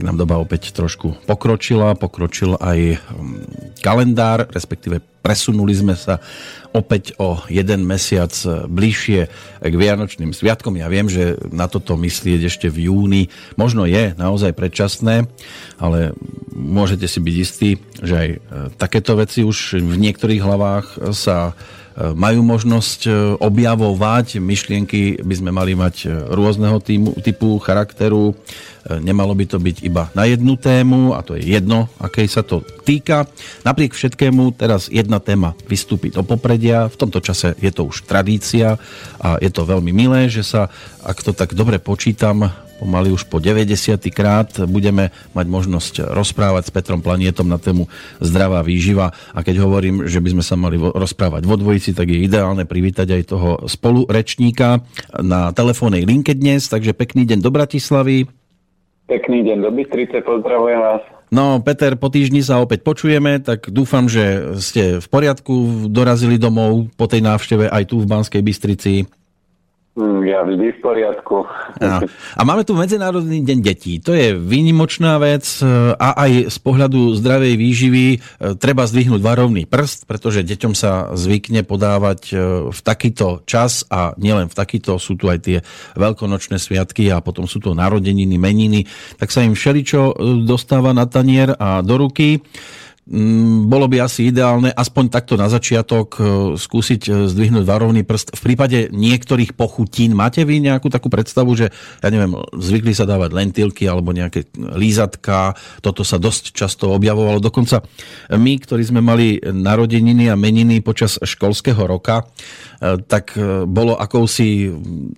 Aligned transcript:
tak 0.00 0.08
nám 0.08 0.16
doba 0.16 0.40
opäť 0.40 0.72
trošku 0.72 1.12
pokročila, 1.28 1.92
pokročil 1.92 2.56
aj 2.56 2.96
mm, 2.96 3.76
kalendár, 3.84 4.48
respektíve 4.48 5.04
presunuli 5.20 5.76
sme 5.76 5.92
sa 5.92 6.24
opäť 6.72 7.12
o 7.20 7.36
jeden 7.52 7.84
mesiac 7.84 8.32
bližšie 8.64 9.20
k 9.60 9.74
Vianočným 9.76 10.32
sviatkom. 10.32 10.80
Ja 10.80 10.88
viem, 10.88 11.12
že 11.12 11.36
na 11.52 11.68
toto 11.68 12.00
myslieť 12.00 12.48
ešte 12.48 12.72
v 12.72 12.88
júni 12.88 13.28
možno 13.60 13.84
je 13.84 14.16
naozaj 14.16 14.56
predčasné, 14.56 15.28
ale 15.76 16.16
môžete 16.48 17.04
si 17.04 17.20
byť 17.20 17.36
istí, 17.36 17.76
že 18.00 18.14
aj 18.16 18.28
e, 18.32 18.38
takéto 18.80 19.20
veci 19.20 19.44
už 19.44 19.84
v 19.84 20.00
niektorých 20.00 20.40
hlavách 20.40 21.12
sa 21.12 21.52
majú 22.16 22.40
možnosť 22.40 23.00
e, 23.06 23.10
objavovať. 23.36 24.40
Myšlienky 24.40 25.20
by 25.20 25.34
sme 25.36 25.50
mali 25.52 25.76
mať 25.76 25.94
e, 26.04 26.08
rôzneho 26.32 26.80
týmu, 26.80 27.18
typu, 27.20 27.60
charakteru. 27.60 28.32
E, 28.32 28.34
nemalo 29.04 29.36
by 29.36 29.44
to 29.44 29.58
byť 29.60 29.76
iba 29.84 30.08
na 30.16 30.24
jednu 30.24 30.56
tému 30.56 31.12
a 31.12 31.20
to 31.20 31.36
je 31.36 31.44
jedno, 31.44 31.92
akej 32.00 32.28
sa 32.30 32.40
to 32.40 32.64
týka. 32.88 33.28
Napriek 33.66 33.92
všetkému 33.92 34.56
teraz 34.56 34.88
jedna 34.88 35.20
téma 35.20 35.52
vystúpi 35.68 36.08
do 36.08 36.24
popredia. 36.24 36.88
V 36.88 36.96
tomto 36.96 37.20
čase 37.20 37.52
je 37.60 37.70
to 37.74 37.88
už 37.88 38.08
tradícia 38.08 38.80
a 39.20 39.36
je 39.36 39.50
to 39.52 39.68
veľmi 39.68 39.92
milé, 39.92 40.32
že 40.32 40.46
sa, 40.46 40.72
ak 41.04 41.20
to 41.20 41.36
tak 41.36 41.52
dobre 41.52 41.76
počítam, 41.76 42.48
pomaly 42.80 43.12
už 43.12 43.28
po 43.28 43.36
90. 43.36 44.00
krát 44.08 44.48
budeme 44.64 45.12
mať 45.36 45.46
možnosť 45.52 45.94
rozprávať 46.16 46.72
s 46.72 46.74
Petrom 46.74 47.04
Planietom 47.04 47.44
na 47.44 47.60
tému 47.60 47.92
zdravá 48.24 48.64
výživa 48.64 49.12
a 49.36 49.44
keď 49.44 49.60
hovorím, 49.60 50.08
že 50.08 50.24
by 50.24 50.32
sme 50.32 50.44
sa 50.44 50.56
mali 50.56 50.80
rozprávať 50.80 51.44
vo 51.44 51.60
dvojici, 51.60 51.92
tak 51.92 52.08
je 52.08 52.24
ideálne 52.24 52.64
privítať 52.64 53.12
aj 53.12 53.22
toho 53.28 53.50
spolurečníka 53.68 54.80
na 55.20 55.52
telefónnej 55.52 56.08
linke 56.08 56.32
dnes, 56.32 56.72
takže 56.72 56.96
pekný 56.96 57.28
deň 57.28 57.44
do 57.44 57.52
Bratislavy. 57.52 58.24
Pekný 59.04 59.44
deň 59.44 59.58
do 59.60 59.70
Bystrice, 59.74 60.24
pozdravujem 60.24 60.80
vás. 60.80 61.02
No, 61.30 61.62
Peter, 61.62 61.94
po 61.94 62.10
týždni 62.10 62.42
sa 62.42 62.58
opäť 62.58 62.82
počujeme, 62.82 63.38
tak 63.38 63.70
dúfam, 63.70 64.10
že 64.10 64.54
ste 64.58 64.98
v 64.98 65.06
poriadku, 65.06 65.86
dorazili 65.86 66.42
domov 66.42 66.90
po 66.98 67.06
tej 67.06 67.22
návšteve 67.22 67.70
aj 67.70 67.86
tu 67.86 68.02
v 68.02 68.10
Banskej 68.10 68.42
Bystrici. 68.42 69.06
Mm, 69.98 70.22
ja 70.22 70.46
vždy 70.46 70.70
v 70.70 70.78
poriadku. 70.78 71.50
No. 71.82 71.98
A 72.38 72.42
máme 72.46 72.62
tu 72.62 72.78
Medzinárodný 72.78 73.42
deň 73.42 73.58
detí. 73.58 73.98
To 73.98 74.14
je 74.14 74.38
výnimočná 74.38 75.18
vec 75.18 75.42
e, 75.58 75.66
a 75.98 76.14
aj 76.14 76.46
z 76.46 76.58
pohľadu 76.62 77.18
zdravej 77.18 77.58
výživy 77.58 78.06
e, 78.14 78.18
treba 78.54 78.86
zdvihnúť 78.86 79.18
varovný 79.18 79.66
prst, 79.66 80.06
pretože 80.06 80.46
deťom 80.46 80.78
sa 80.78 81.10
zvykne 81.18 81.66
podávať 81.66 82.20
e, 82.30 82.34
v 82.70 82.80
takýto 82.86 83.42
čas 83.50 83.82
a 83.90 84.14
nielen 84.14 84.46
v 84.46 84.54
takýto, 84.54 84.94
sú 85.02 85.18
tu 85.18 85.26
aj 85.26 85.42
tie 85.42 85.58
veľkonočné 85.98 86.62
sviatky 86.62 87.10
a 87.10 87.18
potom 87.18 87.50
sú 87.50 87.58
tu 87.58 87.74
narodeniny, 87.74 88.38
meniny, 88.38 88.86
tak 89.18 89.34
sa 89.34 89.42
im 89.42 89.58
všeličo 89.58 90.22
dostáva 90.46 90.94
na 90.94 91.10
tanier 91.10 91.50
a 91.58 91.82
do 91.82 91.98
ruky. 91.98 92.38
Mm, 93.10 93.66
bolo 93.66 93.90
by 93.90 94.06
asi 94.06 94.30
ideálne 94.30 94.70
aspoň 94.70 95.10
takto 95.10 95.34
na 95.34 95.50
začiatok 95.50 96.08
e, 96.14 96.22
skúsiť 96.54 97.02
e, 97.10 97.10
zdvihnúť 97.26 97.66
varovný 97.66 98.06
prst. 98.06 98.38
V 98.38 98.42
prípade 98.46 98.86
niektorých 98.94 99.58
pochutín 99.58 100.14
máte 100.14 100.46
vy 100.46 100.62
nejakú 100.62 100.86
takú 100.86 101.10
predstavu, 101.10 101.50
že 101.58 101.74
ja 101.74 102.08
neviem, 102.14 102.38
zvykli 102.54 102.94
sa 102.94 103.10
dávať 103.10 103.34
lentilky 103.34 103.90
alebo 103.90 104.14
nejaké 104.14 104.54
lízatka, 104.54 105.58
toto 105.82 106.06
sa 106.06 106.22
dosť 106.22 106.54
často 106.54 106.94
objavovalo. 106.94 107.42
Dokonca 107.42 107.82
my, 108.30 108.52
ktorí 108.62 108.86
sme 108.86 109.02
mali 109.02 109.42
narodeniny 109.42 110.30
a 110.30 110.38
meniny 110.38 110.78
počas 110.78 111.18
školského 111.18 111.82
roka, 111.82 112.22
e, 112.78 112.94
tak 113.10 113.34
bolo 113.66 113.98
akousi, 113.98 114.70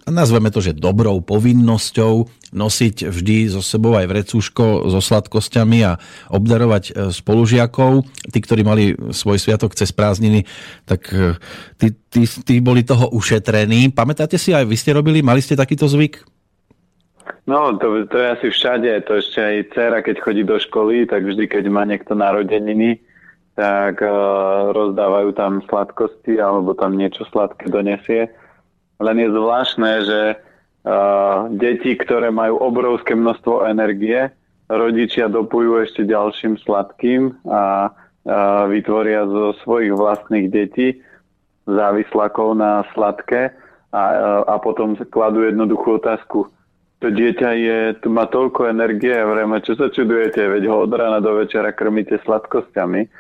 nazveme 0.09 0.48
to, 0.48 0.64
že 0.64 0.80
dobrou 0.80 1.20
povinnosťou 1.20 2.41
nosiť 2.53 3.09
vždy 3.09 3.49
so 3.49 3.65
sebou 3.65 3.97
aj 3.97 4.07
vrecúško 4.07 4.93
so 4.93 5.01
sladkosťami 5.01 5.79
a 5.89 5.97
obdarovať 6.29 6.85
e, 6.89 6.93
spolužiakov. 7.11 8.05
Tí, 8.29 8.39
ktorí 8.39 8.63
mali 8.63 8.93
svoj 9.11 9.41
sviatok 9.41 9.73
cez 9.73 9.91
prázdniny, 9.91 10.45
tak 10.85 11.09
e, 11.11 11.41
tí, 11.81 11.97
tí, 12.13 12.23
tí 12.29 12.55
boli 12.61 12.85
toho 12.85 13.09
ušetrení. 13.11 13.91
Pamätáte 13.91 14.37
si 14.37 14.53
aj, 14.53 14.69
vy 14.69 14.77
ste 14.77 14.93
robili, 14.93 15.25
mali 15.25 15.41
ste 15.41 15.57
takýto 15.57 15.89
zvyk? 15.89 16.23
No, 17.49 17.75
to, 17.75 18.07
to 18.07 18.17
je 18.21 18.29
asi 18.39 18.49
všade. 18.55 18.93
To 19.09 19.19
ešte 19.19 19.41
aj 19.43 19.57
dcera, 19.75 19.99
keď 20.05 20.17
chodí 20.23 20.43
do 20.47 20.61
školy, 20.61 21.09
tak 21.09 21.27
vždy, 21.27 21.51
keď 21.51 21.65
má 21.73 21.83
niekto 21.83 22.15
narodeniny, 22.15 23.03
tak 23.59 23.99
uh, 24.01 24.71
rozdávajú 24.71 25.34
tam 25.34 25.61
sladkosti 25.67 26.39
alebo 26.39 26.73
tam 26.73 26.95
niečo 26.95 27.27
sladké 27.29 27.69
donesie. 27.69 28.31
Len 29.03 29.17
je 29.19 29.29
zvláštne, 29.34 29.93
že 30.07 30.21
deti, 31.54 31.94
ktoré 31.94 32.34
majú 32.34 32.59
obrovské 32.59 33.15
množstvo 33.15 33.70
energie, 33.70 34.31
rodičia 34.66 35.31
dopujú 35.31 35.78
ešte 35.82 36.03
ďalším 36.03 36.59
sladkým 36.62 37.34
a, 37.47 37.93
vytvoria 38.70 39.26
zo 39.26 39.50
svojich 39.66 39.91
vlastných 39.98 40.47
detí 40.47 41.03
závislakov 41.66 42.54
na 42.54 42.87
sladké 42.94 43.50
a, 43.91 44.03
a 44.47 44.54
potom 44.62 44.94
kladú 45.10 45.42
jednoduchú 45.42 45.98
otázku. 45.98 46.47
To 47.03 47.10
dieťa 47.10 47.50
je, 47.59 47.78
tu 47.98 48.15
má 48.15 48.31
toľko 48.31 48.71
energie 48.71 49.10
vrejme, 49.10 49.59
čo 49.66 49.75
sa 49.75 49.91
čudujete, 49.91 50.38
veď 50.38 50.71
ho 50.71 50.87
od 50.87 50.94
rána 50.94 51.19
do 51.19 51.34
večera 51.34 51.75
krmíte 51.75 52.22
sladkosťami. 52.22 53.10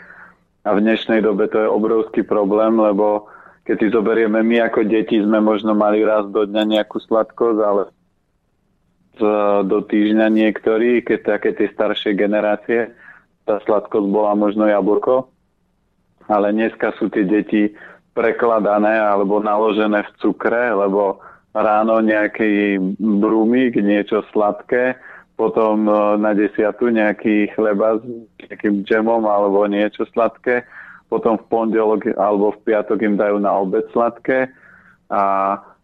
A 0.62 0.68
v 0.70 0.82
dnešnej 0.86 1.26
dobe 1.26 1.50
to 1.50 1.58
je 1.58 1.66
obrovský 1.66 2.22
problém, 2.22 2.78
lebo 2.78 3.26
keď 3.62 3.76
si 3.78 3.86
zoberieme, 3.94 4.42
my 4.42 4.66
ako 4.66 4.90
deti 4.90 5.22
sme 5.22 5.38
možno 5.38 5.74
mali 5.74 6.02
raz 6.02 6.26
do 6.30 6.42
dňa 6.42 6.62
nejakú 6.78 6.98
sladkosť, 6.98 7.60
ale 7.62 7.82
do 9.62 9.78
týždňa 9.86 10.26
niektorí, 10.32 11.04
keď 11.04 11.38
také 11.38 11.54
tie 11.54 11.68
staršie 11.70 12.16
generácie, 12.18 12.90
tá 13.46 13.62
sladkosť 13.62 14.06
bola 14.08 14.34
možno 14.34 14.66
jablko, 14.66 15.30
ale 16.26 16.50
dneska 16.50 16.94
sú 16.98 17.06
tie 17.12 17.22
deti 17.22 17.70
prekladané 18.16 18.98
alebo 18.98 19.38
naložené 19.38 20.02
v 20.04 20.10
cukre, 20.18 20.74
lebo 20.74 21.22
ráno 21.52 22.00
nejaký 22.00 22.80
brumík, 22.98 23.76
niečo 23.76 24.24
sladké, 24.32 24.96
potom 25.36 25.88
e, 25.88 25.92
na 26.20 26.32
desiatu 26.36 26.92
nejaký 26.92 27.52
chleba 27.56 28.00
s 28.00 28.04
nejakým 28.48 28.84
džemom 28.84 29.24
alebo 29.24 29.64
niečo 29.68 30.04
sladké 30.12 30.64
potom 31.12 31.36
v 31.36 31.44
pondelok 31.52 32.16
alebo 32.16 32.56
v 32.56 32.72
piatok 32.72 33.04
im 33.04 33.20
dajú 33.20 33.36
na 33.36 33.52
obed 33.52 33.84
sladké 33.92 34.48
a, 35.12 35.22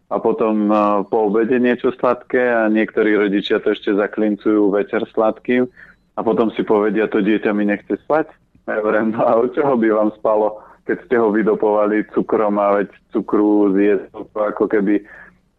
a 0.09 0.15
potom 0.17 0.73
uh, 0.73 1.05
po 1.05 1.29
obede 1.29 1.61
niečo 1.61 1.93
sladké 1.93 2.41
a 2.41 2.65
niektorí 2.65 3.13
rodičia 3.13 3.61
to 3.61 3.77
ešte 3.77 3.93
zaklincujú 3.93 4.73
večer 4.73 5.05
sladkým 5.13 5.69
a 6.17 6.25
potom 6.25 6.49
si 6.57 6.65
povedia, 6.65 7.05
to 7.05 7.21
dieťa 7.21 7.53
mi 7.53 7.69
nechce 7.69 7.93
spať. 8.09 8.33
Hovorím, 8.65 9.13
no 9.13 9.21
a 9.21 9.37
od 9.37 9.53
čoho 9.53 9.77
by 9.77 9.87
vám 9.93 10.09
spalo, 10.17 10.65
keď 10.89 10.97
ste 11.05 11.15
ho 11.21 11.29
vydopovali 11.29 12.09
cukrom 12.17 12.57
a 12.57 12.81
veď 12.81 12.89
cukru 13.13 13.69
zjesť 13.77 14.09
ako 14.33 14.65
keby 14.65 15.05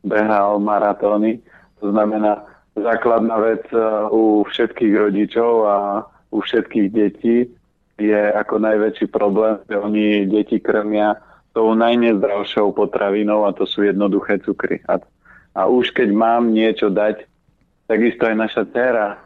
behal 0.03 0.59
maratóny. 0.59 1.39
To 1.79 1.95
znamená, 1.95 2.43
základná 2.75 3.39
vec 3.39 3.62
uh, 3.71 4.11
u 4.11 4.43
všetkých 4.50 4.99
rodičov 4.99 5.53
a 5.62 5.77
u 6.35 6.43
všetkých 6.43 6.87
detí 6.91 7.47
je 8.00 8.23
ako 8.32 8.56
najväčší 8.58 9.06
problém, 9.12 9.61
že 9.69 9.76
oni 9.76 10.25
deti 10.25 10.56
krmia 10.56 11.20
tou 11.52 11.75
najnezdravšou 11.75 12.73
potravinou 12.73 13.44
a 13.44 13.52
to 13.52 13.67
sú 13.67 13.85
jednoduché 13.85 14.41
cukry. 14.41 14.81
A, 14.87 15.02
a 15.55 15.67
už 15.67 15.93
keď 15.93 16.08
mám 16.14 16.55
niečo 16.55 16.88
dať, 16.88 17.26
takisto 17.91 18.26
aj 18.26 18.37
naša 18.38 18.62
dcera 18.70 19.19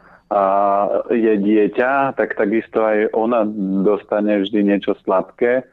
je 1.13 1.33
dieťa, 1.37 2.17
tak 2.17 2.33
takisto 2.33 2.81
aj 2.81 3.13
ona 3.13 3.45
dostane 3.85 4.41
vždy 4.41 4.73
niečo 4.73 4.97
sladké, 5.05 5.63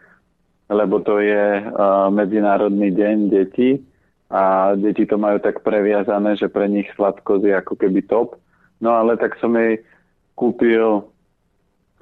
lebo 0.68 1.00
to 1.00 1.20
je 1.24 1.60
uh, 1.64 2.08
Medzinárodný 2.12 2.92
deň 2.92 3.16
detí 3.32 3.80
a 4.28 4.72
deti 4.76 5.08
to 5.08 5.16
majú 5.16 5.40
tak 5.40 5.64
previazané, 5.64 6.36
že 6.36 6.52
pre 6.52 6.68
nich 6.68 6.88
sladkosť 6.96 7.44
je 7.44 7.54
ako 7.56 7.74
keby 7.80 8.04
top. 8.04 8.36
No 8.80 8.92
ale 8.92 9.16
tak 9.16 9.36
som 9.40 9.56
jej 9.56 9.80
kúpil 10.36 11.04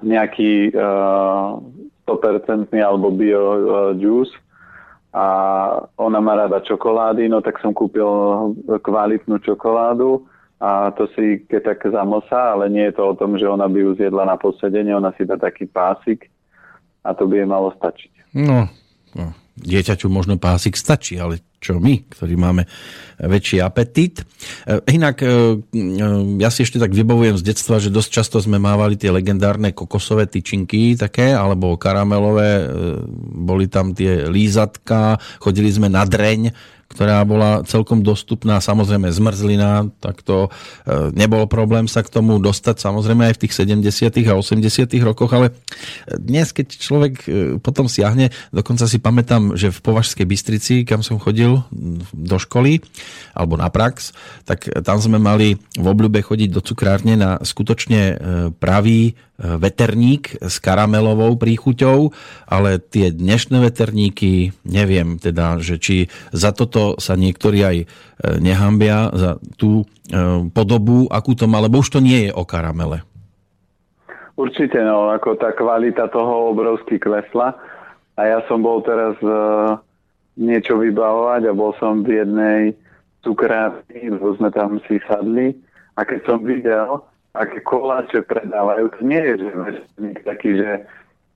nejaký 0.03 0.73
uh, 0.73 1.57
100% 2.05 2.73
alebo 2.77 3.13
bio 3.13 3.41
uh, 3.41 3.57
juice 3.95 4.33
a 5.11 5.25
ona 5.99 6.19
má 6.23 6.39
rada 6.39 6.63
čokolády, 6.63 7.27
no 7.27 7.43
tak 7.43 7.59
som 7.59 7.75
kúpil 7.75 8.07
kvalitnú 8.79 9.43
čokoládu. 9.43 10.23
A 10.61 10.93
to 10.93 11.09
si 11.17 11.41
keď 11.49 11.73
tak 11.73 11.89
zamosá, 11.89 12.53
ale 12.53 12.69
nie 12.69 12.85
je 12.87 12.95
to 13.01 13.11
o 13.11 13.17
tom, 13.17 13.33
že 13.35 13.49
ona 13.49 13.65
by 13.65 13.81
ju 13.81 13.97
zjedla 13.97 14.29
na 14.29 14.37
posedenie, 14.37 14.93
ona 14.93 15.09
si 15.17 15.25
dá 15.25 15.35
taký 15.35 15.65
pásik 15.65 16.29
a 17.01 17.17
to 17.17 17.25
by 17.25 17.41
jej 17.41 17.49
malo 17.49 17.73
stačiť. 17.75 18.13
No, 18.37 18.69
no 19.17 19.40
dieťaťu 19.57 20.07
možno 20.07 20.39
pásik 20.39 20.79
stačí, 20.79 21.19
ale 21.19 21.43
čo 21.61 21.77
my, 21.77 22.09
ktorí 22.09 22.33
máme 22.33 22.65
väčší 23.21 23.61
apetít. 23.61 24.25
E, 24.65 24.81
inak, 24.97 25.21
e, 25.21 25.29
e, 25.29 26.01
ja 26.41 26.49
si 26.49 26.65
ešte 26.65 26.81
tak 26.81 26.89
vybavujem 26.89 27.37
z 27.37 27.45
detstva, 27.53 27.77
že 27.77 27.93
dosť 27.93 28.09
často 28.09 28.37
sme 28.41 28.57
mávali 28.57 28.97
tie 28.97 29.13
legendárne 29.13 29.69
kokosové 29.69 30.25
tyčinky 30.25 30.97
také, 30.97 31.37
alebo 31.37 31.77
karamelové, 31.77 32.65
boli 33.37 33.69
tam 33.69 33.93
tie 33.93 34.25
lízatka, 34.25 35.21
chodili 35.37 35.69
sme 35.69 35.85
na 35.85 36.01
dreň, 36.01 36.49
ktorá 36.91 37.23
bola 37.23 37.63
celkom 37.63 38.03
dostupná, 38.03 38.59
samozrejme 38.59 39.07
zmrzlina, 39.07 39.87
tak 40.03 40.19
to 40.27 40.51
e, 40.83 41.09
nebol 41.15 41.47
problém 41.47 41.87
sa 41.87 42.03
k 42.03 42.11
tomu 42.11 42.35
dostať, 42.43 42.83
samozrejme 42.83 43.31
aj 43.31 43.35
v 43.39 43.41
tých 43.47 43.53
70. 43.55 44.11
a 44.27 44.33
80. 44.35 44.91
rokoch, 45.07 45.31
ale 45.31 45.55
dnes, 46.19 46.51
keď 46.51 46.67
človek 46.75 47.13
e, 47.23 47.27
potom 47.63 47.87
siahne, 47.87 48.35
dokonca 48.51 48.83
si 48.91 48.99
pamätám, 48.99 49.55
že 49.55 49.71
v 49.71 49.79
Považskej 49.79 50.27
Bystrici, 50.27 50.75
kam 50.83 50.99
som 50.99 51.15
chodil 51.15 51.63
do 52.11 52.37
školy, 52.37 52.83
alebo 53.31 53.55
na 53.55 53.71
prax, 53.71 54.11
tak 54.43 54.67
tam 54.83 54.99
sme 54.99 55.15
mali 55.17 55.55
v 55.79 55.85
obľúbe 55.87 56.19
chodiť 56.19 56.49
do 56.51 56.59
cukrárne 56.59 57.15
na 57.15 57.39
skutočne 57.39 58.01
e, 58.11 58.15
pravý 58.59 59.15
veterník 59.41 60.37
s 60.37 60.61
karamelovou 60.61 61.33
príchuťou, 61.35 62.13
ale 62.45 62.77
tie 62.77 63.09
dnešné 63.09 63.57
veterníky, 63.57 64.53
neviem 64.63 65.17
teda, 65.17 65.57
že 65.57 65.81
či 65.81 65.95
za 66.29 66.53
toto 66.53 67.01
sa 67.01 67.17
niektorí 67.17 67.59
aj 67.65 67.77
e, 67.81 67.85
nehambia, 68.37 69.09
za 69.11 69.41
tú 69.57 69.81
e, 69.81 69.85
podobu, 70.53 71.09
akú 71.09 71.33
to 71.33 71.49
má, 71.49 71.57
lebo 71.57 71.81
už 71.81 71.97
to 71.97 71.99
nie 71.99 72.29
je 72.29 72.31
o 72.31 72.45
karamele. 72.45 73.01
Určite, 74.37 74.79
no, 74.81 75.11
ako 75.11 75.37
tá 75.37 75.53
kvalita 75.53 76.09
toho 76.09 76.53
obrovsky 76.55 76.97
klesla. 76.97 77.57
A 78.17 78.21
ja 78.25 78.39
som 78.49 78.61
bol 78.61 78.83
teraz 78.83 79.15
uh, 79.23 79.79
niečo 80.33 80.77
vybavovať 80.81 81.41
a 81.47 81.57
bol 81.57 81.77
som 81.77 82.01
v 82.01 82.21
jednej 82.21 82.73
cukrárni, 83.21 84.09
sme 84.17 84.49
tam 84.49 84.81
si 84.89 84.97
sadli 85.05 85.53
a 85.93 86.01
keď 86.01 86.19
som 86.25 86.39
videl, 86.41 87.01
aké 87.31 87.63
koláče 87.63 88.27
predávajú. 88.27 88.91
To 88.97 88.99
nie 89.07 89.21
je, 89.23 89.33
že 89.39 89.49
veterník 89.55 90.19
taký, 90.27 90.49
že 90.59 90.69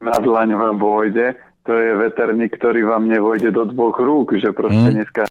na 0.03 0.15
dlaň 0.19 0.50
vám 0.59 0.77
vojde, 0.80 1.39
to 1.65 1.74
je 1.74 1.92
veterník, 1.97 2.53
ktorý 2.62 2.86
vám 2.86 3.09
nevojde 3.09 3.50
do 3.50 3.65
dvoch 3.74 3.97
rúk, 3.97 4.38
že 4.38 4.53
proste 4.53 4.92
mm. 4.92 4.95
dneska 5.01 5.24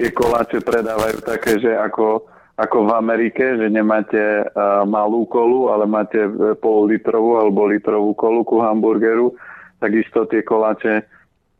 tie 0.00 0.08
koláče 0.14 0.64
predávajú 0.64 1.18
také, 1.26 1.60
že 1.60 1.76
ako, 1.76 2.24
ako 2.56 2.76
v 2.88 2.90
Amerike, 2.94 3.58
že 3.58 3.68
nemáte 3.68 4.48
uh, 4.48 4.86
malú 4.88 5.28
kolu, 5.28 5.68
ale 5.70 5.84
máte 5.84 6.24
e, 6.24 6.30
pol 6.58 6.88
litrovú 6.88 7.36
alebo 7.38 7.68
litrovú 7.68 8.16
kolu 8.16 8.42
ku 8.46 8.64
hamburgeru, 8.64 9.36
takisto 9.82 10.24
tie 10.24 10.40
koláče 10.40 11.04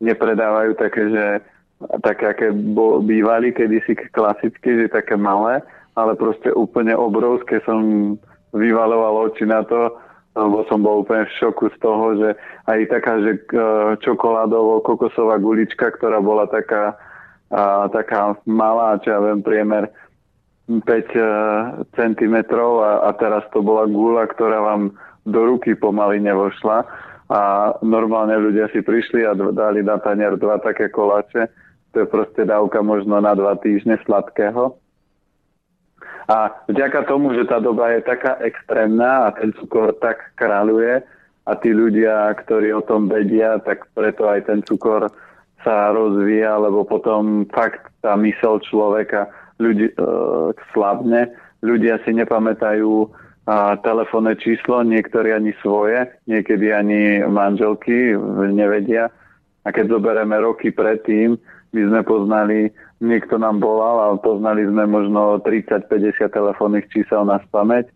nepredávajú 0.01 0.71
také, 0.75 1.01
že 1.11 1.25
také, 2.01 2.25
aké 2.31 2.47
bývali 3.03 3.51
kedysi 3.53 3.95
klasicky, 4.11 4.83
že 4.83 4.95
také 4.95 5.15
malé, 5.15 5.61
ale 5.95 6.17
proste 6.17 6.51
úplne 6.51 6.97
obrovské 6.97 7.63
som 7.63 8.15
vyvaloval 8.55 9.29
oči 9.29 9.43
na 9.43 9.61
to, 9.67 9.91
lebo 10.35 10.67
som 10.67 10.83
bol 10.83 11.03
úplne 11.03 11.27
v 11.27 11.35
šoku 11.39 11.71
z 11.75 11.77
toho, 11.79 12.05
že 12.19 12.29
aj 12.67 12.79
taká, 12.91 13.13
že 13.23 13.31
e, 13.35 13.41
čokoládovo-kokosová 14.03 15.39
gulička, 15.39 15.95
ktorá 15.95 16.19
bola 16.19 16.47
taká, 16.47 16.99
a, 17.51 17.87
taká 17.87 18.35
malá, 18.43 18.99
čo 18.99 19.15
ja 19.15 19.19
viem, 19.23 19.39
priemer 19.39 19.87
5 20.67 20.83
e, 20.83 21.23
cm 21.95 22.35
a, 22.51 22.91
a 23.07 23.09
teraz 23.15 23.47
to 23.55 23.63
bola 23.63 23.87
gula, 23.87 24.27
ktorá 24.27 24.59
vám 24.59 24.91
do 25.23 25.41
ruky 25.55 25.71
pomaly 25.75 26.19
nevošla 26.19 26.83
a 27.25 27.73
normálne 27.81 28.37
ľudia 28.37 28.69
si 28.69 28.85
prišli 28.85 29.25
a 29.25 29.33
dali 29.33 29.81
na 29.81 29.97
tanier 29.97 30.37
dva 30.37 30.61
také 30.61 30.93
koláče. 30.93 31.49
To 31.97 32.05
je 32.05 32.07
proste 32.11 32.45
dávka 32.45 32.85
možno 32.85 33.17
na 33.17 33.33
dva 33.33 33.57
týždne 33.57 33.97
sladkého. 34.05 34.77
A 36.25 36.49
vďaka 36.65 37.05
tomu, 37.05 37.37
že 37.37 37.45
tá 37.45 37.61
doba 37.61 37.93
je 37.93 38.01
taká 38.01 38.41
extrémna 38.41 39.29
a 39.29 39.33
ten 39.37 39.53
cukor 39.61 39.93
tak 40.01 40.33
kráľuje 40.33 41.05
a 41.45 41.51
tí 41.61 41.69
ľudia, 41.69 42.33
ktorí 42.33 42.73
o 42.73 42.81
tom 42.81 43.05
vedia, 43.05 43.61
tak 43.61 43.85
preto 43.93 44.25
aj 44.25 44.49
ten 44.49 44.65
cukor 44.65 45.13
sa 45.61 45.93
rozvíja, 45.93 46.57
lebo 46.57 46.81
potom 46.85 47.45
fakt 47.53 47.85
tá 48.01 48.17
mysel 48.17 48.57
človeka 48.65 49.29
ľudí, 49.61 49.93
e, 49.93 49.95
slabne. 50.73 51.29
Ľudia 51.61 52.01
si 52.05 52.13
nepamätajú 52.17 53.09
a 53.45 53.77
telefónne 53.85 54.33
číslo, 54.41 54.81
niektorí 54.81 55.29
ani 55.29 55.53
svoje, 55.61 56.09
niekedy 56.25 56.73
ani 56.73 57.21
manželky 57.29 58.17
nevedia. 58.49 59.13
A 59.65 59.69
keď 59.69 59.97
zoberieme 59.97 60.37
roky 60.41 60.73
predtým, 60.73 61.37
my 61.73 61.81
sme 61.93 62.01
poznali 62.01 62.73
niekto 63.03 63.35
nám 63.35 63.59
volal 63.59 63.97
a 63.99 64.07
poznali 64.19 64.63
sme 64.67 64.87
možno 64.87 65.41
30-50 65.43 66.31
telefónnych 66.31 66.87
čísel 66.91 67.27
na 67.27 67.41
spameť. 67.47 67.91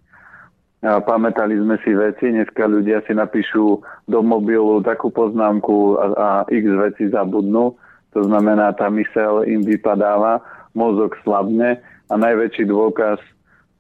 A 0.80 1.04
pamätali 1.04 1.60
sme 1.60 1.76
si 1.84 1.92
veci, 1.92 2.32
dneska 2.32 2.64
ľudia 2.64 3.04
si 3.04 3.12
napíšu 3.12 3.84
do 4.08 4.20
mobilu 4.24 4.80
takú 4.80 5.12
poznámku 5.12 6.00
a, 6.00 6.06
a 6.16 6.30
x 6.48 6.64
veci 6.64 7.12
zabudnú. 7.12 7.76
To 8.16 8.22
znamená, 8.24 8.72
tá 8.74 8.88
mysel 8.88 9.44
im 9.44 9.62
vypadáva, 9.68 10.40
mozog 10.72 11.20
slabne 11.28 11.84
a 12.08 12.14
najväčší 12.16 12.72
dôkaz 12.72 13.20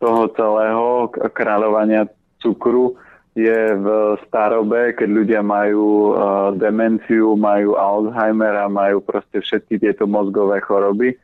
toho 0.03 0.27
celého 0.35 1.07
kráľovania 1.31 2.07
cukru 2.43 2.99
je 3.37 3.61
v 3.77 3.87
starobe, 4.25 4.97
keď 4.97 5.09
ľudia 5.09 5.41
majú 5.45 6.11
uh, 6.11 6.51
demenciu, 6.57 7.37
majú 7.37 7.77
Alzheimer 7.77 8.55
a 8.57 8.67
majú 8.67 8.99
proste 9.05 9.39
všetky 9.39 9.79
tieto 9.79 10.09
mozgové 10.09 10.59
choroby 10.65 11.15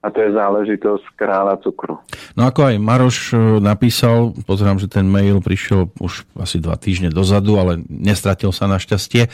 a 0.00 0.08
to 0.08 0.24
je 0.24 0.32
záležitosť 0.32 1.04
kráľa 1.12 1.60
cukru. 1.60 2.00
No 2.32 2.48
ako 2.48 2.72
aj 2.72 2.76
Maroš 2.80 3.18
e, 3.36 3.60
napísal, 3.60 4.32
pozerám, 4.48 4.80
že 4.80 4.88
ten 4.88 5.04
mail 5.04 5.44
prišiel 5.44 5.92
už 6.00 6.24
asi 6.40 6.56
dva 6.56 6.80
týždne 6.80 7.12
dozadu, 7.12 7.60
ale 7.60 7.84
nestratil 7.84 8.48
sa 8.48 8.64
našťastie, 8.64 9.28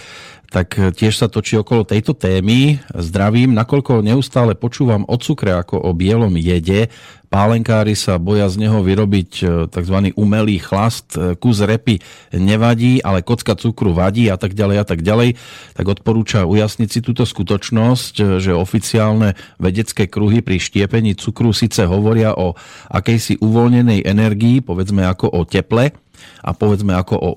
tak 0.51 0.75
e, 0.75 0.91
tiež 0.91 1.15
sa 1.15 1.31
točí 1.31 1.55
okolo 1.55 1.87
tejto 1.87 2.19
témy. 2.19 2.83
Zdravím, 2.91 3.55
nakoľko 3.55 4.03
neustále 4.03 4.59
počúvam 4.59 5.07
o 5.07 5.15
cukre 5.23 5.55
ako 5.55 5.79
o 5.79 5.95
bielom 5.95 6.35
jede, 6.35 6.91
pálenkári 7.37 7.93
sa 7.93 8.17
boja 8.17 8.49
z 8.49 8.65
neho 8.65 8.81
vyrobiť 8.81 9.31
e, 9.45 9.47
tzv. 9.69 9.97
umelý 10.17 10.57
chlast, 10.57 11.21
e, 11.21 11.37
kus 11.37 11.61
repy 11.61 12.01
nevadí, 12.33 13.05
ale 13.05 13.21
kocka 13.21 13.53
cukru 13.61 13.93
vadí 13.93 14.33
a 14.33 14.41
tak 14.41 14.57
ďalej 14.57 14.77
a 14.81 14.87
tak 14.89 15.05
ďalej, 15.05 15.37
tak 15.77 15.85
odporúča 15.85 16.49
ujasniť 16.49 16.89
si 16.89 17.05
túto 17.05 17.29
skutočnosť, 17.29 18.15
e, 18.17 18.25
že 18.41 18.57
oficiálne 18.57 19.37
vedecké 19.61 20.09
kruhy 20.09 20.41
pri 20.41 20.57
štiepení 20.57 21.13
cukru 21.13 21.53
síce 21.53 21.85
hovoria 21.85 22.33
o 22.33 22.57
akejsi 22.89 23.45
uvoľnenej 23.45 24.09
energii, 24.09 24.65
povedzme 24.65 25.05
ako 25.05 25.29
o 25.29 25.45
teple, 25.45 25.93
a 26.41 26.57
povedzme 26.57 26.97
ako 26.97 27.21
o 27.21 27.29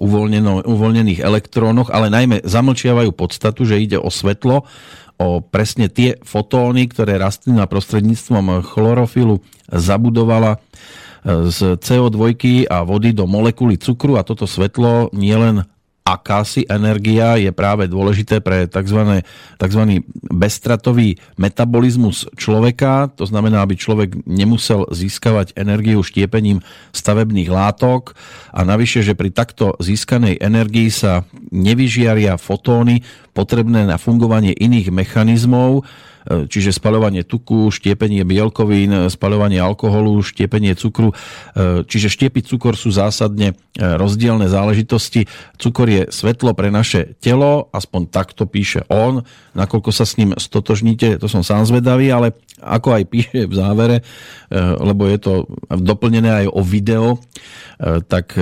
uvoľnených 0.63 1.19
elektrónoch, 1.19 1.91
ale 1.91 2.07
najmä 2.07 2.47
zamlčiavajú 2.47 3.11
podstatu, 3.11 3.67
že 3.67 3.75
ide 3.75 3.99
o 3.99 4.07
svetlo, 4.07 4.63
o 5.19 5.43
presne 5.43 5.91
tie 5.91 6.15
fotóny, 6.23 6.87
ktoré 6.87 7.19
rastlina 7.19 7.67
prostredníctvom 7.67 8.63
chlorofilu 8.63 9.43
zabudovala 9.67 10.55
e, 10.55 10.59
z 11.51 11.75
CO2 11.75 12.33
a 12.71 12.87
vody 12.87 13.11
do 13.11 13.27
molekuly 13.27 13.75
cukru 13.75 14.15
a 14.15 14.23
toto 14.23 14.47
svetlo 14.47 15.11
nielen 15.11 15.67
akási 16.15 16.65
energia 16.65 17.37
je 17.37 17.51
práve 17.53 17.85
dôležité 17.85 18.41
pre 18.41 18.65
tzv. 18.65 19.21
tzv. 19.59 19.81
bezstratový 20.29 21.21
metabolizmus 21.37 22.25
človeka. 22.33 23.11
To 23.19 23.25
znamená, 23.29 23.61
aby 23.61 23.77
človek 23.77 24.25
nemusel 24.25 24.89
získavať 24.89 25.53
energiu 25.53 26.01
štiepením 26.01 26.65
stavebných 26.91 27.49
látok 27.51 28.17
a 28.53 28.65
navyše, 28.65 29.05
že 29.05 29.13
pri 29.13 29.29
takto 29.29 29.77
získanej 29.77 30.41
energii 30.41 30.89
sa 30.89 31.27
nevyžiaria 31.53 32.35
fotóny 32.41 33.05
potrebné 33.33 33.85
na 33.85 33.95
fungovanie 33.95 34.51
iných 34.51 34.91
mechanizmov, 34.91 35.85
čiže 36.27 36.75
spaľovanie 36.75 37.23
tuku, 37.23 37.71
štiepenie 37.71 38.25
bielkovín, 38.27 39.07
spaľovanie 39.07 39.61
alkoholu, 39.61 40.19
štiepenie 40.19 40.75
cukru. 40.75 41.11
E, 41.11 41.83
čiže 41.87 42.11
štiepiť 42.11 42.43
cukor 42.45 42.75
sú 42.75 42.91
zásadne 42.91 43.53
e, 43.53 43.55
rozdielne 43.79 44.51
záležitosti. 44.51 45.25
Cukor 45.55 45.87
je 45.87 46.01
svetlo 46.11 46.51
pre 46.53 46.69
naše 46.69 47.15
telo, 47.23 47.71
aspoň 47.71 48.01
takto 48.11 48.45
píše 48.45 48.83
on. 48.91 49.23
Nakoľko 49.59 49.91
sa 49.91 50.07
s 50.07 50.15
ním 50.15 50.31
stotožníte, 50.39 51.19
to 51.19 51.27
som 51.27 51.43
sám 51.43 51.67
zvedavý, 51.67 52.07
ale 52.07 52.31
ako 52.63 52.95
aj 52.95 53.03
píše 53.11 53.43
v 53.43 53.53
závere, 53.59 53.97
lebo 54.79 55.03
je 55.11 55.19
to 55.19 55.33
doplnené 55.67 56.31
aj 56.43 56.47
o 56.47 56.63
video, 56.63 57.19
tak 58.07 58.39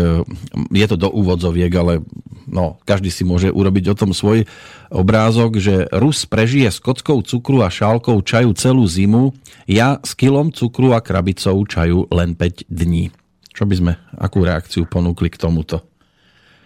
je 0.70 0.86
to 0.86 0.98
do 0.98 1.10
úvodzoviek, 1.10 1.74
ale 1.74 2.06
no, 2.46 2.78
každý 2.86 3.10
si 3.10 3.26
môže 3.26 3.50
urobiť 3.50 3.94
o 3.94 3.98
tom 3.98 4.14
svoj 4.14 4.46
obrázok, 4.94 5.58
že 5.58 5.90
Rus 5.90 6.30
prežije 6.30 6.70
s 6.70 6.78
kockou 6.78 7.26
cukru 7.26 7.66
a 7.66 7.74
šálkou 7.74 8.22
čaju 8.22 8.54
celú 8.54 8.86
zimu, 8.86 9.34
ja 9.66 9.98
s 10.06 10.14
kilom 10.14 10.54
cukru 10.54 10.94
a 10.94 11.02
krabicou 11.02 11.58
čaju 11.66 12.06
len 12.14 12.38
5 12.38 12.70
dní. 12.70 13.10
Čo 13.58 13.66
by 13.66 13.74
sme, 13.74 13.94
akú 14.22 14.46
reakciu 14.46 14.86
ponúkli 14.86 15.34
k 15.34 15.42
tomuto? 15.42 15.82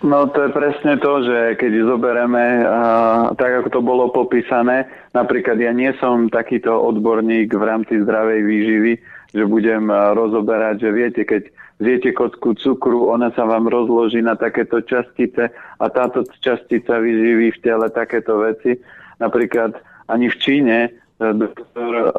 No 0.02 0.26
to 0.34 0.50
je 0.50 0.50
presne 0.50 0.98
to, 0.98 1.22
že 1.22 1.62
keď 1.62 1.86
zoberieme 1.86 2.66
uh, 2.66 3.38
tak, 3.38 3.62
ako 3.62 3.70
to 3.70 3.82
bolo 3.86 4.10
popísané, 4.10 4.90
napríklad 5.14 5.62
ja 5.62 5.70
nie 5.70 5.94
som 6.02 6.26
takýto 6.26 6.74
odborník 6.74 7.54
v 7.54 7.64
rámci 7.64 8.02
zdravej 8.02 8.42
výživy, 8.42 8.94
že 9.30 9.44
budem 9.46 9.94
uh, 9.94 10.18
rozoberať, 10.18 10.82
že 10.82 10.90
viete, 10.90 11.22
keď 11.22 11.54
zjete 11.78 12.18
kocku 12.18 12.58
cukru, 12.58 13.14
ona 13.14 13.30
sa 13.38 13.46
vám 13.46 13.70
rozloží 13.70 14.26
na 14.26 14.34
takéto 14.34 14.82
častice 14.82 15.54
a 15.54 15.86
táto 15.94 16.26
častica 16.42 16.98
vyživí 16.98 17.54
v 17.54 17.62
tele 17.62 17.86
takéto 17.94 18.42
veci. 18.42 18.82
Napríklad 19.22 19.78
ani 20.10 20.34
v 20.34 20.40
Číne 20.42 20.78
doktor 21.22 22.18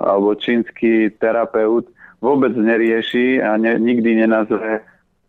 alebo 0.00 0.32
čínsky 0.40 1.12
terapeut 1.20 1.84
vôbec 2.24 2.56
nerieši 2.56 3.44
a 3.44 3.60
ne, 3.60 3.76
nikdy 3.76 4.24
nenazve 4.24 4.80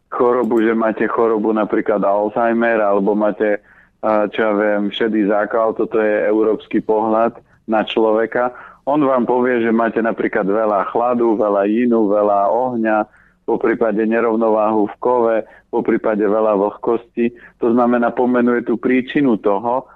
chorobu, 0.07 0.63
že 0.63 0.71
máte 0.71 1.05
chorobu 1.07 1.51
napríklad 1.51 1.99
Alzheimer 2.03 2.79
alebo 2.79 3.15
máte, 3.15 3.59
čo 4.03 4.39
ja 4.39 4.51
viem, 4.55 4.87
šedý 4.93 5.27
zákal, 5.27 5.75
toto 5.75 5.99
je 5.99 6.27
európsky 6.27 6.79
pohľad 6.79 7.35
na 7.67 7.83
človeka. 7.83 8.55
On 8.87 9.03
vám 9.03 9.27
povie, 9.27 9.59
že 9.59 9.75
máte 9.75 9.99
napríklad 9.99 10.47
veľa 10.47 10.87
chladu, 10.95 11.35
veľa 11.35 11.67
inu, 11.67 12.07
veľa 12.07 12.47
ohňa, 12.47 12.97
po 13.43 13.59
prípade 13.59 14.03
nerovnováhu 14.03 14.87
v 14.91 14.95
kove, 14.99 15.37
po 15.71 15.83
prípade 15.83 16.23
veľa 16.23 16.55
vlhkosti. 16.55 17.31
To 17.63 17.71
znamená, 17.71 18.15
pomenuje 18.15 18.63
tú 18.63 18.79
príčinu 18.79 19.39
toho 19.39 19.87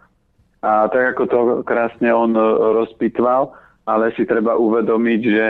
a 0.63 0.87
tak 0.91 1.15
ako 1.15 1.23
to 1.27 1.39
krásne 1.63 2.11
on 2.11 2.35
rozpitval, 2.75 3.51
ale 3.87 4.11
si 4.15 4.27
treba 4.27 4.59
uvedomiť, 4.59 5.21
že 5.23 5.45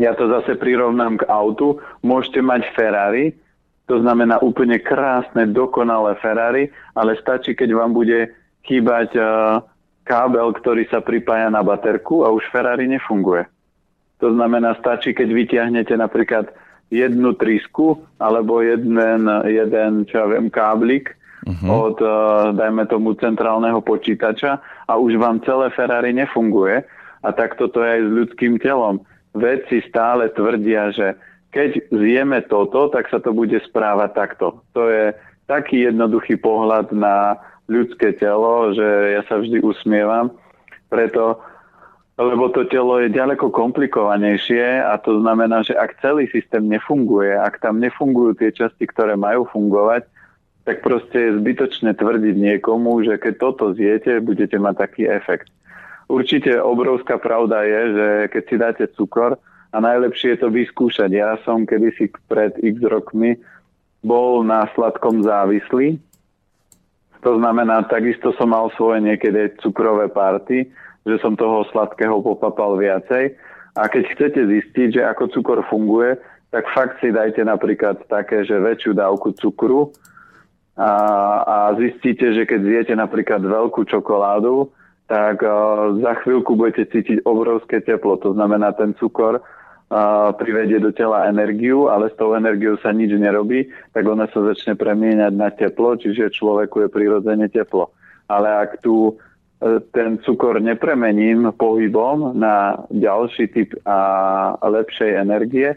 ja 0.00 0.16
to 0.16 0.28
zase 0.28 0.56
prirovnám 0.56 1.20
k 1.20 1.28
autu, 1.28 1.80
môžete 2.00 2.40
mať 2.40 2.62
Ferrari, 2.72 3.36
to 3.90 4.00
znamená 4.00 4.40
úplne 4.40 4.80
krásne, 4.80 5.50
dokonalé 5.50 6.16
Ferrari, 6.22 6.70
ale 6.96 7.18
stačí, 7.18 7.52
keď 7.52 7.76
vám 7.76 7.92
bude 7.92 8.30
chýbať 8.64 9.10
uh, 9.18 9.60
kábel, 10.06 10.54
ktorý 10.54 10.86
sa 10.88 11.02
pripája 11.02 11.50
na 11.50 11.60
baterku 11.60 12.22
a 12.22 12.30
už 12.30 12.46
Ferrari 12.48 12.86
nefunguje. 12.88 13.44
To 14.22 14.30
znamená, 14.30 14.78
stačí, 14.78 15.10
keď 15.12 15.28
vytiahnete 15.34 15.94
napríklad 15.98 16.54
jednu 16.94 17.34
trisku 17.34 17.98
alebo 18.22 18.62
jeden, 18.62 19.26
jeden 19.50 20.06
čo 20.06 20.14
ja 20.22 20.26
viem, 20.30 20.46
káblik 20.46 21.18
uh-huh. 21.42 21.66
od, 21.66 21.96
uh, 21.98 22.54
dajme 22.54 22.86
tomu, 22.86 23.18
centrálneho 23.18 23.82
počítača 23.82 24.62
a 24.86 24.92
už 24.94 25.18
vám 25.18 25.42
celé 25.42 25.74
Ferrari 25.74 26.14
nefunguje. 26.14 26.86
A 27.22 27.28
takto 27.34 27.66
to 27.70 27.82
je 27.82 27.88
aj 27.98 28.02
s 28.02 28.10
ľudským 28.14 28.54
telom 28.62 29.02
vedci 29.32 29.80
stále 29.88 30.28
tvrdia, 30.32 30.92
že 30.92 31.16
keď 31.52 31.92
zjeme 31.92 32.40
toto, 32.48 32.88
tak 32.88 33.12
sa 33.12 33.20
to 33.20 33.36
bude 33.36 33.56
správať 33.68 34.10
takto. 34.16 34.64
To 34.72 34.88
je 34.88 35.12
taký 35.44 35.88
jednoduchý 35.88 36.40
pohľad 36.40 36.92
na 36.96 37.36
ľudské 37.68 38.16
telo, 38.16 38.72
že 38.72 39.20
ja 39.20 39.22
sa 39.28 39.36
vždy 39.36 39.60
usmievam. 39.60 40.32
Preto, 40.88 41.40
lebo 42.16 42.52
to 42.52 42.68
telo 42.68 43.00
je 43.00 43.12
ďaleko 43.12 43.48
komplikovanejšie 43.52 44.84
a 44.84 44.96
to 45.00 45.20
znamená, 45.20 45.64
že 45.64 45.76
ak 45.76 46.00
celý 46.04 46.28
systém 46.28 46.68
nefunguje, 46.68 47.32
ak 47.32 47.60
tam 47.60 47.80
nefungujú 47.80 48.36
tie 48.36 48.52
časti, 48.52 48.84
ktoré 48.88 49.16
majú 49.16 49.48
fungovať, 49.48 50.04
tak 50.62 50.84
proste 50.84 51.18
je 51.18 51.36
zbytočné 51.42 51.96
tvrdiť 51.98 52.36
niekomu, 52.38 53.02
že 53.02 53.18
keď 53.18 53.34
toto 53.40 53.74
zjete, 53.74 54.22
budete 54.22 54.56
mať 54.60 54.74
taký 54.78 55.02
efekt. 55.10 55.50
Určite 56.12 56.60
obrovská 56.60 57.16
pravda 57.16 57.64
je, 57.64 57.80
že 57.96 58.08
keď 58.36 58.42
si 58.44 58.56
dáte 58.60 58.84
cukor, 58.92 59.40
a 59.72 59.76
najlepšie 59.80 60.36
je 60.36 60.38
to 60.44 60.48
vyskúšať. 60.52 61.10
Ja 61.16 61.40
som 61.48 61.64
kedysi 61.64 62.12
pred 62.28 62.52
x 62.60 62.76
rokmi 62.84 63.40
bol 64.04 64.44
na 64.44 64.68
sladkom 64.76 65.24
závislý. 65.24 65.96
To 67.24 67.40
znamená, 67.40 67.88
takisto 67.88 68.36
som 68.36 68.52
mal 68.52 68.68
svoje 68.76 69.00
niekedy 69.00 69.56
cukrové 69.64 70.12
party, 70.12 70.68
že 71.08 71.16
som 71.24 71.38
toho 71.38 71.64
sladkého 71.72 72.20
popapal 72.20 72.76
viacej. 72.76 73.32
A 73.72 73.88
keď 73.88 74.02
chcete 74.12 74.40
zistiť, 74.44 75.00
že 75.00 75.02
ako 75.08 75.32
cukor 75.32 75.64
funguje, 75.72 76.20
tak 76.52 76.68
fakt 76.76 77.00
si 77.00 77.08
dajte 77.08 77.40
napríklad 77.40 78.04
také, 78.12 78.44
že 78.44 78.60
väčšiu 78.60 78.92
dávku 78.92 79.32
cukru 79.40 79.88
a, 80.76 80.92
a 81.40 81.56
zistíte, 81.80 82.36
že 82.36 82.44
keď 82.44 82.60
zjete 82.60 82.92
napríklad 82.92 83.40
veľkú 83.40 83.88
čokoládu, 83.88 84.68
tak 85.12 85.44
uh, 85.44 85.92
za 86.00 86.24
chvíľku 86.24 86.56
budete 86.56 86.88
cítiť 86.88 87.28
obrovské 87.28 87.84
teplo. 87.84 88.16
To 88.24 88.32
znamená, 88.32 88.72
ten 88.72 88.96
cukor 88.96 89.44
uh, 89.44 90.32
privedie 90.40 90.80
do 90.80 90.88
tela 90.88 91.28
energiu, 91.28 91.92
ale 91.92 92.08
s 92.08 92.16
tou 92.16 92.32
energiou 92.32 92.80
sa 92.80 92.96
nič 92.96 93.12
nerobí, 93.12 93.68
tak 93.92 94.08
ona 94.08 94.24
sa 94.32 94.40
začne 94.40 94.72
premieňať 94.72 95.32
na 95.36 95.52
teplo, 95.52 96.00
čiže 96.00 96.32
človeku 96.32 96.88
je 96.88 96.88
prirodzene 96.88 97.52
teplo. 97.52 97.92
Ale 98.32 98.48
ak 98.48 98.80
tu 98.80 99.12
uh, 99.12 99.84
ten 99.92 100.16
cukor 100.24 100.64
nepremením 100.64 101.52
pohybom 101.60 102.32
na 102.32 102.80
ďalší 102.88 103.52
typ 103.52 103.76
a 103.84 104.56
lepšej 104.64 105.12
energie, 105.12 105.76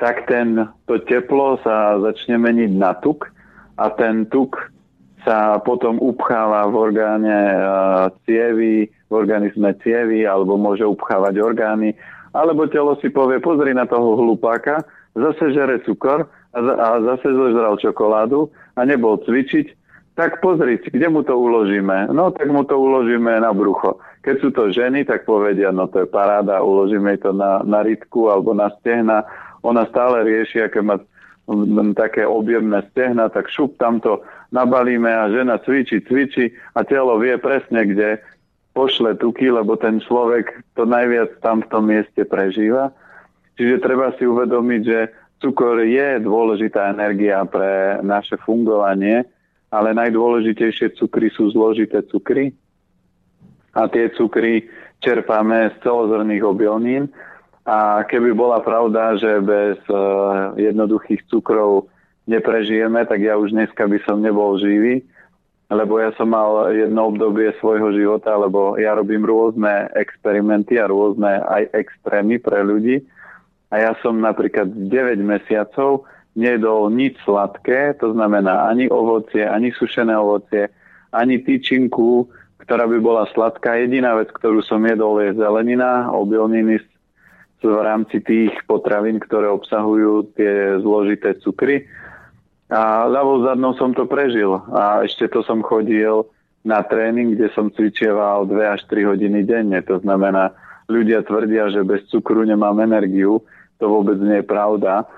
tak 0.00 0.24
ten, 0.24 0.64
to 0.88 0.96
teplo 1.04 1.60
sa 1.60 2.00
začne 2.00 2.40
meniť 2.40 2.72
na 2.80 2.96
tuk 2.96 3.28
a 3.76 3.92
ten 3.92 4.24
tuk 4.32 4.56
sa 5.24 5.58
potom 5.62 5.98
upcháva 5.98 6.68
v 6.70 6.74
orgáne 6.74 7.36
uh, 7.54 8.12
cievy, 8.26 8.90
v 9.08 9.12
organizme 9.12 9.74
cievy, 9.82 10.28
alebo 10.28 10.54
môže 10.60 10.84
upchávať 10.84 11.40
orgány, 11.40 11.96
alebo 12.36 12.68
telo 12.68 12.94
si 13.00 13.08
povie, 13.08 13.40
pozri 13.40 13.72
na 13.72 13.88
toho 13.88 14.14
hlupáka, 14.14 14.84
zase 15.16 15.56
žere 15.56 15.80
cukor 15.82 16.28
a, 16.54 16.58
a 16.60 16.88
zase 17.02 17.32
zožral 17.32 17.80
čokoládu 17.80 18.52
a 18.78 18.84
nebol 18.86 19.18
cvičiť, 19.18 19.78
tak 20.18 20.42
pozri, 20.42 20.82
kde 20.82 21.06
mu 21.06 21.22
to 21.22 21.38
uložíme? 21.38 22.10
No, 22.10 22.34
tak 22.34 22.50
mu 22.50 22.66
to 22.66 22.74
uložíme 22.74 23.38
na 23.38 23.54
brucho. 23.54 24.02
Keď 24.26 24.34
sú 24.42 24.50
to 24.50 24.74
ženy, 24.74 25.06
tak 25.06 25.22
povedia, 25.22 25.70
no 25.70 25.86
to 25.86 26.02
je 26.02 26.08
paráda, 26.10 26.58
uložíme 26.58 27.14
to 27.22 27.30
na, 27.30 27.62
na 27.62 27.86
rytku 27.86 28.26
alebo 28.26 28.50
na 28.50 28.66
stehna. 28.82 29.22
Ona 29.62 29.86
stále 29.86 30.26
rieši, 30.26 30.66
aké 30.66 30.82
má 30.82 30.98
také 31.94 32.26
objemné 32.26 32.82
stehna, 32.90 33.30
tak 33.30 33.46
šup 33.46 33.78
tamto 33.78 34.26
nabalíme 34.52 35.10
a 35.10 35.28
žena 35.28 35.60
cvičí, 35.60 36.00
cvičí 36.04 36.52
a 36.74 36.84
telo 36.84 37.18
vie 37.20 37.36
presne, 37.36 37.84
kde 37.84 38.18
pošle 38.72 39.18
tuky, 39.18 39.50
lebo 39.50 39.74
ten 39.74 39.98
človek 39.98 40.54
to 40.78 40.86
najviac 40.86 41.34
tam 41.42 41.66
v 41.66 41.70
tom 41.70 41.90
mieste 41.90 42.22
prežíva. 42.24 42.94
Čiže 43.58 43.82
treba 43.82 44.14
si 44.14 44.22
uvedomiť, 44.22 44.82
že 44.86 45.00
cukor 45.42 45.82
je 45.82 46.22
dôležitá 46.22 46.94
energia 46.94 47.42
pre 47.42 47.98
naše 48.06 48.38
fungovanie, 48.38 49.26
ale 49.74 49.98
najdôležitejšie 49.98 50.94
cukry 50.94 51.26
sú 51.34 51.50
zložité 51.50 52.06
cukry. 52.06 52.54
A 53.74 53.90
tie 53.90 54.08
cukry 54.14 54.70
čerpáme 55.02 55.74
z 55.74 55.76
celozrných 55.82 56.42
obilnín. 56.46 57.10
A 57.68 58.06
keby 58.08 58.32
bola 58.32 58.64
pravda, 58.64 59.20
že 59.20 59.44
bez 59.44 59.76
uh, 59.92 60.56
jednoduchých 60.56 61.20
cukrov 61.28 61.90
neprežijeme, 62.28 63.08
tak 63.08 63.24
ja 63.24 63.40
už 63.40 63.56
dneska 63.56 63.88
by 63.88 63.98
som 64.04 64.20
nebol 64.20 64.60
živý, 64.60 65.00
lebo 65.72 66.00
ja 66.00 66.12
som 66.16 66.32
mal 66.32 66.72
jedno 66.72 67.08
obdobie 67.12 67.52
svojho 67.60 67.92
života, 67.92 68.36
lebo 68.36 68.76
ja 68.76 68.96
robím 68.96 69.24
rôzne 69.24 69.88
experimenty 69.96 70.76
a 70.80 70.88
rôzne 70.88 71.40
aj 71.44 71.72
extrémy 71.72 72.40
pre 72.40 72.60
ľudí. 72.64 73.04
A 73.68 73.84
ja 73.84 73.92
som 74.00 74.16
napríklad 74.20 74.68
9 74.68 75.20
mesiacov 75.20 76.08
nedol 76.32 76.88
nič 76.88 77.20
sladké, 77.24 78.00
to 78.00 78.16
znamená 78.16 78.68
ani 78.68 78.88
ovocie, 78.88 79.44
ani 79.44 79.74
sušené 79.76 80.16
ovocie, 80.16 80.72
ani 81.12 81.40
tyčinku, 81.44 82.28
ktorá 82.64 82.88
by 82.88 82.98
bola 83.00 83.24
sladká. 83.32 83.76
Jediná 83.80 84.16
vec, 84.16 84.32
ktorú 84.32 84.64
som 84.64 84.80
jedol, 84.84 85.20
je 85.20 85.36
zelenina, 85.36 86.08
obilniny 86.12 86.80
v 87.58 87.74
rámci 87.82 88.22
tých 88.22 88.54
potravín, 88.70 89.18
ktoré 89.18 89.50
obsahujú 89.50 90.30
tie 90.38 90.78
zložité 90.78 91.34
cukry. 91.42 91.90
A 92.68 93.08
ľavou 93.08 93.48
zadnou 93.48 93.72
som 93.80 93.96
to 93.96 94.04
prežil. 94.04 94.60
A 94.72 95.04
ešte 95.08 95.28
to 95.32 95.40
som 95.40 95.64
chodil 95.64 96.28
na 96.68 96.84
tréning, 96.84 97.32
kde 97.32 97.48
som 97.56 97.72
cvičieval 97.72 98.44
2 98.44 98.74
až 98.76 98.84
3 98.92 99.08
hodiny 99.08 99.40
denne. 99.48 99.80
To 99.88 99.96
znamená, 100.04 100.52
ľudia 100.84 101.24
tvrdia, 101.24 101.72
že 101.72 101.80
bez 101.80 102.04
cukru 102.12 102.44
nemám 102.44 102.76
energiu. 102.84 103.40
To 103.80 103.88
vôbec 103.88 104.20
nie 104.20 104.44
je 104.44 104.46
pravda. 104.46 105.08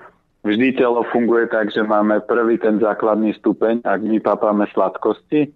Vždy 0.41 0.73
telo 0.73 1.05
funguje 1.11 1.51
tak, 1.51 1.69
že 1.69 1.85
máme 1.85 2.23
prvý 2.25 2.57
ten 2.57 2.81
základný 2.81 3.35
stupeň, 3.37 3.85
ak 3.85 4.01
my 4.01 4.17
papáme 4.23 4.65
sladkosti, 4.73 5.53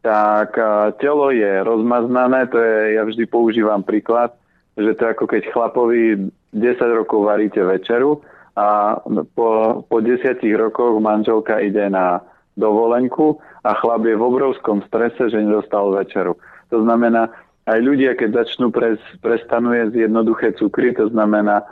tak 0.00 0.56
telo 0.96 1.28
je 1.28 1.60
rozmaznané, 1.60 2.48
to 2.48 2.56
je, 2.56 2.96
ja 2.96 3.02
vždy 3.04 3.24
používam 3.28 3.84
príklad, 3.84 4.32
že 4.76 4.96
to 4.96 5.00
je 5.04 5.12
ako 5.12 5.24
keď 5.28 5.42
chlapovi 5.52 6.28
10 6.56 7.00
rokov 7.04 7.24
varíte 7.24 7.60
večeru 7.60 8.24
a 8.54 9.02
po, 9.34 9.82
po 9.82 9.96
desiatich 9.98 10.54
rokoch 10.54 11.02
manželka 11.02 11.58
ide 11.58 11.90
na 11.90 12.22
dovolenku 12.54 13.42
a 13.66 13.74
chlap 13.74 14.06
je 14.06 14.14
v 14.14 14.22
obrovskom 14.22 14.86
strese, 14.86 15.26
že 15.26 15.42
nedostal 15.42 15.90
večeru. 15.90 16.38
To 16.70 16.86
znamená, 16.86 17.34
aj 17.66 17.78
ľudia, 17.82 18.14
keď 18.14 18.46
začnú 18.46 18.70
pres, 18.70 19.02
prestanú 19.18 19.74
jesť 19.74 20.06
jednoduché 20.06 20.54
cukry, 20.54 20.94
to 20.94 21.10
znamená, 21.10 21.66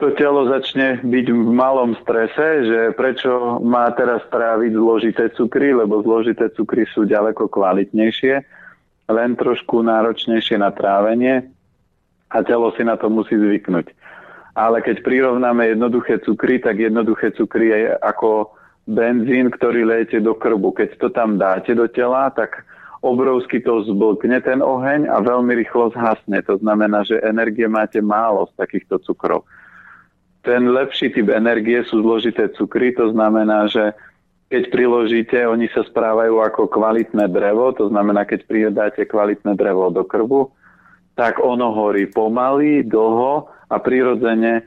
to 0.00 0.10
telo 0.16 0.48
začne 0.48 1.04
byť 1.04 1.26
v 1.30 1.40
malom 1.52 1.94
strese, 2.00 2.64
že 2.64 2.80
prečo 2.96 3.60
má 3.60 3.92
teraz 3.92 4.24
tráviť 4.32 4.72
zložité 4.72 5.24
cukry, 5.36 5.76
lebo 5.76 6.00
zložité 6.00 6.48
cukry 6.56 6.88
sú 6.90 7.04
ďaleko 7.04 7.46
kvalitnejšie, 7.52 8.40
len 9.12 9.30
trošku 9.36 9.84
náročnejšie 9.84 10.56
na 10.56 10.72
trávenie 10.72 11.44
a 12.32 12.40
telo 12.40 12.72
si 12.72 12.82
na 12.82 12.96
to 12.96 13.12
musí 13.12 13.36
zvyknúť 13.36 13.92
ale 14.54 14.78
keď 14.82 15.02
prirovnáme 15.02 15.74
jednoduché 15.74 16.22
cukry, 16.22 16.62
tak 16.62 16.78
jednoduché 16.78 17.34
cukry 17.34 17.74
je 17.74 17.80
ako 17.98 18.54
benzín, 18.86 19.50
ktorý 19.50 19.82
lejete 19.82 20.22
do 20.22 20.38
krbu. 20.38 20.78
Keď 20.78 20.88
to 21.02 21.08
tam 21.10 21.36
dáte 21.36 21.74
do 21.74 21.90
tela, 21.90 22.30
tak 22.30 22.62
obrovsky 23.02 23.60
to 23.60 23.82
zblkne 23.84 24.38
ten 24.40 24.62
oheň 24.62 25.10
a 25.10 25.20
veľmi 25.20 25.52
rýchlo 25.58 25.90
zhasne. 25.92 26.38
To 26.46 26.56
znamená, 26.62 27.02
že 27.02 27.20
energie 27.20 27.66
máte 27.66 27.98
málo 27.98 28.46
z 28.48 28.52
takýchto 28.56 29.02
cukrov. 29.02 29.42
Ten 30.46 30.70
lepší 30.70 31.10
typ 31.10 31.32
energie 31.32 31.82
sú 31.88 32.04
zložité 32.04 32.52
cukry, 32.52 32.94
to 32.94 33.10
znamená, 33.10 33.66
že 33.68 33.96
keď 34.52 34.70
priložíte, 34.70 35.38
oni 35.48 35.66
sa 35.72 35.82
správajú 35.82 36.38
ako 36.38 36.68
kvalitné 36.68 37.26
drevo, 37.32 37.72
to 37.74 37.88
znamená, 37.88 38.28
keď 38.28 38.44
pridáte 38.44 39.02
kvalitné 39.08 39.56
drevo 39.56 39.88
do 39.88 40.04
krvu, 40.04 40.52
tak 41.16 41.40
ono 41.40 41.72
horí 41.72 42.06
pomaly, 42.06 42.84
dlho 42.84 43.48
a 43.74 43.82
prirodzene 43.82 44.62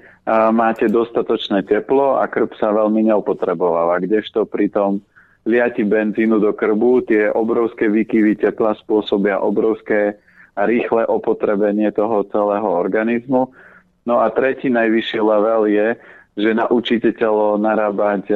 máte 0.52 0.92
dostatočné 0.92 1.64
teplo 1.64 2.20
a 2.20 2.28
krv 2.28 2.52
sa 2.60 2.76
veľmi 2.76 3.08
neopotrebováva. 3.08 4.04
Kdežto 4.04 4.44
pri 4.44 4.68
tom 4.68 5.00
liati 5.48 5.88
benzínu 5.88 6.44
do 6.44 6.52
krbu, 6.52 7.08
tie 7.08 7.32
obrovské 7.32 7.88
výkyvy 7.88 8.36
tepla 8.36 8.76
spôsobia 8.76 9.40
obrovské 9.40 10.20
a 10.60 10.68
rýchle 10.68 11.08
opotrebenie 11.08 11.96
toho 11.96 12.28
celého 12.28 12.68
organizmu. 12.68 13.48
No 14.04 14.20
a 14.20 14.28
tretí 14.36 14.68
najvyšší 14.68 15.20
level 15.24 15.72
je, 15.72 15.96
že 16.36 16.52
naučíte 16.52 17.16
telo 17.16 17.56
narábať 17.56 18.30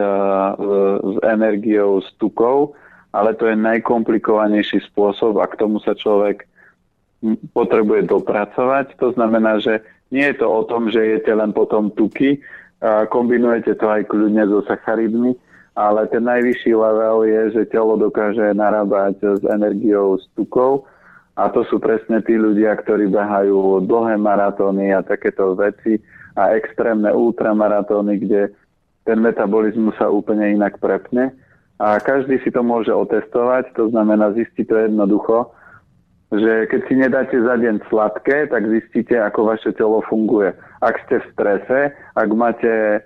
s 1.04 1.16
energiou 1.28 2.00
z 2.00 2.10
tukov, 2.16 2.80
ale 3.12 3.36
to 3.36 3.52
je 3.52 3.60
najkomplikovanejší 3.60 4.80
spôsob 4.88 5.44
a 5.44 5.46
k 5.52 5.60
tomu 5.60 5.84
sa 5.84 5.92
človek 5.92 6.48
potrebuje 7.52 8.08
dopracovať. 8.08 8.96
To 9.04 9.12
znamená, 9.14 9.60
že 9.60 9.84
nie 10.12 10.28
je 10.32 10.36
to 10.44 10.48
o 10.48 10.62
tom, 10.68 10.92
že 10.92 11.20
jete 11.20 11.32
len 11.32 11.56
potom 11.56 11.90
tuky, 11.92 12.44
kombinujete 13.10 13.80
to 13.80 13.88
aj 13.88 14.06
kľudne 14.12 14.44
so 14.46 14.62
sacharidmi, 14.68 15.34
ale 15.74 16.04
ten 16.12 16.28
najvyšší 16.28 16.76
level 16.76 17.24
je, 17.24 17.42
že 17.56 17.72
telo 17.72 17.96
dokáže 17.96 18.52
narábať 18.52 19.40
s 19.40 19.44
energiou 19.48 20.20
z 20.20 20.28
tukov 20.36 20.84
a 21.40 21.48
to 21.48 21.64
sú 21.72 21.80
presne 21.80 22.20
tí 22.28 22.36
ľudia, 22.36 22.76
ktorí 22.76 23.08
behajú 23.08 23.88
dlhé 23.88 24.20
maratóny 24.20 24.92
a 24.92 25.00
takéto 25.00 25.56
veci 25.56 25.98
a 26.36 26.52
extrémne 26.54 27.08
ultramaratóny, 27.08 28.20
kde 28.20 28.52
ten 29.08 29.18
metabolizmus 29.24 29.96
sa 29.96 30.12
úplne 30.12 30.54
inak 30.54 30.78
prepne. 30.78 31.32
A 31.82 31.98
každý 31.98 32.38
si 32.46 32.54
to 32.54 32.62
môže 32.62 32.94
otestovať, 32.94 33.74
to 33.74 33.90
znamená 33.90 34.30
zistiť 34.38 34.66
to 34.70 34.76
jednoducho, 34.86 35.50
že 36.32 36.72
keď 36.72 36.82
si 36.88 36.94
nedáte 36.96 37.36
za 37.36 37.60
deň 37.60 37.92
sladké, 37.92 38.48
tak 38.48 38.64
zistíte, 38.72 39.20
ako 39.20 39.52
vaše 39.52 39.76
telo 39.76 40.00
funguje. 40.08 40.56
Ak 40.80 41.04
ste 41.04 41.20
v 41.20 41.30
strese, 41.36 41.80
ak 42.16 42.30
máte 42.32 43.04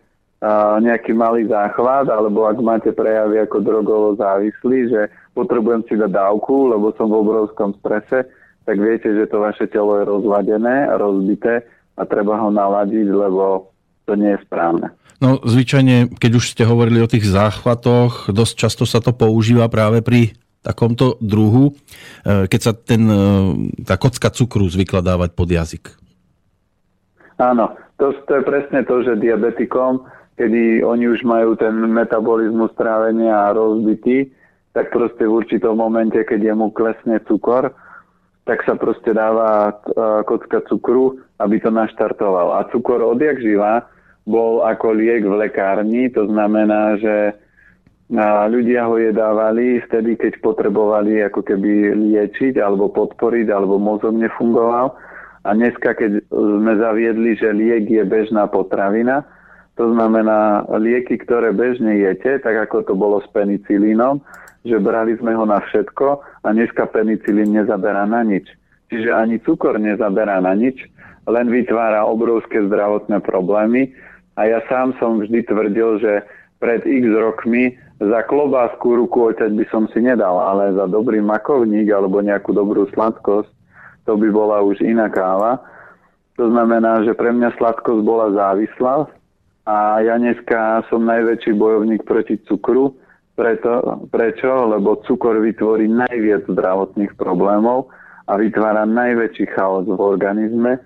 nejaký 0.82 1.18
malý 1.18 1.50
záchvat, 1.50 2.06
alebo 2.06 2.46
ak 2.46 2.62
máte 2.62 2.94
prejavy 2.94 3.42
ako 3.42 3.58
drogovo 3.66 4.10
závislí, 4.14 4.94
že 4.94 5.02
potrebujem 5.34 5.82
si 5.90 5.98
dať 5.98 6.12
dávku, 6.14 6.70
lebo 6.70 6.94
som 6.94 7.10
v 7.10 7.18
obrovskom 7.26 7.74
strese, 7.82 8.30
tak 8.70 8.78
viete, 8.78 9.10
že 9.10 9.26
to 9.26 9.42
vaše 9.42 9.66
telo 9.74 9.98
je 9.98 10.06
rozladené 10.06 10.86
a 10.86 10.94
rozbité 11.02 11.66
a 11.98 12.06
treba 12.06 12.38
ho 12.38 12.54
naladiť, 12.54 13.08
lebo 13.10 13.74
to 14.06 14.14
nie 14.14 14.38
je 14.38 14.40
správne. 14.46 14.94
No 15.18 15.42
zvyčajne, 15.42 16.14
keď 16.20 16.32
už 16.38 16.54
ste 16.54 16.68
hovorili 16.68 17.02
o 17.02 17.10
tých 17.10 17.26
záchvatoch, 17.26 18.30
dosť 18.30 18.54
často 18.54 18.84
sa 18.86 19.02
to 19.02 19.16
používa 19.16 19.66
práve 19.72 20.06
pri 20.06 20.38
takomto 20.66 21.22
druhu, 21.22 21.78
e, 22.26 22.50
keď 22.50 22.60
sa 22.60 22.74
ten, 22.74 23.06
e, 23.06 23.22
tá 23.86 24.02
kocka 24.02 24.34
cukru 24.34 24.66
zvykla 24.66 25.06
dávať 25.06 25.30
pod 25.38 25.48
jazyk. 25.54 25.86
Áno, 27.38 27.78
to, 28.02 28.18
to 28.26 28.42
je 28.42 28.44
presne 28.44 28.82
to, 28.90 29.06
že 29.06 29.22
diabetikom 29.22 30.10
kedy 30.36 30.84
oni 30.84 31.08
už 31.08 31.24
majú 31.24 31.56
ten 31.56 31.72
metabolizmus 31.72 32.72
trávenia 32.76 33.56
rozbitý, 33.56 34.32
tak 34.76 34.92
proste 34.92 35.24
v 35.24 35.40
určitom 35.44 35.80
momente, 35.80 36.20
keď 36.20 36.52
mu 36.52 36.68
klesne 36.76 37.24
cukor, 37.24 37.72
tak 38.44 38.62
sa 38.68 38.76
proste 38.76 39.16
dáva 39.16 39.72
e, 39.72 39.74
kocka 40.28 40.62
cukru, 40.68 41.18
aby 41.40 41.58
to 41.64 41.72
naštartoval. 41.72 42.60
A 42.60 42.68
cukor 42.70 43.02
odjak 43.02 43.40
živa 43.40 43.88
bol 44.28 44.62
ako 44.68 44.94
liek 44.94 45.24
v 45.24 45.48
lekárni, 45.48 46.12
to 46.12 46.28
znamená, 46.28 47.00
že 47.00 47.40
e, 48.12 48.26
ľudia 48.50 48.86
ho 48.86 48.96
jedávali 49.02 49.82
vtedy, 49.86 50.18
keď 50.20 50.42
potrebovali 50.42 51.24
ako 51.26 51.42
keby 51.42 51.94
liečiť 51.96 52.62
alebo 52.62 52.90
podporiť, 52.92 53.48
alebo 53.50 53.82
mozog 53.82 54.14
nefungoval. 54.16 54.94
A 55.46 55.54
dneska, 55.54 55.94
keď 55.94 56.26
sme 56.34 56.74
zaviedli, 56.82 57.38
že 57.38 57.54
liek 57.54 57.86
je 57.86 58.02
bežná 58.02 58.50
potravina, 58.50 59.22
to 59.76 59.92
znamená, 59.92 60.64
lieky, 60.72 61.20
ktoré 61.20 61.52
bežne 61.52 62.00
jete, 62.00 62.40
tak 62.40 62.56
ako 62.66 62.88
to 62.88 62.94
bolo 62.96 63.20
s 63.20 63.28
penicilínom, 63.36 64.24
že 64.64 64.80
brali 64.80 65.20
sme 65.20 65.36
ho 65.36 65.44
na 65.44 65.60
všetko 65.60 66.24
a 66.42 66.48
dneska 66.50 66.88
penicilín 66.90 67.54
nezaberá 67.54 68.08
na 68.08 68.24
nič. 68.24 68.48
Čiže 68.88 69.12
ani 69.12 69.38
cukor 69.44 69.76
nezaberá 69.76 70.40
na 70.40 70.56
nič, 70.56 70.80
len 71.28 71.52
vytvára 71.52 72.08
obrovské 72.08 72.64
zdravotné 72.66 73.20
problémy. 73.20 73.92
A 74.40 74.48
ja 74.48 74.60
sám 74.72 74.96
som 74.98 75.20
vždy 75.20 75.44
tvrdil, 75.44 76.00
že 76.00 76.24
pred 76.64 76.82
x 76.88 77.06
rokmi 77.12 77.76
za 78.00 78.20
klobásku 78.28 78.84
ruku 78.84 79.32
oťať 79.32 79.52
by 79.56 79.66
som 79.72 79.88
si 79.92 80.04
nedal, 80.04 80.36
ale 80.36 80.76
za 80.76 80.86
dobrý 80.88 81.24
makovník 81.24 81.88
alebo 81.92 82.20
nejakú 82.20 82.52
dobrú 82.52 82.88
sladkosť, 82.92 83.52
to 84.04 84.14
by 84.20 84.28
bola 84.30 84.62
už 84.62 84.84
iná 84.84 85.08
káva. 85.08 85.64
To 86.36 86.52
znamená, 86.52 87.08
že 87.08 87.16
pre 87.16 87.32
mňa 87.32 87.56
sladkosť 87.56 88.02
bola 88.04 88.36
závislá, 88.36 89.08
a 89.66 89.98
ja 90.06 90.22
dneska 90.22 90.86
som 90.94 91.10
najväčší 91.10 91.58
bojovník 91.58 92.06
proti 92.06 92.38
cukru. 92.46 92.94
Preto, 93.34 94.06
prečo? 94.14 94.70
Lebo 94.70 95.02
cukor 95.10 95.42
vytvorí 95.42 95.90
najviac 95.90 96.46
zdravotných 96.46 97.18
problémov 97.18 97.90
a 98.30 98.38
vytvára 98.38 98.86
najväčší 98.86 99.58
chaos 99.58 99.90
v 99.90 99.98
organizme 99.98 100.78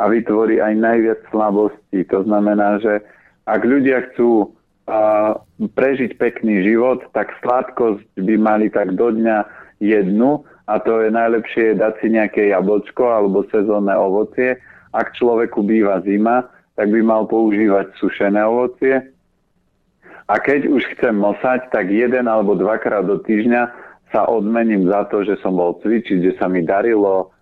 a 0.00 0.08
vytvorí 0.08 0.64
aj 0.64 0.74
najviac 0.80 1.20
slabostí. 1.28 2.08
To 2.08 2.24
znamená, 2.24 2.80
že 2.80 3.04
ak 3.44 3.60
ľudia 3.68 4.00
chcú 4.12 4.48
uh, 4.92 5.40
prežiť 5.72 6.20
pekný 6.20 6.60
život, 6.68 7.00
tak 7.16 7.32
sladkosť 7.40 8.04
by 8.20 8.34
mali 8.36 8.68
tak 8.68 8.92
do 8.92 9.08
dňa 9.08 9.48
jednu 9.80 10.44
a 10.68 10.78
to 10.78 11.00
je 11.00 11.10
najlepšie 11.10 11.80
dať 11.80 11.92
si 11.98 12.12
nejaké 12.12 12.52
jablčko 12.52 13.08
alebo 13.08 13.48
sezónne 13.48 13.96
ovocie. 13.96 14.60
Ak 14.92 15.16
človeku 15.16 15.64
býva 15.64 16.04
zima, 16.04 16.46
tak 16.76 16.92
by 16.92 17.00
mal 17.00 17.24
používať 17.24 17.96
sušené 17.96 18.44
ovocie. 18.44 19.00
A 20.28 20.34
keď 20.38 20.68
už 20.68 20.86
chcem 20.96 21.16
mosať, 21.16 21.72
tak 21.72 21.88
jeden 21.90 22.28
alebo 22.28 22.54
dvakrát 22.56 23.04
do 23.04 23.20
týždňa 23.20 23.68
sa 24.12 24.28
odmením 24.28 24.86
za 24.86 25.08
to, 25.08 25.24
že 25.24 25.40
som 25.40 25.56
bol 25.56 25.80
cvičiť, 25.80 26.18
že 26.20 26.32
sa 26.36 26.46
mi 26.46 26.62
darilo, 26.62 27.32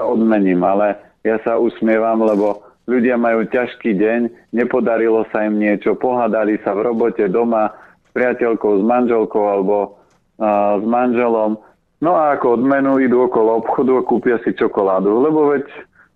odmením, 0.00 0.62
ale 0.64 0.96
ja 1.26 1.36
sa 1.42 1.60
usmievam, 1.60 2.22
lebo 2.22 2.67
ľudia 2.88 3.20
majú 3.20 3.44
ťažký 3.44 3.94
deň, 4.00 4.20
nepodarilo 4.56 5.28
sa 5.28 5.44
im 5.44 5.60
niečo, 5.60 5.92
pohádali 5.94 6.56
sa 6.64 6.72
v 6.72 6.88
robote 6.88 7.28
doma 7.28 7.70
s 8.08 8.08
priateľkou, 8.16 8.80
s 8.80 8.82
manželkou 8.82 9.44
alebo 9.44 9.76
uh, 10.40 10.80
s 10.80 10.84
manželom. 10.88 11.60
No 12.00 12.16
a 12.16 12.34
ako 12.34 12.56
odmenu 12.58 12.96
idú 12.96 13.28
okolo 13.28 13.60
obchodu 13.60 14.00
a 14.00 14.06
kúpia 14.08 14.36
si 14.40 14.56
čokoládu, 14.56 15.20
lebo 15.20 15.52
veď 15.52 15.68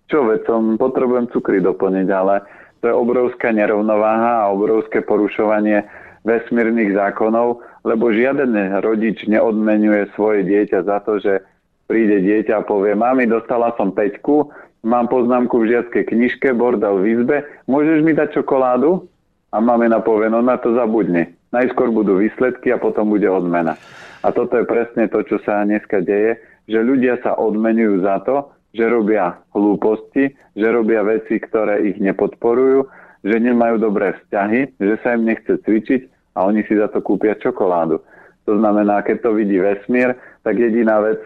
čo 0.09 0.25
veď 0.27 0.41
som, 0.49 0.75
potrebujem 0.75 1.29
cukry 1.31 1.61
doplniť, 1.63 2.07
ale 2.11 2.43
to 2.83 2.91
je 2.91 2.95
obrovská 2.95 3.55
nerovnováha 3.55 4.43
a 4.43 4.51
obrovské 4.51 4.99
porušovanie 5.05 5.85
vesmírnych 6.27 6.95
zákonov, 6.95 7.63
lebo 7.83 8.11
žiaden 8.11 8.55
rodič 8.83 9.23
neodmenuje 9.27 10.11
svoje 10.15 10.47
dieťa 10.47 10.87
za 10.87 10.97
to, 11.03 11.19
že 11.19 11.43
príde 11.87 12.23
dieťa 12.23 12.63
a 12.63 12.67
povie, 12.67 12.95
mami, 12.95 13.27
dostala 13.27 13.75
som 13.75 13.91
peťku, 13.91 14.51
mám 14.83 15.07
poznámku 15.07 15.63
v 15.63 15.73
žiackej 15.73 16.03
knižke, 16.11 16.51
bordel 16.53 16.99
v 16.99 17.19
izbe, 17.19 17.37
môžeš 17.65 18.03
mi 18.03 18.11
dať 18.11 18.43
čokoládu? 18.43 19.07
A 19.53 19.61
mamina 19.63 20.03
povie, 20.03 20.27
no 20.27 20.43
na 20.43 20.59
to 20.59 20.75
zabudne. 20.75 21.33
Najskôr 21.53 21.93
budú 21.93 22.19
výsledky 22.19 22.73
a 22.73 22.81
potom 22.81 23.13
bude 23.13 23.29
odmena. 23.29 23.77
A 24.25 24.33
toto 24.33 24.57
je 24.57 24.65
presne 24.65 25.05
to, 25.07 25.21
čo 25.23 25.37
sa 25.45 25.61
dneska 25.61 26.01
deje, 26.01 26.41
že 26.65 26.79
ľudia 26.81 27.21
sa 27.21 27.37
odmenujú 27.37 28.01
za 28.01 28.23
to, 28.25 28.49
že 28.73 28.89
robia 28.89 29.37
hlúposti, 29.53 30.33
že 30.57 30.67
robia 30.73 31.05
veci, 31.05 31.37
ktoré 31.37 31.85
ich 31.85 32.01
nepodporujú, 32.01 32.89
že 33.21 33.37
nemajú 33.37 33.77
dobré 33.77 34.17
vzťahy, 34.17 34.81
že 34.81 34.95
sa 35.05 35.13
im 35.13 35.29
nechce 35.29 35.61
cvičiť 35.61 36.33
a 36.33 36.49
oni 36.49 36.65
si 36.65 36.73
za 36.73 36.89
to 36.89 37.05
kúpia 37.05 37.37
čokoládu. 37.37 38.01
To 38.49 38.53
znamená, 38.57 39.05
keď 39.05 39.29
to 39.29 39.37
vidí 39.37 39.61
vesmír, 39.61 40.17
tak 40.41 40.57
jediná 40.57 40.99
vec, 41.05 41.21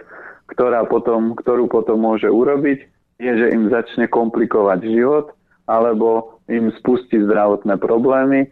ktorá 0.52 0.84
potom, 0.86 1.34
ktorú 1.40 1.72
potom 1.72 2.04
môže 2.04 2.28
urobiť, 2.28 2.97
je, 3.18 3.32
že 3.34 3.48
im 3.54 3.70
začne 3.70 4.06
komplikovať 4.10 4.80
život 4.86 5.34
alebo 5.68 6.40
im 6.48 6.72
spustí 6.80 7.20
zdravotné 7.20 7.76
problémy 7.82 8.48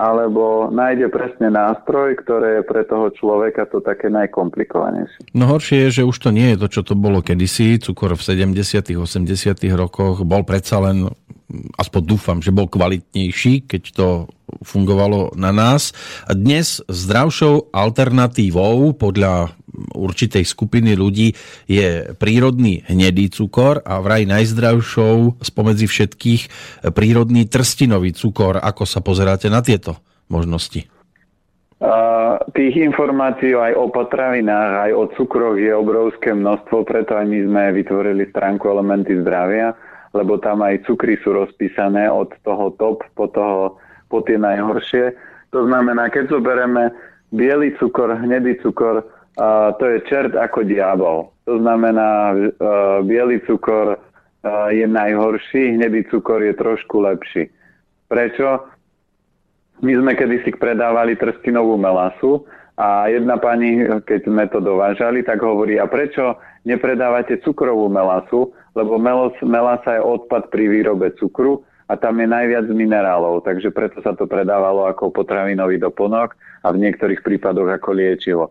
alebo 0.00 0.72
nájde 0.72 1.12
presne 1.12 1.52
nástroj, 1.52 2.16
ktoré 2.24 2.60
je 2.60 2.62
pre 2.64 2.88
toho 2.88 3.12
človeka 3.12 3.68
to 3.68 3.84
také 3.84 4.08
najkomplikovanejšie. 4.08 5.28
No 5.36 5.44
horšie 5.44 5.88
je, 5.88 6.00
že 6.00 6.08
už 6.08 6.16
to 6.16 6.30
nie 6.32 6.56
je 6.56 6.64
to, 6.64 6.66
čo 6.72 6.82
to 6.88 6.94
bolo 6.96 7.20
kedysi. 7.20 7.76
Cukor 7.76 8.16
v 8.16 8.22
70 8.24 8.96
80 8.96 9.60
rokoch 9.76 10.24
bol 10.24 10.40
predsa 10.48 10.80
len, 10.80 11.04
aspoň 11.76 12.00
dúfam, 12.06 12.38
že 12.40 12.48
bol 12.48 12.64
kvalitnejší, 12.72 13.68
keď 13.68 13.82
to 13.92 14.08
fungovalo 14.64 15.36
na 15.36 15.52
nás. 15.52 15.92
A 16.24 16.32
dnes 16.32 16.80
zdravšou 16.88 17.68
alternatívou 17.68 18.96
podľa 18.96 19.52
určitej 20.00 20.48
skupiny 20.48 20.96
ľudí 20.96 21.36
je 21.68 22.16
prírodný 22.16 22.80
hnedý 22.88 23.28
cukor 23.28 23.84
a 23.84 24.00
vraj 24.00 24.24
najzdravšou 24.24 25.44
spomedzi 25.44 25.84
všetkých 25.84 26.42
prírodný 26.96 27.44
trstinový 27.44 28.16
cukor. 28.16 28.56
Ako 28.56 28.88
sa 28.88 29.04
pozeráte 29.04 29.52
na 29.52 29.60
tieto 29.60 30.00
možnosti? 30.32 30.88
Tých 32.52 32.74
informácií 32.76 33.56
aj 33.56 33.72
o 33.72 33.88
potravinách, 33.88 34.72
aj 34.84 34.92
o 34.92 35.04
cukroch 35.16 35.56
je 35.56 35.72
obrovské 35.72 36.36
množstvo, 36.36 36.84
preto 36.84 37.16
aj 37.16 37.24
my 37.24 37.38
sme 37.48 37.62
vytvorili 37.72 38.28
stránku 38.28 38.68
Elementy 38.68 39.16
zdravia, 39.24 39.72
lebo 40.12 40.36
tam 40.36 40.60
aj 40.60 40.84
cukry 40.84 41.16
sú 41.24 41.32
rozpísané 41.32 42.04
od 42.12 42.28
toho 42.44 42.76
top 42.76 43.00
po, 43.16 43.32
toho, 43.32 43.80
po 44.12 44.20
tie 44.28 44.36
najhoršie. 44.36 45.16
To 45.56 45.64
znamená, 45.64 46.12
keď 46.12 46.28
zoberieme 46.28 46.92
biely 47.32 47.72
cukor, 47.80 48.12
hnedý 48.12 48.60
cukor, 48.60 49.08
to 49.78 49.84
je 49.86 49.98
čert 50.10 50.34
ako 50.34 50.66
diabol. 50.66 51.30
To 51.46 51.58
znamená, 51.58 52.34
uh, 52.34 53.02
biely 53.02 53.42
cukor 53.46 53.98
uh, 53.98 54.68
je 54.70 54.86
najhorší, 54.86 55.78
hnedý 55.78 56.06
cukor 56.10 56.42
je 56.42 56.54
trošku 56.54 57.02
lepší. 57.02 57.50
Prečo? 58.10 58.66
My 59.80 59.96
sme 59.96 60.12
kedysi 60.12 60.52
predávali 60.60 61.16
trstinovú 61.16 61.80
melasu 61.80 62.44
a 62.76 63.08
jedna 63.08 63.40
pani, 63.40 63.80
keď 64.04 64.20
sme 64.28 64.44
to 64.52 64.60
dovážali, 64.60 65.24
tak 65.24 65.40
hovorí, 65.40 65.80
a 65.80 65.88
prečo 65.88 66.36
nepredávate 66.68 67.40
cukrovú 67.40 67.88
melasu? 67.88 68.52
Lebo 68.76 69.00
melos, 69.00 69.34
melasa 69.40 69.98
je 69.98 70.02
odpad 70.04 70.52
pri 70.52 70.68
výrobe 70.68 71.10
cukru 71.16 71.64
a 71.90 71.98
tam 71.98 72.22
je 72.22 72.28
najviac 72.28 72.70
minerálov, 72.70 73.42
takže 73.42 73.74
preto 73.74 73.98
sa 74.04 74.14
to 74.14 74.28
predávalo 74.28 74.86
ako 74.86 75.10
potravinový 75.10 75.80
doplnok 75.82 76.38
a 76.62 76.70
v 76.70 76.86
niektorých 76.86 77.24
prípadoch 77.24 77.66
ako 77.66 77.90
liečivo 77.96 78.44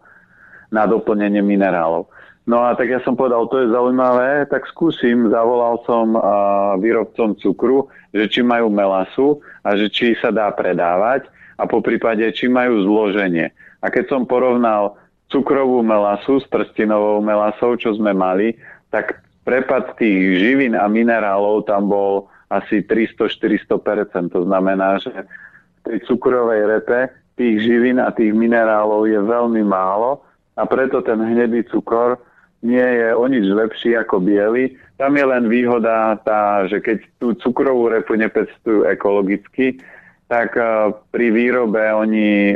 na 0.69 0.85
doplnenie 0.85 1.41
minerálov. 1.41 2.09
No 2.49 2.65
a 2.65 2.73
tak 2.73 2.89
ja 2.89 2.97
som 3.05 3.13
povedal, 3.13 3.45
to 3.45 3.61
je 3.61 3.69
zaujímavé, 3.69 4.49
tak 4.49 4.65
skúsim, 4.73 5.29
zavolal 5.29 5.77
som 5.85 6.17
uh, 6.17 6.73
výrobcom 6.81 7.37
cukru, 7.37 7.85
že 8.09 8.25
či 8.25 8.41
majú 8.41 8.73
melasu 8.73 9.37
a 9.61 9.77
že 9.77 9.85
či 9.85 10.17
sa 10.17 10.33
dá 10.33 10.49
predávať 10.49 11.29
a 11.61 11.69
po 11.69 11.77
prípade, 11.77 12.25
či 12.33 12.49
majú 12.49 12.81
zloženie. 12.81 13.53
A 13.85 13.93
keď 13.93 14.09
som 14.09 14.25
porovnal 14.25 14.97
cukrovú 15.29 15.85
melasu 15.85 16.41
s 16.41 16.49
trstinovou 16.49 17.21
melasou, 17.21 17.77
čo 17.77 17.93
sme 17.93 18.17
mali, 18.17 18.57
tak 18.89 19.21
prepad 19.45 19.93
tých 20.01 20.41
živín 20.41 20.73
a 20.73 20.89
minerálov 20.89 21.69
tam 21.69 21.85
bol 21.85 22.33
asi 22.49 22.81
300-400%. 22.81 24.33
To 24.33 24.41
znamená, 24.49 24.97
že 24.97 25.13
v 25.13 25.79
tej 25.85 25.97
cukrovej 26.09 26.65
repe 26.65 27.13
tých 27.37 27.61
živín 27.61 28.01
a 28.01 28.09
tých 28.09 28.33
minerálov 28.33 29.05
je 29.05 29.21
veľmi 29.21 29.61
málo 29.61 30.25
a 30.59 30.63
preto 30.67 30.99
ten 30.99 31.23
hnedý 31.23 31.63
cukor 31.71 32.19
nie 32.59 32.83
je 32.83 33.15
o 33.15 33.23
nič 33.23 33.47
lepší 33.47 33.95
ako 33.95 34.19
biely. 34.19 34.75
Tam 34.99 35.15
je 35.15 35.23
len 35.23 35.47
výhoda 35.47 36.19
tá, 36.27 36.67
že 36.67 36.83
keď 36.83 36.97
tú 37.23 37.31
cukrovú 37.39 37.87
repu 37.87 38.19
nepestujú 38.19 38.83
ekologicky, 38.83 39.79
tak 40.27 40.59
e, 40.59 40.91
pri 41.15 41.27
výrobe 41.31 41.79
oni 41.79 42.53
e, 42.53 42.55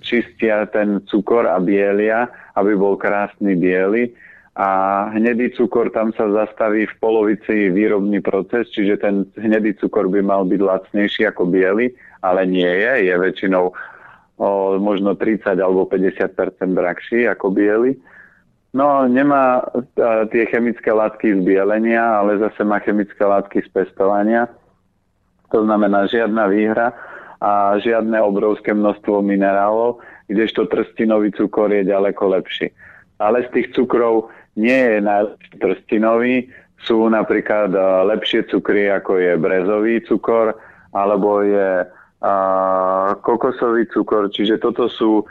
čistia 0.00 0.64
ten 0.72 1.04
cukor 1.04 1.44
a 1.44 1.60
bielia, 1.60 2.32
aby 2.56 2.72
bol 2.72 2.96
krásny 2.96 3.52
biely. 3.54 4.16
A 4.56 5.12
hnedý 5.12 5.52
cukor 5.52 5.92
tam 5.92 6.16
sa 6.16 6.32
zastaví 6.32 6.88
v 6.88 6.96
polovici 6.96 7.68
výrobný 7.68 8.24
proces, 8.24 8.72
čiže 8.72 9.04
ten 9.04 9.28
hnedý 9.36 9.76
cukor 9.76 10.08
by 10.08 10.24
mal 10.24 10.48
byť 10.48 10.60
lacnejší 10.64 11.28
ako 11.28 11.44
biely, 11.52 11.92
ale 12.24 12.48
nie 12.48 12.64
je, 12.64 13.12
je 13.12 13.14
väčšinou 13.20 13.76
o 14.36 14.76
možno 14.76 15.16
30 15.16 15.56
alebo 15.56 15.88
50% 15.88 16.36
drahší 16.76 17.24
ako 17.28 17.50
biely. 17.52 17.96
No, 18.76 19.08
nemá 19.08 19.64
tie 20.28 20.44
chemické 20.52 20.92
látky 20.92 21.40
z 21.40 21.40
bielenia, 21.40 22.20
ale 22.20 22.36
zase 22.36 22.60
má 22.60 22.76
chemické 22.84 23.24
látky 23.24 23.64
z 23.64 23.68
pestovania. 23.72 24.52
To 25.48 25.64
znamená 25.64 26.04
žiadna 26.04 26.44
výhra 26.52 26.92
a 27.40 27.80
žiadne 27.80 28.20
obrovské 28.20 28.76
množstvo 28.76 29.24
minerálov, 29.24 30.04
kdežto 30.28 30.68
trstinový 30.68 31.32
cukor 31.32 31.72
je 31.72 31.88
ďaleko 31.88 32.36
lepší. 32.36 32.68
Ale 33.16 33.48
z 33.48 33.56
tých 33.56 33.68
cukrov 33.72 34.28
nie 34.60 34.76
je 34.76 34.98
najlepší 35.00 35.54
trstinový, 35.56 36.34
sú 36.84 37.08
napríklad 37.08 37.72
lepšie 38.12 38.44
cukry, 38.52 38.92
ako 38.92 39.16
je 39.16 39.32
brezový 39.40 40.04
cukor, 40.04 40.52
alebo 40.92 41.40
je 41.40 41.88
a, 42.22 43.16
kokosový 43.20 43.88
cukor, 43.92 44.28
čiže 44.30 44.60
toto 44.62 44.88
sú 44.88 45.24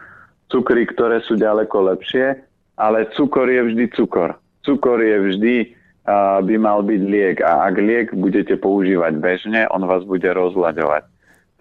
cukry, 0.50 0.86
ktoré 0.86 1.22
sú 1.26 1.38
ďaleko 1.40 1.94
lepšie 1.96 2.46
ale 2.78 3.08
cukor 3.16 3.48
je 3.50 3.62
vždy 3.64 3.86
cukor. 3.96 4.36
Cukor 4.64 5.00
je 5.00 5.18
vždy 5.20 5.56
uh, 5.72 6.44
by 6.44 6.56
mal 6.60 6.84
byť 6.84 7.02
liek 7.08 7.38
a 7.40 7.72
ak 7.72 7.76
liek 7.80 8.08
budete 8.12 8.60
používať 8.60 9.16
bežne, 9.20 9.68
on 9.72 9.88
vás 9.88 10.04
bude 10.04 10.28
rozlaďovať. 10.28 11.08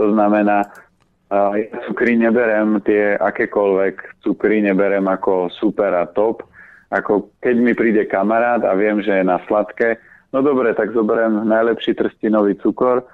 To 0.03 0.11
znamená, 0.11 0.67
uh, 0.67 1.55
ja 1.55 1.71
cukry 1.87 2.19
neberem 2.19 2.83
tie 2.83 3.15
akékoľvek 3.19 4.25
cukry, 4.27 4.65
neberem 4.65 5.07
ako 5.07 5.53
super 5.55 5.95
a 5.95 6.07
top. 6.11 6.43
Ako 6.91 7.31
keď 7.43 7.57
mi 7.59 7.73
príde 7.75 8.07
kamarát 8.07 8.63
a 8.63 8.75
viem, 8.75 9.03
že 9.03 9.23
je 9.23 9.25
na 9.27 9.39
sladké, 9.47 9.99
no 10.35 10.43
dobre, 10.43 10.75
tak 10.75 10.95
zoberiem 10.95 11.47
najlepší 11.47 11.95
trstinový 11.95 12.59
cukor 12.59 13.07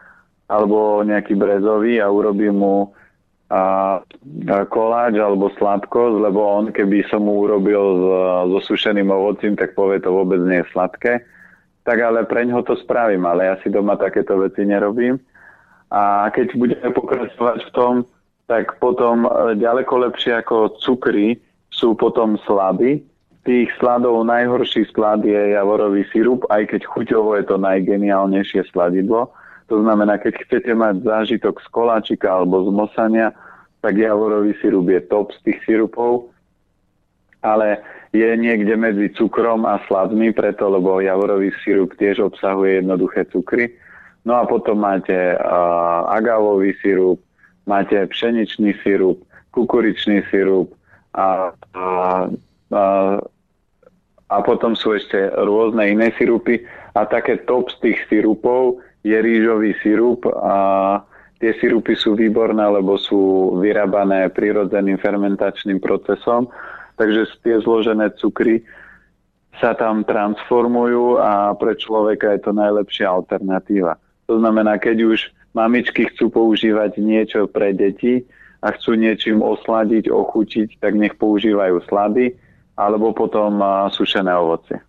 alebo 0.50 1.06
nejaký 1.06 1.38
brezový 1.38 2.02
a 2.02 2.10
urobím 2.10 2.58
mu 2.58 2.76
a, 3.46 4.02
koláč 4.66 5.14
alebo 5.14 5.54
sladkosť, 5.54 6.16
lebo 6.18 6.42
on 6.42 6.74
keby 6.74 7.06
som 7.06 7.30
mu 7.30 7.46
urobil 7.46 7.82
so 8.50 8.74
sušeným 8.74 9.14
ovocím, 9.14 9.54
tak 9.54 9.78
povie 9.78 10.02
to 10.02 10.10
vôbec 10.10 10.42
nie 10.42 10.58
je 10.58 10.70
sladké. 10.74 11.22
Tak 11.86 11.96
ale 12.02 12.26
pre 12.26 12.44
ňoho 12.44 12.66
to 12.66 12.74
spravím, 12.82 13.24
ale 13.24 13.46
ja 13.46 13.54
si 13.62 13.70
doma 13.70 13.94
takéto 13.94 14.36
veci 14.42 14.66
nerobím. 14.66 15.16
A 15.90 16.30
keď 16.30 16.54
budeme 16.54 16.90
pokračovať 16.94 17.58
v 17.66 17.74
tom, 17.74 17.94
tak 18.46 18.78
potom 18.78 19.26
e, 19.26 19.58
ďaleko 19.58 20.10
lepšie 20.10 20.42
ako 20.42 20.78
cukry 20.82 21.38
sú 21.70 21.94
potom 21.94 22.38
slady. 22.46 23.02
Tých 23.46 23.70
sladov 23.78 24.26
najhorší 24.26 24.86
slad 24.92 25.24
je 25.24 25.56
javorový 25.56 26.04
sirup, 26.12 26.44
aj 26.52 26.74
keď 26.74 26.80
chuťovo 26.86 27.38
je 27.40 27.44
to 27.46 27.56
najgeniálnejšie 27.56 28.68
sladidlo. 28.68 29.32
To 29.70 29.78
znamená, 29.86 30.18
keď 30.18 30.34
chcete 30.50 30.74
mať 30.74 31.06
zážitok 31.06 31.62
z 31.62 31.68
koláčika 31.70 32.26
alebo 32.26 32.66
z 32.66 32.74
mosania, 32.74 33.30
tak 33.80 33.94
javorový 33.94 34.50
sirup 34.58 34.90
je 34.90 35.00
top 35.06 35.30
z 35.30 35.38
tých 35.46 35.58
sirupov, 35.62 36.26
ale 37.40 37.78
je 38.10 38.26
niekde 38.34 38.74
medzi 38.74 39.14
cukrom 39.14 39.62
a 39.62 39.78
sladmi, 39.86 40.34
preto 40.34 40.66
lebo 40.66 40.98
javorový 40.98 41.54
sirup 41.62 41.94
tiež 41.94 42.18
obsahuje 42.18 42.82
jednoduché 42.82 43.30
cukry. 43.30 43.70
No 44.26 44.36
a 44.36 44.44
potom 44.44 44.82
máte 44.82 45.38
uh, 45.38 46.10
agavový 46.10 46.74
sirup, 46.82 47.22
máte 47.64 47.94
pšeničný 48.10 48.74
sirup, 48.82 49.22
kukuričný 49.54 50.26
sirup 50.28 50.74
a, 51.14 51.54
a, 51.78 51.86
a, 52.74 52.84
a 54.28 54.36
potom 54.42 54.74
sú 54.74 54.98
ešte 54.98 55.30
rôzne 55.38 55.94
iné 55.94 56.10
sirupy 56.18 56.66
a 56.98 57.06
také 57.06 57.38
top 57.46 57.70
z 57.70 57.76
tých 57.86 57.98
sirupov 58.10 58.82
je 59.00 59.16
rýžový 59.16 59.76
sirup 59.80 60.28
a 60.28 60.56
tie 61.40 61.56
sirupy 61.56 61.96
sú 61.96 62.12
výborné, 62.12 62.62
lebo 62.68 63.00
sú 63.00 63.56
vyrábané 63.60 64.28
prirodzeným 64.28 65.00
fermentačným 65.00 65.80
procesom, 65.80 66.52
takže 67.00 67.28
tie 67.40 67.56
zložené 67.64 68.12
cukry 68.20 68.60
sa 69.60 69.76
tam 69.76 70.04
transformujú 70.04 71.20
a 71.20 71.52
pre 71.56 71.76
človeka 71.76 72.32
je 72.36 72.40
to 72.44 72.52
najlepšia 72.52 73.08
alternatíva. 73.08 73.96
To 74.28 74.40
znamená, 74.40 74.80
keď 74.80 75.04
už 75.04 75.18
mamičky 75.52 76.08
chcú 76.12 76.30
používať 76.30 77.00
niečo 77.02 77.50
pre 77.50 77.74
deti 77.74 78.24
a 78.60 78.72
chcú 78.76 78.94
niečím 78.94 79.40
osladiť, 79.40 80.12
ochutiť, 80.12 80.78
tak 80.80 80.96
nech 80.96 81.16
používajú 81.16 81.82
slady 81.88 82.36
alebo 82.78 83.12
potom 83.12 83.60
sušené 83.92 84.32
ovocie. 84.32 84.80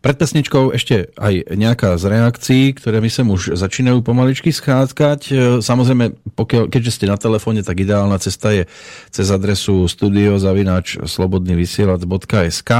Pred 0.00 0.16
pesničkou 0.16 0.72
ešte 0.72 1.12
aj 1.20 1.52
nejaká 1.52 2.00
z 2.00 2.04
reakcií, 2.08 2.64
ktoré 2.72 3.04
mi 3.04 3.12
sem 3.12 3.28
už 3.28 3.52
začínajú 3.52 4.00
pomaličky 4.00 4.48
schádzkať. 4.48 5.20
E, 5.28 5.32
samozrejme, 5.60 6.16
pokiaľ, 6.40 6.72
keďže 6.72 6.96
ste 6.96 7.06
na 7.12 7.20
telefóne, 7.20 7.60
tak 7.60 7.84
ideálna 7.84 8.16
cesta 8.16 8.48
je 8.48 8.64
cez 9.12 9.28
adresu 9.28 9.84
studiozavináč 9.84 11.04
slobodnyvysielac.sk 11.04 12.70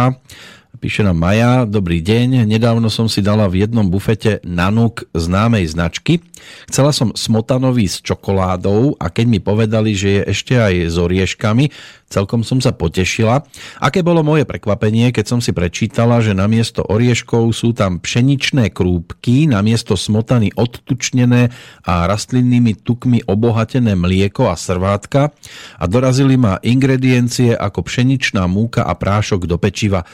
Píše 0.79 1.03
nám 1.03 1.19
Maja, 1.19 1.67
dobrý 1.67 1.99
deň. 1.99 2.47
Nedávno 2.47 2.87
som 2.95 3.11
si 3.11 3.19
dala 3.19 3.51
v 3.51 3.67
jednom 3.67 3.91
bufete 3.91 4.39
nanuk 4.47 5.03
známej 5.11 5.67
značky. 5.67 6.23
Chcela 6.71 6.95
som 6.95 7.11
smotanový 7.11 7.91
s 7.91 7.99
čokoládou 7.99 8.95
a 9.03 9.11
keď 9.11 9.27
mi 9.27 9.43
povedali, 9.43 9.99
že 9.99 10.23
je 10.23 10.23
ešte 10.31 10.55
aj 10.55 10.95
s 10.95 10.97
orieškami, 10.97 11.75
celkom 12.07 12.47
som 12.47 12.63
sa 12.63 12.71
potešila. 12.71 13.43
Aké 13.83 14.01
bolo 14.07 14.23
moje 14.23 14.47
prekvapenie, 14.47 15.11
keď 15.11 15.27
som 15.27 15.41
si 15.43 15.51
prečítala, 15.51 16.23
že 16.23 16.39
namiesto 16.39 16.87
orieškov 16.87 17.51
sú 17.51 17.75
tam 17.75 17.99
pšeničné 17.99 18.71
krúpky, 18.71 19.51
namiesto 19.51 19.99
smotany 19.99 20.55
odtučnené 20.55 21.51
a 21.83 22.07
rastlinnými 22.07 22.79
tukmi 22.87 23.27
obohatené 23.27 23.99
mlieko 23.99 24.49
a 24.49 24.55
srvátka 24.55 25.35
a 25.77 25.85
dorazili 25.91 26.39
ma 26.39 26.63
ingrediencie 26.63 27.59
ako 27.59 27.85
pšeničná 27.85 28.47
múka 28.47 28.87
a 28.87 28.95
prášok 28.95 29.51
do 29.51 29.59
pečiva. 29.59 30.07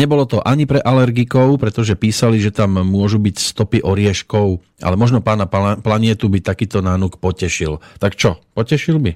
Nebolo 0.00 0.24
to 0.24 0.40
ani 0.40 0.64
pre 0.64 0.80
alergikov, 0.80 1.60
pretože 1.60 1.92
písali, 1.92 2.40
že 2.40 2.56
tam 2.56 2.80
môžu 2.80 3.20
byť 3.20 3.36
stopy 3.36 3.78
orieškov, 3.84 4.64
ale 4.80 4.96
možno 4.96 5.20
pána 5.20 5.44
planietu 5.76 6.32
by 6.32 6.40
takýto 6.40 6.80
nánuk 6.80 7.20
potešil. 7.20 7.84
Tak 8.00 8.16
čo, 8.16 8.40
potešil 8.56 8.96
by? 8.96 9.12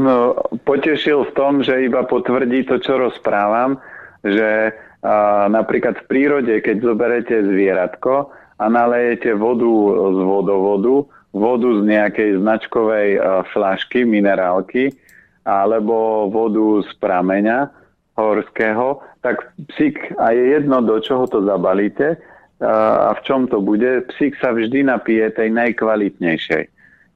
No, 0.00 0.32
potešil 0.64 1.28
v 1.28 1.32
tom, 1.36 1.60
že 1.60 1.84
iba 1.84 2.00
potvrdí 2.08 2.64
to, 2.64 2.80
čo 2.80 2.96
rozprávam, 2.96 3.76
že 4.24 4.72
a, 5.04 5.44
napríklad 5.52 6.00
v 6.00 6.08
prírode, 6.08 6.54
keď 6.64 6.80
zoberete 6.80 7.44
zvieratko 7.44 8.32
a 8.56 8.64
nalejete 8.72 9.36
vodu 9.36 9.68
z 10.16 10.20
vodovodu, 10.24 11.04
vodu 11.36 11.68
z 11.76 11.80
nejakej 11.84 12.30
značkovej 12.40 13.08
flašky, 13.52 14.08
minerálky, 14.08 14.96
alebo 15.44 16.28
vodu 16.32 16.80
z 16.88 16.90
prameňa, 16.96 17.79
horského, 18.20 19.00
tak 19.24 19.52
psík, 19.72 19.96
a 20.20 20.32
je 20.36 20.60
jedno, 20.60 20.84
do 20.84 21.00
čoho 21.00 21.24
to 21.28 21.40
zabalíte 21.44 22.20
a 22.60 23.16
v 23.16 23.20
čom 23.24 23.48
to 23.48 23.64
bude, 23.64 24.04
psík 24.12 24.36
sa 24.36 24.52
vždy 24.52 24.84
napije 24.84 25.32
tej 25.32 25.48
najkvalitnejšej. 25.48 26.64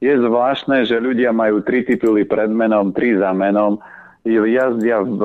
Je 0.01 0.13
zvláštne, 0.17 0.85
že 0.89 0.97
ľudia 0.97 1.29
majú 1.29 1.61
tri 1.61 1.85
tituly 1.85 2.25
pred 2.25 2.49
menom, 2.49 2.89
tri 2.93 3.13
za 3.13 3.29
menom, 3.31 3.77
jazdia 4.25 5.05
v 5.05 5.21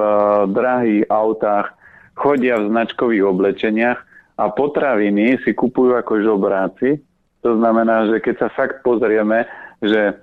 drahých 0.52 1.08
autách, 1.08 1.72
chodia 2.14 2.60
v 2.60 2.68
značkových 2.68 3.24
oblečeniach 3.24 3.98
a 4.36 4.44
potraviny 4.52 5.40
si 5.40 5.56
kupujú 5.56 5.96
ako 5.96 6.20
žobráci. 6.20 7.00
To 7.40 7.56
znamená, 7.56 8.12
že 8.12 8.20
keď 8.20 8.34
sa 8.36 8.48
fakt 8.52 8.84
pozrieme, 8.84 9.48
že 9.80 10.20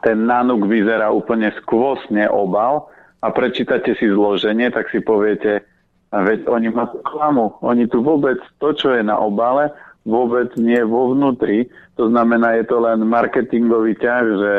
ten 0.00 0.24
nanuk 0.24 0.64
vyzerá 0.64 1.12
úplne 1.12 1.52
skvosne 1.60 2.24
obal, 2.32 2.88
a 3.22 3.26
prečítate 3.30 3.94
si 3.94 4.10
zloženie, 4.10 4.68
tak 4.74 4.90
si 4.90 4.98
poviete, 4.98 5.62
veď 6.10 6.50
oni 6.50 6.68
ma 6.74 6.90
klamu. 7.06 7.54
Oni 7.62 7.86
tu 7.86 8.02
vôbec 8.02 8.42
to, 8.58 8.74
čo 8.74 8.98
je 8.98 9.02
na 9.06 9.14
obale, 9.14 9.70
vôbec 10.02 10.50
nie 10.58 10.82
vo 10.82 11.14
vnútri. 11.14 11.70
To 11.94 12.10
znamená, 12.10 12.58
je 12.58 12.66
to 12.66 12.82
len 12.82 13.06
marketingový 13.06 13.94
ťah, 13.94 14.24
že 14.26 14.52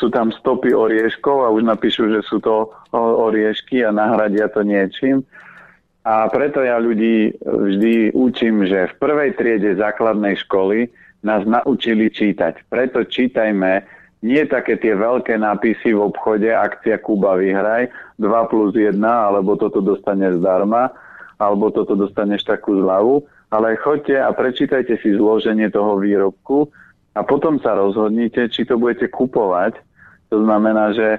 sú 0.00 0.08
tam 0.08 0.32
stopy 0.32 0.72
orieškov 0.72 1.44
a 1.44 1.52
už 1.52 1.68
napíšu, 1.68 2.08
že 2.08 2.24
sú 2.24 2.40
to 2.40 2.72
oriešky 2.96 3.84
a 3.84 3.92
nahradia 3.92 4.48
to 4.48 4.64
niečím. 4.64 5.20
A 6.08 6.32
preto 6.32 6.64
ja 6.64 6.80
ľudí 6.80 7.36
vždy 7.44 8.16
učím, 8.16 8.64
že 8.64 8.88
v 8.88 8.94
prvej 8.96 9.36
triede 9.36 9.76
základnej 9.76 10.40
školy 10.48 10.88
nás 11.20 11.44
naučili 11.44 12.08
čítať. 12.08 12.64
Preto 12.72 13.04
čítajme 13.04 13.84
nie 14.20 14.44
také 14.44 14.76
tie 14.76 14.92
veľké 14.92 15.40
nápisy 15.40 15.96
v 15.96 16.12
obchode, 16.12 16.48
akcia 16.52 17.00
Kuba 17.00 17.40
vyhraj, 17.40 17.88
2 18.20 18.50
plus 18.52 18.76
1, 18.76 19.00
alebo 19.00 19.56
toto 19.56 19.80
dostane 19.80 20.28
zdarma, 20.36 20.92
alebo 21.40 21.72
toto 21.72 21.96
dostaneš 21.96 22.44
takú 22.44 22.76
zľavu, 22.84 23.24
ale 23.48 23.80
choďte 23.80 24.20
a 24.20 24.28
prečítajte 24.30 25.00
si 25.00 25.16
zloženie 25.16 25.72
toho 25.72 25.96
výrobku 25.96 26.68
a 27.16 27.24
potom 27.24 27.56
sa 27.64 27.74
rozhodnite, 27.74 28.52
či 28.52 28.68
to 28.68 28.76
budete 28.76 29.08
kupovať. 29.08 29.80
To 30.30 30.44
znamená, 30.44 30.92
že 30.92 31.18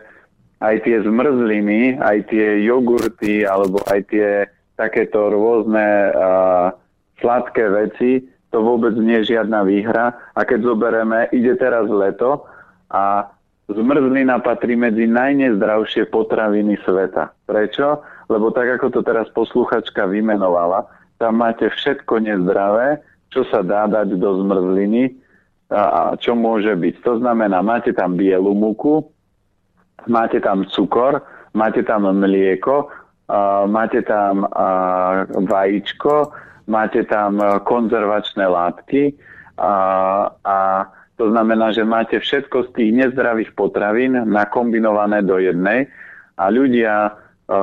aj 0.62 0.86
tie 0.86 1.02
zmrzliny, 1.02 1.98
aj 1.98 2.30
tie 2.30 2.62
jogurty, 2.64 3.44
alebo 3.44 3.82
aj 3.90 4.00
tie 4.14 4.46
takéto 4.78 5.34
rôzne 5.34 6.14
uh, 6.14 6.70
sladké 7.18 7.66
veci, 7.66 8.12
to 8.54 8.62
vôbec 8.62 8.94
nie 8.94 9.20
je 9.26 9.36
žiadna 9.36 9.66
výhra. 9.66 10.16
A 10.38 10.46
keď 10.46 10.70
zoberieme, 10.70 11.28
ide 11.34 11.58
teraz 11.58 11.90
leto, 11.90 12.46
a 12.92 13.32
zmrzlina 13.72 14.44
patrí 14.44 14.76
medzi 14.76 15.08
najnezdravšie 15.08 16.12
potraviny 16.12 16.76
sveta. 16.84 17.32
Prečo? 17.48 18.04
Lebo 18.28 18.52
tak, 18.52 18.80
ako 18.80 18.92
to 18.92 19.02
teraz 19.04 19.28
posluchačka 19.32 20.08
vymenovala, 20.08 20.88
tam 21.20 21.40
máte 21.40 21.72
všetko 21.72 22.24
nezdravé, 22.24 23.00
čo 23.32 23.48
sa 23.48 23.64
dá 23.64 23.88
dať 23.88 24.20
do 24.20 24.44
zmrzliny 24.44 25.16
a, 25.72 26.16
čo 26.20 26.36
môže 26.36 26.76
byť. 26.76 26.96
To 27.08 27.24
znamená, 27.24 27.64
máte 27.64 27.96
tam 27.96 28.20
bielu 28.20 28.52
múku, 28.52 29.08
máte 30.08 30.44
tam 30.44 30.68
cukor, 30.68 31.24
máte 31.56 31.84
tam 31.84 32.12
mlieko, 32.12 32.92
máte 33.72 34.04
tam 34.04 34.44
vajíčko, 35.48 36.36
máte 36.68 37.08
tam 37.08 37.40
konzervačné 37.64 38.44
látky 38.48 39.16
a, 39.56 39.74
a 40.44 40.58
to 41.22 41.30
znamená, 41.30 41.70
že 41.70 41.86
máte 41.86 42.18
všetko 42.18 42.74
z 42.74 42.82
tých 42.82 42.92
nezdravých 42.98 43.54
potravín 43.54 44.18
nakombinované 44.26 45.22
do 45.22 45.38
jednej 45.38 45.86
a 46.34 46.50
ľudia 46.50 46.94
e, 47.06 47.12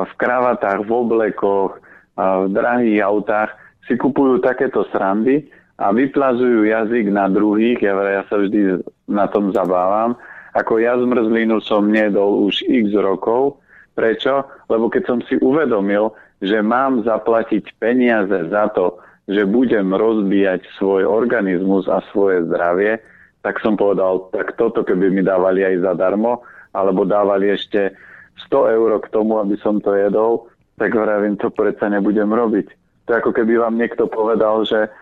v 0.07 0.13
kravatách, 0.15 0.87
v 0.87 0.91
oblekoch, 0.95 1.75
e, 1.75 1.79
v 2.23 2.47
drahých 2.55 3.03
autách 3.03 3.51
si 3.91 3.99
kupujú 3.99 4.39
takéto 4.39 4.87
srandy 4.95 5.43
a 5.75 5.91
vyplazujú 5.91 6.71
jazyk 6.71 7.11
na 7.11 7.27
druhých. 7.27 7.83
Ja, 7.83 7.99
ja 7.99 8.23
sa 8.31 8.39
vždy 8.39 8.79
na 9.11 9.27
tom 9.27 9.51
zabávam. 9.51 10.15
Ako 10.55 10.79
ja 10.79 10.95
zmrzlinu 10.95 11.59
som 11.59 11.91
nedol 11.91 12.47
už 12.47 12.63
x 12.63 12.95
rokov. 12.95 13.59
Prečo? 13.99 14.47
Lebo 14.71 14.87
keď 14.87 15.03
som 15.03 15.19
si 15.27 15.35
uvedomil, 15.43 16.15
že 16.39 16.63
mám 16.63 17.03
zaplatiť 17.03 17.75
peniaze 17.83 18.39
za 18.55 18.71
to, 18.71 19.03
že 19.27 19.51
budem 19.51 19.91
rozbíjať 19.91 20.63
svoj 20.79 21.11
organizmus 21.11 21.91
a 21.91 21.99
svoje 22.15 22.47
zdravie, 22.47 23.03
tak 23.49 23.65
som 23.65 23.81
povedal, 23.81 24.29
tak 24.29 24.61
toto 24.61 24.85
keby 24.85 25.09
mi 25.09 25.25
dávali 25.25 25.65
aj 25.65 25.81
zadarmo, 25.81 26.45
alebo 26.77 27.09
dávali 27.09 27.49
ešte 27.57 27.97
100 28.45 28.77
eur 28.77 29.01
k 29.01 29.09
tomu, 29.09 29.41
aby 29.41 29.57
som 29.65 29.81
to 29.81 29.97
jedol, 29.97 30.53
tak 30.77 30.93
vravím, 30.93 31.41
to 31.41 31.49
predsa 31.49 31.89
nebudem 31.89 32.29
robiť. 32.29 32.69
To 33.09 33.17
ako 33.17 33.33
keby 33.33 33.57
vám 33.57 33.81
niekto 33.81 34.05
povedal, 34.05 34.69
že 34.69 34.93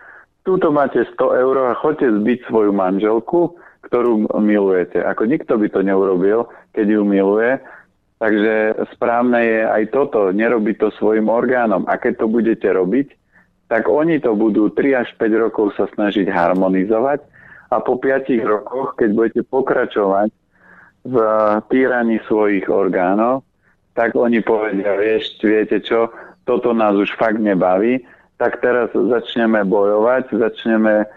túto 0.47 0.71
máte 0.71 1.03
100 1.03 1.43
eur 1.43 1.55
a 1.59 1.75
choďte 1.75 2.23
zbiť 2.23 2.47
svoju 2.47 2.71
manželku, 2.71 3.59
ktorú 3.83 4.31
milujete. 4.39 5.03
Ako 5.03 5.27
nikto 5.27 5.59
by 5.59 5.67
to 5.67 5.83
neurobil, 5.83 6.47
keď 6.71 6.87
ju 6.87 7.03
miluje. 7.03 7.59
Takže 8.23 8.79
správne 8.95 9.43
je 9.43 9.59
aj 9.67 9.83
toto, 9.91 10.31
nerobiť 10.31 10.87
to 10.87 10.95
svojim 10.95 11.27
orgánom. 11.27 11.83
A 11.91 11.99
keď 11.99 12.23
to 12.23 12.31
budete 12.31 12.65
robiť, 12.71 13.11
tak 13.67 13.91
oni 13.91 14.23
to 14.23 14.39
budú 14.39 14.71
3 14.71 15.03
až 15.03 15.11
5 15.19 15.35
rokov 15.35 15.75
sa 15.75 15.91
snažiť 15.91 16.31
harmonizovať 16.31 17.35
a 17.67 17.75
po 17.83 17.99
piatich 17.99 18.43
rokoch, 18.43 18.95
keď 18.95 19.09
budete 19.11 19.41
pokračovať 19.47 20.29
v 21.07 21.15
týraní 21.71 22.19
svojich 22.27 22.67
orgánov, 22.67 23.43
tak 23.95 24.13
oni 24.13 24.43
povedia, 24.43 24.93
vieš, 24.99 25.39
viete 25.41 25.81
čo, 25.81 26.11
toto 26.47 26.71
nás 26.71 26.95
už 26.95 27.11
fakt 27.17 27.41
nebaví, 27.41 28.05
tak 28.37 28.61
teraz 28.61 28.93
začneme 28.93 29.65
bojovať, 29.65 30.29
začneme, 30.29 31.09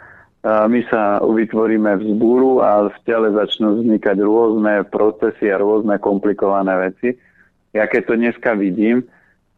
my 0.46 0.80
sa 0.88 1.20
vytvoríme 1.20 2.00
vzbúru 2.00 2.64
a 2.64 2.88
v 2.88 2.96
tele 3.04 3.28
začnú 3.36 3.84
vznikať 3.84 4.16
rôzne 4.24 4.88
procesy 4.88 5.52
a 5.52 5.60
rôzne 5.60 6.00
komplikované 6.00 6.90
veci. 6.90 7.14
Ja 7.76 7.84
keď 7.86 8.02
to 8.08 8.14
dneska 8.16 8.56
vidím, 8.56 9.04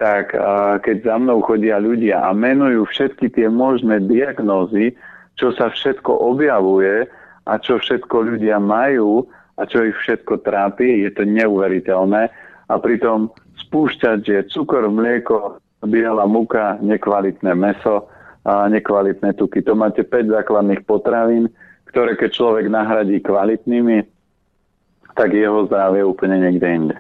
tak 0.02 0.34
keď 0.82 0.96
za 1.06 1.16
mnou 1.22 1.40
chodia 1.46 1.78
ľudia 1.78 2.26
a 2.26 2.34
menujú 2.34 2.90
všetky 2.90 3.30
tie 3.30 3.46
možné 3.46 4.02
diagnózy, 4.02 4.98
čo 5.42 5.50
sa 5.58 5.74
všetko 5.74 6.22
objavuje 6.22 7.10
a 7.50 7.58
čo 7.58 7.82
všetko 7.82 8.16
ľudia 8.30 8.62
majú 8.62 9.26
a 9.58 9.66
čo 9.66 9.82
ich 9.82 9.98
všetko 9.98 10.46
trápi, 10.46 11.02
je 11.02 11.10
to 11.10 11.26
neuveriteľné. 11.26 12.30
A 12.70 12.74
pritom 12.78 13.34
spúšťať, 13.66 14.18
že 14.22 14.46
cukor, 14.54 14.86
mlieko, 14.86 15.58
biela 15.82 16.30
muka, 16.30 16.78
nekvalitné 16.78 17.58
meso 17.58 18.06
a 18.46 18.70
nekvalitné 18.70 19.34
tuky. 19.34 19.66
To 19.66 19.74
máte 19.74 20.06
5 20.06 20.30
základných 20.30 20.86
potravín, 20.86 21.50
ktoré 21.90 22.14
keď 22.14 22.30
človek 22.30 22.70
nahradí 22.70 23.18
kvalitnými, 23.18 24.06
tak 25.18 25.34
jeho 25.34 25.66
zdravie 25.66 26.06
úplne 26.06 26.38
niekde 26.38 26.68
inde. 26.70 26.96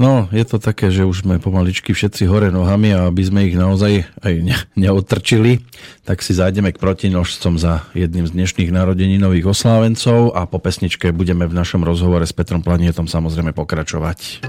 No, 0.00 0.32
je 0.32 0.40
to 0.48 0.56
také, 0.56 0.88
že 0.88 1.04
už 1.04 1.28
sme 1.28 1.36
pomaličky 1.36 1.92
všetci 1.92 2.24
hore 2.24 2.48
nohami 2.48 2.96
a 2.96 3.12
aby 3.12 3.20
sme 3.20 3.44
ich 3.44 3.52
naozaj 3.52 4.08
aj 4.24 4.34
ne- 4.40 4.64
neotrčili, 4.72 5.60
tak 6.08 6.24
si 6.24 6.32
zájdeme 6.32 6.72
k 6.72 6.80
protinožcom 6.80 7.60
za 7.60 7.84
jedným 7.92 8.24
z 8.24 8.32
dnešných 8.32 8.72
narodeninových 8.72 9.52
oslávencov 9.52 10.32
a 10.32 10.48
po 10.48 10.56
pesničke 10.56 11.12
budeme 11.12 11.44
v 11.44 11.52
našom 11.52 11.84
rozhovore 11.84 12.24
s 12.24 12.32
Petrom 12.32 12.64
Planietom 12.64 13.12
samozrejme 13.12 13.52
pokračovať. 13.52 14.40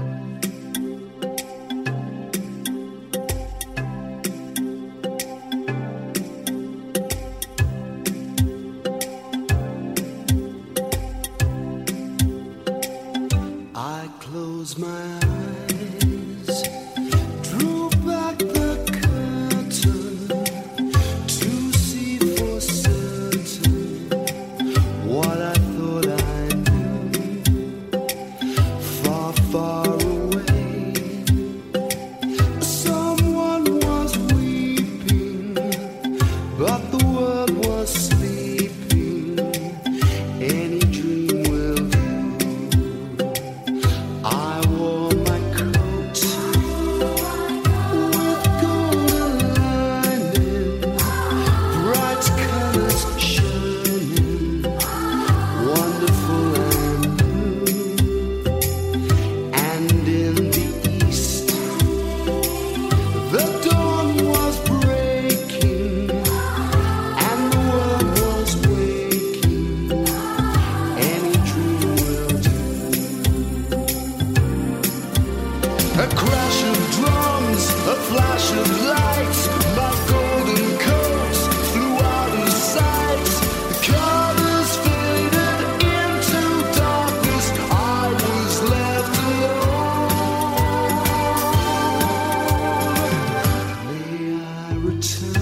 To. 95.02 95.41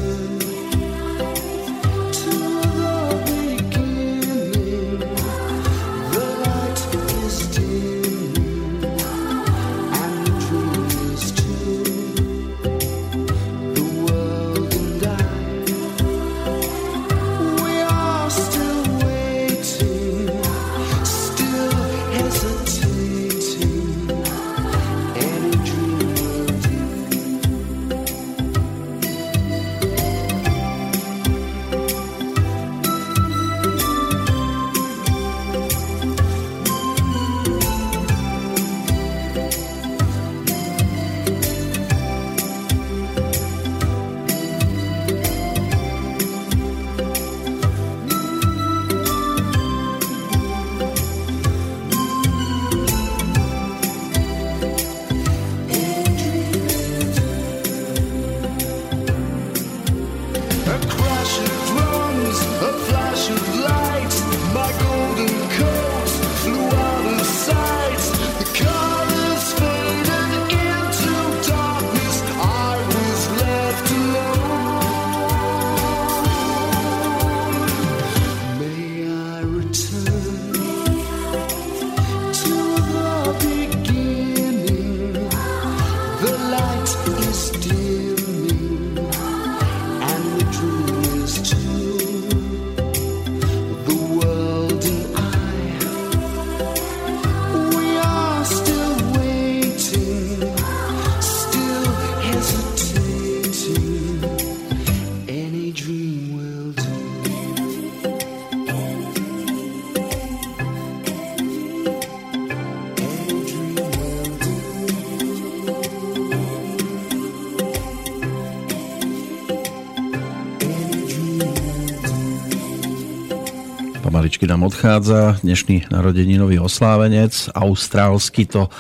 Pomaličky 124.21 124.45
nám 124.45 124.69
odchádza 124.69 125.41
dnešný 125.41 125.89
narodeninový 125.89 126.61
oslávenec. 126.61 127.33
Austrálsky 127.57 128.45
to 128.45 128.69
e, 128.69 128.71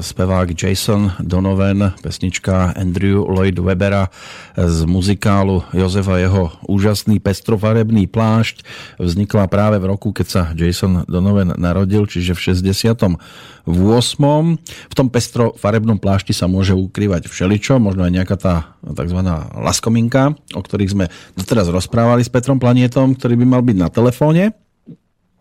spevák 0.00 0.56
Jason 0.56 1.12
Donovan, 1.20 1.92
pesnička 2.00 2.72
Andrew 2.72 3.20
Lloyd 3.28 3.60
Webera 3.60 4.08
z 4.56 4.88
muzikálu 4.88 5.60
Jozefa 5.76 6.16
jeho 6.16 6.56
úžasný 6.64 7.20
pestrofarebný 7.20 8.08
plášť 8.08 8.64
vznikla 8.96 9.52
práve 9.52 9.76
v 9.76 9.92
roku, 9.92 10.16
keď 10.16 10.24
sa 10.24 10.42
Jason 10.56 11.04
Donovan 11.04 11.52
narodil, 11.60 12.08
čiže 12.08 12.32
v 12.32 12.56
68. 12.56 13.68
V 13.68 14.94
tom 14.96 15.06
pestrofarebnom 15.12 16.00
plášti 16.00 16.32
sa 16.32 16.48
môže 16.48 16.72
ukrývať 16.72 17.28
všeličo, 17.28 17.76
možno 17.76 18.08
aj 18.08 18.12
nejaká 18.16 18.36
tá 18.40 18.54
tzv. 18.80 19.20
laskominka, 19.52 20.32
o 20.56 20.64
ktorých 20.64 20.92
sme 20.96 21.12
doteraz 21.36 21.68
rozprávali 21.68 22.24
s 22.24 22.32
Petrom 22.32 22.56
Planietom, 22.56 23.12
ktorý 23.12 23.36
by 23.36 23.44
mal 23.52 23.60
byť 23.60 23.76
na 23.76 23.92
telefóne. 23.92 24.56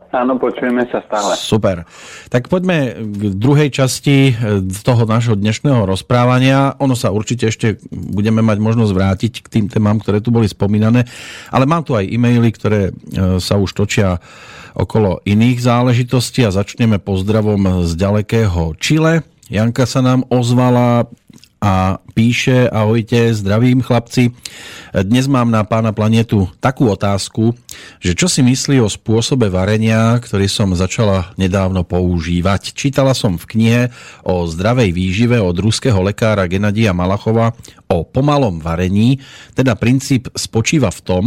Áno, 0.07 0.39
počujeme 0.39 0.87
sa 0.87 1.03
stále. 1.03 1.35
Super. 1.35 1.83
Tak 2.31 2.47
poďme 2.47 2.95
k 2.95 3.21
druhej 3.35 3.69
časti 3.69 4.31
eh, 4.31 4.63
toho 4.63 5.03
nášho 5.03 5.35
dnešného 5.35 5.83
rozprávania. 5.83 6.79
Ono 6.79 6.95
sa 6.95 7.11
určite 7.11 7.51
ešte 7.51 7.81
budeme 7.91 8.39
mať 8.39 8.57
možnosť 8.63 8.91
vrátiť 8.95 9.33
k 9.43 9.47
tým 9.47 9.65
témam, 9.67 9.99
ktoré 9.99 10.23
tu 10.23 10.31
boli 10.31 10.47
spomínané, 10.47 11.03
ale 11.51 11.67
mám 11.67 11.83
tu 11.83 11.93
aj 11.99 12.07
e-maily, 12.07 12.49
ktoré 12.55 12.81
eh, 12.89 13.41
sa 13.43 13.59
už 13.59 13.75
točia 13.75 14.23
okolo 14.77 15.25
iných 15.25 15.57
záležitostí 15.59 16.45
a 16.45 16.53
začneme 16.53 17.01
pozdravom 17.01 17.83
z 17.83 17.91
ďalekého 17.97 18.77
Čile. 18.77 19.25
Janka 19.47 19.87
sa 19.87 20.03
nám 20.03 20.27
ozvala, 20.27 21.07
a 21.57 21.97
píše, 22.13 22.69
ahojte, 22.69 23.33
zdravím 23.33 23.81
chlapci. 23.81 24.29
Dnes 24.93 25.25
mám 25.25 25.49
na 25.49 25.65
pána 25.65 25.89
planetu 25.89 26.45
takú 26.61 26.93
otázku, 26.93 27.57
že 27.97 28.13
čo 28.13 28.29
si 28.29 28.45
myslí 28.45 28.77
o 28.81 28.89
spôsobe 28.89 29.49
varenia, 29.49 30.17
ktorý 30.21 30.45
som 30.45 30.77
začala 30.77 31.33
nedávno 31.33 31.81
používať. 31.81 32.77
Čítala 32.77 33.17
som 33.17 33.41
v 33.41 33.45
knihe 33.49 33.81
o 34.21 34.45
zdravej 34.45 34.93
výžive 34.93 35.37
od 35.41 35.57
ruského 35.57 35.97
lekára 36.05 36.45
Genadia 36.45 36.93
Malachova 36.93 37.57
o 37.89 38.05
pomalom 38.05 38.61
varení, 38.61 39.17
teda 39.57 39.73
princíp 39.73 40.29
spočíva 40.37 40.93
v 40.93 41.01
tom, 41.01 41.23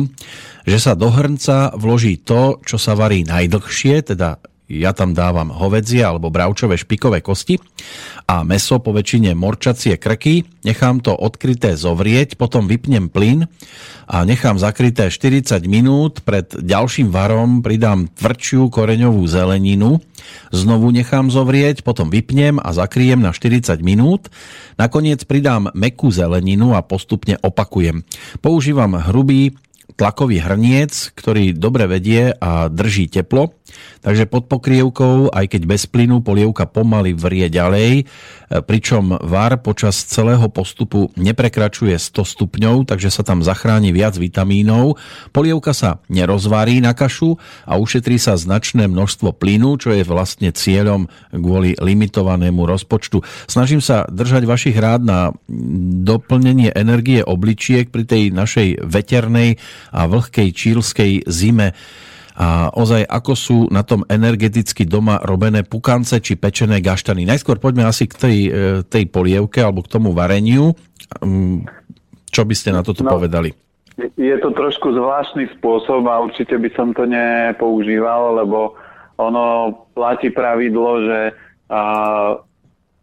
že 0.62 0.78
sa 0.78 0.94
do 0.94 1.10
hrnca 1.10 1.74
vloží 1.74 2.22
to, 2.22 2.62
čo 2.62 2.78
sa 2.78 2.94
varí 2.94 3.26
najdlhšie, 3.26 4.14
teda 4.14 4.38
ja 4.70 4.94
tam 4.94 5.10
dávam 5.10 5.50
hovedzie 5.50 6.06
alebo 6.06 6.30
bravčové 6.30 6.78
špikové 6.78 7.18
kosti 7.18 7.58
a 8.30 8.46
meso 8.46 8.78
po 8.78 8.94
väčšine 8.94 9.34
morčacie 9.34 9.98
krky, 9.98 10.46
nechám 10.62 11.02
to 11.02 11.10
odkryté 11.10 11.74
zovrieť, 11.74 12.38
potom 12.38 12.70
vypnem 12.70 13.10
plyn 13.10 13.50
a 14.06 14.22
nechám 14.22 14.62
zakryté 14.62 15.10
40 15.10 15.66
minút, 15.66 16.22
pred 16.22 16.46
ďalším 16.54 17.10
varom 17.10 17.66
pridám 17.66 18.06
tvrdšiu 18.14 18.70
koreňovú 18.70 19.26
zeleninu, 19.26 19.98
znovu 20.54 20.94
nechám 20.94 21.34
zovrieť, 21.34 21.82
potom 21.82 22.06
vypnem 22.06 22.62
a 22.62 22.70
zakryjem 22.70 23.18
na 23.18 23.34
40 23.34 23.82
minút, 23.82 24.30
nakoniec 24.78 25.26
pridám 25.26 25.74
mekú 25.74 26.14
zeleninu 26.14 26.78
a 26.78 26.86
postupne 26.86 27.34
opakujem. 27.42 28.06
Používam 28.38 28.94
hrubý 28.94 29.58
tlakový 29.94 30.42
hrniec, 30.42 31.14
ktorý 31.14 31.56
dobre 31.56 31.86
vedie 31.90 32.34
a 32.36 32.68
drží 32.70 33.10
teplo. 33.10 33.54
Takže 34.00 34.26
pod 34.26 34.48
pokrievkou, 34.48 35.30
aj 35.30 35.46
keď 35.52 35.62
bez 35.68 35.84
plynu, 35.86 36.24
polievka 36.24 36.66
pomaly 36.66 37.12
vrie 37.14 37.46
ďalej, 37.52 37.90
e, 38.00 38.04
pričom 38.64 39.14
var 39.20 39.60
počas 39.60 40.00
celého 40.08 40.48
postupu 40.48 41.12
neprekračuje 41.14 41.94
100 41.94 42.24
stupňov, 42.24 42.88
takže 42.88 43.12
sa 43.12 43.22
tam 43.22 43.44
zachráni 43.44 43.92
viac 43.92 44.16
vitamínov. 44.16 44.96
Polievka 45.30 45.76
sa 45.76 46.02
nerozvarí 46.08 46.80
na 46.80 46.96
kašu 46.96 47.36
a 47.68 47.76
ušetrí 47.78 48.16
sa 48.16 48.34
značné 48.40 48.88
množstvo 48.88 49.36
plynu, 49.36 49.76
čo 49.78 49.92
je 49.94 50.02
vlastne 50.02 50.50
cieľom 50.50 51.06
kvôli 51.30 51.76
limitovanému 51.78 52.64
rozpočtu. 52.66 53.22
Snažím 53.46 53.84
sa 53.84 54.08
držať 54.08 54.42
vašich 54.48 54.76
rád 54.80 55.04
na 55.04 55.30
doplnenie 56.02 56.72
energie 56.74 57.20
obličiek 57.22 57.92
pri 57.92 58.08
tej 58.08 58.22
našej 58.32 58.82
veternej 58.82 59.60
a 59.88 60.04
vlhkej 60.04 60.48
čílskej 60.52 61.24
zime 61.24 61.72
a 62.40 62.72
ozaj 62.72 63.04
ako 63.04 63.32
sú 63.36 63.58
na 63.68 63.84
tom 63.84 64.00
energeticky 64.08 64.88
doma 64.88 65.20
robené 65.20 65.60
pukance 65.60 66.16
či 66.24 66.40
pečené 66.40 66.80
gaštany. 66.80 67.28
Najskôr 67.28 67.60
poďme 67.60 67.84
asi 67.84 68.08
k 68.08 68.14
tej, 68.16 68.38
e, 68.48 68.50
tej 68.88 69.12
polievke 69.12 69.60
alebo 69.60 69.84
k 69.84 69.92
tomu 69.92 70.16
vareniu. 70.16 70.72
Mm, 71.20 71.68
čo 72.32 72.48
by 72.48 72.54
ste 72.56 72.72
na 72.72 72.80
toto 72.80 73.04
no, 73.04 73.12
povedali? 73.12 73.52
Je 74.16 74.32
to 74.40 74.56
trošku 74.56 74.88
zvláštny 74.96 75.52
spôsob 75.60 76.08
a 76.08 76.24
určite 76.24 76.56
by 76.56 76.72
som 76.72 76.96
to 76.96 77.04
nepoužíval, 77.04 78.40
lebo 78.40 78.72
ono 79.20 79.76
platí 79.92 80.32
pravidlo, 80.32 81.04
že 81.04 81.20
a, 81.68 81.82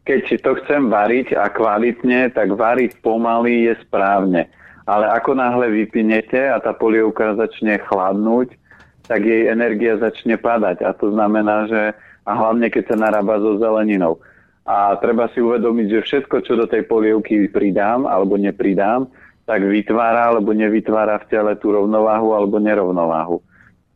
keď 0.01 0.41
to 0.41 0.51
chcem 0.65 0.89
variť 0.89 1.37
a 1.37 1.51
kvalitne, 1.53 2.33
tak 2.33 2.57
variť 2.57 2.97
pomaly 3.05 3.69
je 3.69 3.73
správne. 3.85 4.49
Ale 4.87 5.11
ako 5.11 5.35
náhle 5.35 5.67
vypinete 5.67 6.47
a 6.47 6.63
tá 6.63 6.71
polievka 6.71 7.35
začne 7.35 7.75
chladnúť, 7.91 8.55
tak 9.11 9.23
jej 9.27 9.51
energia 9.51 9.99
začne 9.99 10.39
padať. 10.39 10.83
A 10.87 10.95
to 10.95 11.11
znamená, 11.11 11.67
že 11.67 11.91
a 12.27 12.31
hlavne 12.35 12.67
keď 12.67 12.91
sa 12.91 12.97
narába 12.99 13.39
so 13.39 13.55
zeleninou. 13.59 14.19
A 14.67 14.99
treba 14.99 15.31
si 15.31 15.39
uvedomiť, 15.39 15.87
že 15.87 15.99
všetko, 16.03 16.43
čo 16.43 16.59
do 16.59 16.67
tej 16.67 16.83
polievky 16.83 17.47
pridám 17.47 18.03
alebo 18.03 18.35
nepridám, 18.35 19.07
tak 19.47 19.63
vytvára 19.63 20.27
alebo 20.27 20.51
nevytvára 20.51 21.23
v 21.23 21.27
tele 21.31 21.55
tú 21.55 21.71
rovnováhu 21.71 22.35
alebo 22.35 22.59
nerovnováhu. 22.59 23.39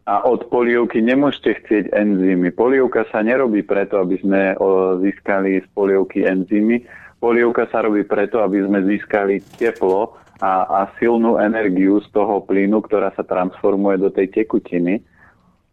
A 0.08 0.24
od 0.24 0.48
polievky 0.48 1.04
nemôžete 1.04 1.60
chcieť 1.60 1.86
enzymy. 1.92 2.56
Polievka 2.56 3.04
sa 3.12 3.20
nerobí 3.20 3.68
preto, 3.68 4.00
aby 4.00 4.16
sme 4.24 4.56
získali 5.04 5.60
z 5.60 5.68
polievky 5.76 6.24
enzymy. 6.24 6.88
Polievka 7.20 7.68
sa 7.68 7.84
robí 7.84 8.08
preto, 8.08 8.40
aby 8.40 8.64
sme 8.64 8.80
získali 8.88 9.44
teplo 9.60 10.16
a, 10.42 10.54
a 10.66 10.80
silnú 10.98 11.38
energiu 11.38 12.02
z 12.02 12.10
toho 12.10 12.42
plynu, 12.42 12.82
ktorá 12.82 13.14
sa 13.14 13.22
transformuje 13.22 14.02
do 14.02 14.10
tej 14.10 14.34
tekutiny. 14.34 15.06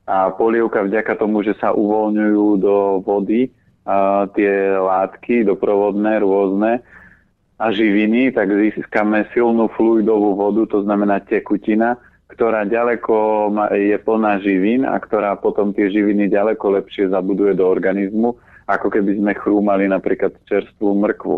A 0.05 0.29
polievka 0.29 0.85
vďaka 0.85 1.17
tomu, 1.17 1.41
že 1.41 1.57
sa 1.57 1.73
uvoľňujú 1.73 2.47
do 2.61 3.01
vody 3.01 3.49
a 3.89 4.29
tie 4.37 4.77
látky 4.77 5.49
doprovodné, 5.49 6.21
rôzne 6.21 6.85
a 7.57 7.67
živiny, 7.73 8.31
tak 8.37 8.53
získame 8.53 9.25
silnú 9.33 9.73
fluidovú 9.73 10.37
vodu, 10.37 10.69
to 10.69 10.85
znamená 10.85 11.25
tekutina, 11.25 11.97
ktorá 12.29 12.69
ďaleko 12.69 13.49
je 13.73 13.97
plná 13.99 14.45
živín 14.45 14.85
a 14.85 15.01
ktorá 15.01 15.33
potom 15.41 15.73
tie 15.73 15.89
živiny 15.89 16.29
ďaleko 16.29 16.77
lepšie 16.77 17.09
zabuduje 17.09 17.57
do 17.57 17.65
organizmu, 17.65 18.37
ako 18.69 18.93
keby 18.93 19.17
sme 19.17 19.33
chrúmali 19.33 19.89
napríklad 19.89 20.37
čerstvú 20.45 20.93
mrkvu. 20.93 21.37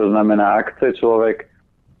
To 0.00 0.04
znamená, 0.08 0.56
ak 0.56 0.80
chce 0.80 0.96
človek 0.98 1.51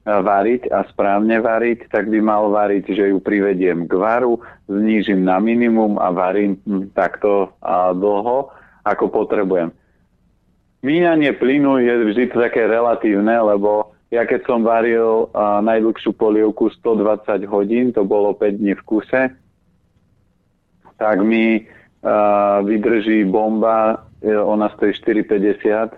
variť 0.02 0.66
a 0.74 0.82
správne 0.90 1.38
variť, 1.38 1.86
tak 1.86 2.10
by 2.10 2.18
mal 2.18 2.50
variť, 2.50 2.90
že 2.90 3.04
ju 3.14 3.22
privediem 3.22 3.86
k 3.86 3.94
varu, 3.94 4.42
znížim 4.66 5.22
na 5.22 5.38
minimum 5.38 5.94
a 6.02 6.10
varím 6.10 6.58
takto 6.90 7.54
dlho, 7.94 8.50
ako 8.82 9.04
potrebujem. 9.14 9.70
Míňanie 10.82 11.38
plynu 11.38 11.78
je 11.78 11.94
vždy 12.10 12.34
také 12.34 12.66
relatívne, 12.66 13.38
lebo 13.38 13.94
ja 14.10 14.26
keď 14.26 14.40
som 14.44 14.66
varil 14.66 15.30
a, 15.32 15.62
najdlhšiu 15.62 16.12
polievku 16.18 16.68
120 16.68 17.46
hodín, 17.46 17.94
to 17.94 18.02
bolo 18.02 18.34
5 18.34 18.60
dní 18.60 18.74
v 18.74 18.82
kuse, 18.82 19.22
tak 20.98 21.16
mi 21.22 21.64
a, 22.02 22.60
vydrží 22.66 23.24
bomba, 23.24 24.02
e, 24.20 24.34
ona 24.36 24.68
stojí 24.74 24.92
4,50 25.22 25.96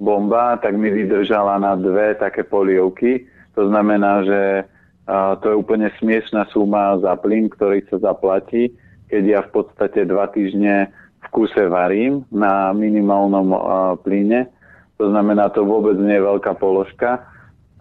bomba, 0.00 0.56
tak 0.58 0.80
mi 0.80 0.90
vydržala 0.90 1.60
na 1.60 1.76
dve 1.76 2.16
také 2.16 2.42
polievky 2.42 3.28
to 3.54 3.68
znamená, 3.68 4.24
že 4.24 4.40
to 5.42 5.44
je 5.50 5.56
úplne 5.58 5.90
smiešná 5.98 6.46
suma 6.54 6.96
za 7.02 7.18
plyn, 7.18 7.50
ktorý 7.50 7.82
sa 7.90 7.98
zaplatí, 7.98 8.70
keď 9.10 9.22
ja 9.26 9.40
v 9.44 9.50
podstate 9.60 10.06
dva 10.08 10.30
týždne 10.30 10.88
v 11.22 11.26
kuse 11.34 11.68
varím 11.68 12.24
na 12.30 12.70
minimálnom 12.72 13.52
plyne. 14.06 14.48
To 14.96 15.10
znamená, 15.10 15.50
to 15.50 15.66
vôbec 15.66 15.98
nie 15.98 16.16
je 16.16 16.26
veľká 16.26 16.54
položka, 16.56 17.22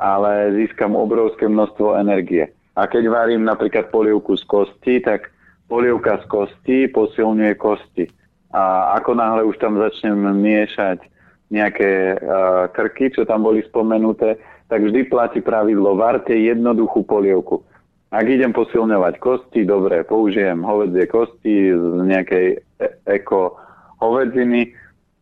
ale 0.01 0.57
získam 0.57 0.97
obrovské 0.97 1.45
množstvo 1.45 1.93
energie. 2.01 2.49
A 2.73 2.89
keď 2.89 3.13
varím 3.13 3.45
napríklad 3.45 3.93
polievku 3.93 4.33
z 4.33 4.43
kosti, 4.49 5.03
tak 5.05 5.29
polievka 5.69 6.19
z 6.23 6.25
kosti 6.25 6.77
posilňuje 6.89 7.53
kosti. 7.61 8.05
A 8.51 8.95
ako 8.97 9.15
náhle 9.15 9.45
už 9.45 9.61
tam 9.61 9.77
začnem 9.77 10.17
miešať 10.41 11.05
nejaké 11.51 12.15
uh, 12.15 12.71
krky, 12.71 13.11
čo 13.11 13.27
tam 13.27 13.43
boli 13.43 13.61
spomenuté, 13.67 14.39
tak 14.71 14.87
vždy 14.87 15.11
platí 15.11 15.43
pravidlo, 15.43 15.99
varte 15.99 16.31
jednoduchú 16.31 17.03
polievku. 17.03 17.59
Ak 18.07 18.23
idem 18.23 18.55
posilňovať 18.55 19.19
kosti, 19.19 19.67
dobre, 19.67 20.07
použijem 20.07 20.63
hovedzie 20.63 21.11
kosti 21.11 21.75
z 21.75 22.07
nejakej 22.07 22.45
e- 22.79 22.95
eko 23.19 23.59
hovedziny 23.99 24.71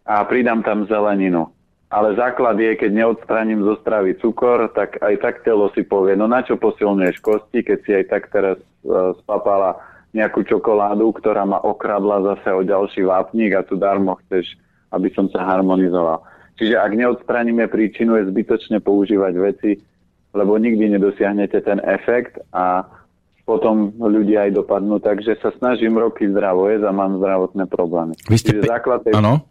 a 0.06 0.22
pridám 0.30 0.62
tam 0.62 0.86
zeleninu. 0.86 1.50
Ale 1.89 2.14
základ 2.14 2.62
je, 2.62 2.78
keď 2.78 2.91
neodstraním 2.93 3.66
zo 3.66 3.82
stravy 3.82 4.14
cukor, 4.22 4.70
tak 4.78 5.02
aj 5.02 5.18
tak 5.18 5.41
telo 5.41 5.74
si 5.74 5.82
povie, 5.82 6.14
no 6.14 6.30
na 6.30 6.45
čo 6.45 6.54
posilňuješ 6.54 7.18
kosti, 7.18 7.66
keď 7.66 7.78
si 7.82 7.91
aj 7.97 8.06
tak 8.14 8.30
teraz 8.30 8.58
uh, 8.86 9.18
spapala 9.26 9.82
nejakú 10.14 10.45
čokoládu, 10.45 11.10
ktorá 11.18 11.50
ma 11.50 11.58
okradla 11.62 12.22
zase 12.38 12.50
o 12.54 12.62
ďalší 12.62 13.06
vápnik 13.06 13.58
a 13.58 13.66
tu 13.66 13.78
darmo 13.78 14.18
chceš, 14.26 14.54
aby 14.93 15.10
som 15.14 15.30
sa 15.34 15.41
harmonizoval. 15.45 16.22
Čiže 16.60 16.76
ak 16.76 16.91
neodstraníme 16.91 17.72
príčinu, 17.72 18.20
je 18.20 18.28
zbytočne 18.28 18.84
používať 18.84 19.34
veci, 19.39 19.80
lebo 20.36 20.60
nikdy 20.60 20.91
nedosiahnete 20.99 21.64
ten 21.64 21.80
efekt 21.88 22.36
a 22.51 22.84
potom 23.47 23.95
ľudia 23.95 24.51
aj 24.51 24.60
dopadnú. 24.60 24.99
Takže 24.99 25.39
sa 25.39 25.55
snažím 25.55 25.95
roky 25.95 26.28
zdravo 26.28 26.68
jesť 26.68 26.91
a 26.91 26.93
mám 26.93 27.18
zdravotné 27.18 27.64
problémy. 27.72 28.14
Vy 28.28 28.38
ste... 28.38 28.60
Čiže 28.60 28.68
základ 28.68 29.07
tej, 29.07 29.16
ano? 29.16 29.41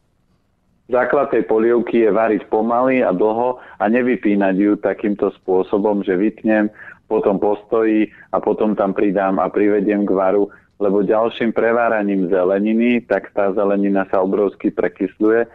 základ 0.92 1.32
tej 1.32 1.48
polievky 1.48 2.04
je 2.04 2.12
variť 2.12 2.44
pomaly 2.52 3.00
a 3.00 3.10
dlho 3.16 3.56
a 3.56 3.84
nevypínať 3.88 4.54
ju 4.54 4.72
takýmto 4.76 5.32
spôsobom, 5.42 6.04
že 6.04 6.12
vypnem, 6.12 6.68
potom 7.08 7.40
postojí 7.40 8.12
a 8.30 8.38
potom 8.38 8.76
tam 8.76 8.92
pridám 8.92 9.40
a 9.40 9.48
privediem 9.48 10.04
k 10.04 10.12
varu, 10.12 10.52
lebo 10.76 11.02
ďalším 11.02 11.56
preváraním 11.56 12.28
zeleniny, 12.28 13.00
tak 13.02 13.32
tá 13.32 13.50
zelenina 13.56 14.04
sa 14.12 14.20
obrovsky 14.20 14.68
prekysluje 14.70 15.48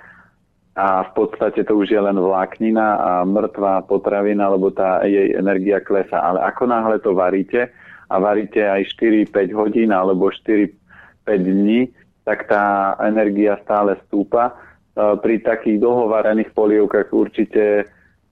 a 0.74 1.06
v 1.06 1.12
podstate 1.14 1.62
to 1.70 1.78
už 1.78 1.94
je 1.94 2.02
len 2.02 2.18
vláknina 2.18 2.88
a 2.98 3.12
mŕtvá 3.30 3.86
potravina, 3.86 4.50
lebo 4.50 4.74
tá 4.74 5.06
jej 5.06 5.38
energia 5.38 5.78
klesa. 5.78 6.18
Ale 6.18 6.42
ako 6.50 6.66
náhle 6.66 6.98
to 6.98 7.14
varíte 7.14 7.70
a 8.10 8.16
varíte 8.18 8.58
aj 8.66 8.90
4-5 8.98 9.54
hodín 9.54 9.94
alebo 9.94 10.34
4-5 10.34 10.74
dní, 11.30 11.94
tak 12.26 12.50
tá 12.50 12.98
energia 13.06 13.62
stále 13.62 14.02
stúpa. 14.10 14.50
E, 14.50 14.54
pri 15.22 15.46
takých 15.46 15.78
dlhovarených 15.78 16.50
polievkách 16.58 17.14
určite 17.14 17.86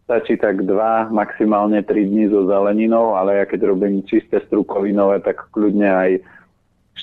stačí 0.09 0.33
tak 0.41 0.65
2, 0.65 1.13
maximálne 1.13 1.85
3 1.85 1.93
dní 1.93 2.25
so 2.33 2.49
zeleninou, 2.49 3.13
ale 3.13 3.37
ja 3.37 3.45
keď 3.45 3.69
robím 3.69 4.01
čisté 4.09 4.41
strukovinové, 4.49 5.21
tak 5.21 5.45
kľudne 5.53 5.87
aj 5.93 6.11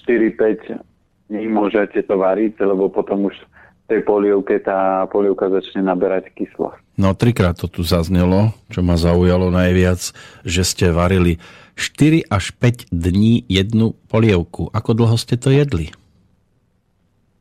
4-5 0.03 0.83
dní 1.31 1.47
môžete 1.47 2.03
to 2.11 2.19
variť, 2.19 2.59
lebo 2.59 2.91
potom 2.91 3.31
už 3.31 3.39
tej 3.89 4.05
polievke 4.05 4.61
tá 4.61 5.09
polievka 5.09 5.49
začne 5.49 5.81
naberať 5.81 6.29
kyslosť. 6.37 6.79
No 7.01 7.17
trikrát 7.17 7.57
to 7.57 7.73
tu 7.73 7.81
zaznelo, 7.81 8.53
čo 8.69 8.85
ma 8.85 9.01
zaujalo 9.01 9.49
najviac, 9.49 10.13
že 10.45 10.63
ste 10.63 10.93
varili 10.93 11.41
4 11.79 12.29
až 12.29 12.53
5 12.59 12.93
dní 12.93 13.49
jednu 13.49 13.97
polievku. 14.13 14.69
Ako 14.77 14.93
dlho 14.93 15.17
ste 15.17 15.41
to 15.41 15.49
jedli? 15.49 15.95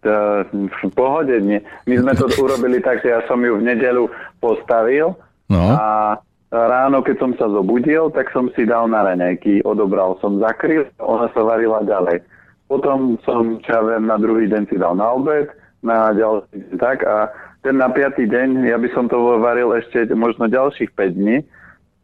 v 0.07 0.87
pohode 0.95 1.35
nie. 1.43 1.59
My 1.83 1.99
sme 1.99 2.13
to 2.15 2.31
urobili 2.45 2.79
tak, 2.79 3.03
že 3.03 3.11
ja 3.11 3.19
som 3.27 3.43
ju 3.43 3.59
v 3.59 3.65
nedelu 3.67 4.07
postavil 4.39 5.19
no. 5.51 5.63
a 5.75 6.15
ráno, 6.51 7.03
keď 7.03 7.15
som 7.19 7.31
sa 7.35 7.51
zobudil, 7.51 8.07
tak 8.15 8.31
som 8.31 8.47
si 8.55 8.63
dal 8.63 8.87
na 8.87 9.03
raňajky, 9.03 9.65
odobral 9.67 10.15
som, 10.23 10.39
zakryl, 10.39 10.87
ona 11.01 11.27
sa 11.35 11.41
varila 11.43 11.83
ďalej. 11.83 12.23
Potom 12.67 13.15
som, 13.23 13.59
čo 13.63 13.69
ja 13.71 13.81
viem, 13.83 14.07
na 14.07 14.19
druhý 14.19 14.47
deň 14.51 14.63
si 14.67 14.75
dal 14.75 14.95
na 14.95 15.11
obed, 15.15 15.47
na 15.85 16.13
ďalší 16.13 16.77
tak 16.81 17.05
a 17.05 17.29
ten 17.61 17.77
na 17.77 17.89
piatý 17.89 18.29
deň, 18.29 18.69
ja 18.69 18.77
by 18.77 18.89
som 18.93 19.09
to 19.11 19.17
varil 19.41 19.73
ešte 19.75 20.07
možno 20.13 20.47
ďalších 20.47 20.93
5 20.93 21.17
dní, 21.17 21.37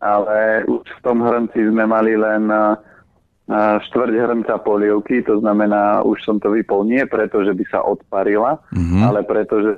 ale 0.04 0.68
už 0.68 0.84
v 0.84 1.02
tom 1.06 1.24
hrnci 1.24 1.72
sme 1.72 1.88
mali 1.88 2.20
len 2.20 2.52
štvrť 3.88 4.14
hrnca 4.14 4.56
polievky, 4.64 5.24
to 5.24 5.40
znamená, 5.40 6.04
už 6.04 6.20
som 6.24 6.40
to 6.40 6.52
vypol 6.52 6.84
nie 6.84 7.04
preto, 7.08 7.44
že 7.44 7.56
by 7.56 7.64
sa 7.72 7.80
odparila, 7.84 8.60
mm-hmm. 8.72 9.02
ale 9.04 9.20
preto, 9.24 9.56
že 9.62 9.72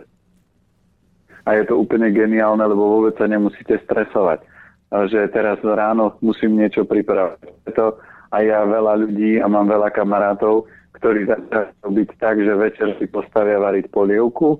a 1.46 1.54
je 1.54 1.64
to 1.70 1.78
úplne 1.78 2.10
geniálne, 2.10 2.66
lebo 2.66 2.98
vôbec 2.98 3.14
sa 3.22 3.30
nemusíte 3.30 3.78
stresovať. 3.86 4.42
Že 4.90 5.30
teraz 5.30 5.62
ráno 5.62 6.18
musím 6.18 6.58
niečo 6.58 6.90
pripravať. 6.90 7.38
Preto 7.62 8.02
aj 8.34 8.44
ja 8.50 8.66
veľa 8.66 9.06
ľudí 9.06 9.38
a 9.38 9.46
mám 9.46 9.70
veľa 9.70 9.94
kamarátov, 9.94 10.66
ktorí 11.06 11.30
začali 11.30 11.70
robiť 11.86 12.10
tak, 12.18 12.42
že 12.42 12.54
večer 12.58 12.90
si 12.98 13.06
postavia 13.06 13.62
variť 13.62 13.94
polievku, 13.94 14.58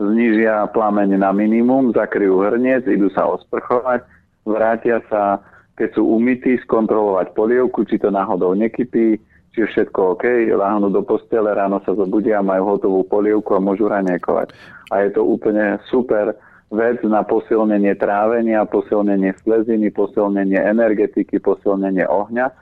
znižia 0.00 0.72
plameň 0.72 1.20
na 1.20 1.28
minimum, 1.28 1.92
zakryjú 1.92 2.40
hrniec, 2.40 2.88
idú 2.88 3.12
sa 3.12 3.28
osprchovať, 3.28 4.00
vrátia 4.48 5.04
sa 5.12 5.44
keď 5.74 5.98
sú 5.98 6.06
umytí, 6.06 6.54
skontrolovať 6.62 7.34
polievku, 7.34 7.82
či 7.84 7.98
to 7.98 8.06
náhodou 8.06 8.54
nekypí, 8.54 9.18
či 9.52 9.58
je 9.58 9.66
všetko 9.66 10.18
OK, 10.18 10.24
láhnu 10.54 10.90
do 10.90 11.02
postele, 11.02 11.50
ráno 11.50 11.82
sa 11.82 11.98
zobudia, 11.98 12.46
majú 12.46 12.78
hotovú 12.78 13.02
polievku 13.06 13.58
a 13.58 13.62
môžu 13.62 13.90
raňajkovať. 13.90 14.54
A 14.94 15.02
je 15.02 15.10
to 15.18 15.26
úplne 15.26 15.82
super 15.90 16.38
vec 16.70 17.02
na 17.02 17.26
posilnenie 17.26 17.98
trávenia, 17.98 18.66
posilnenie 18.66 19.34
sleziny, 19.42 19.90
posilnenie 19.90 20.58
energetiky, 20.58 21.42
posilnenie 21.42 22.06
ohňa. 22.06 22.54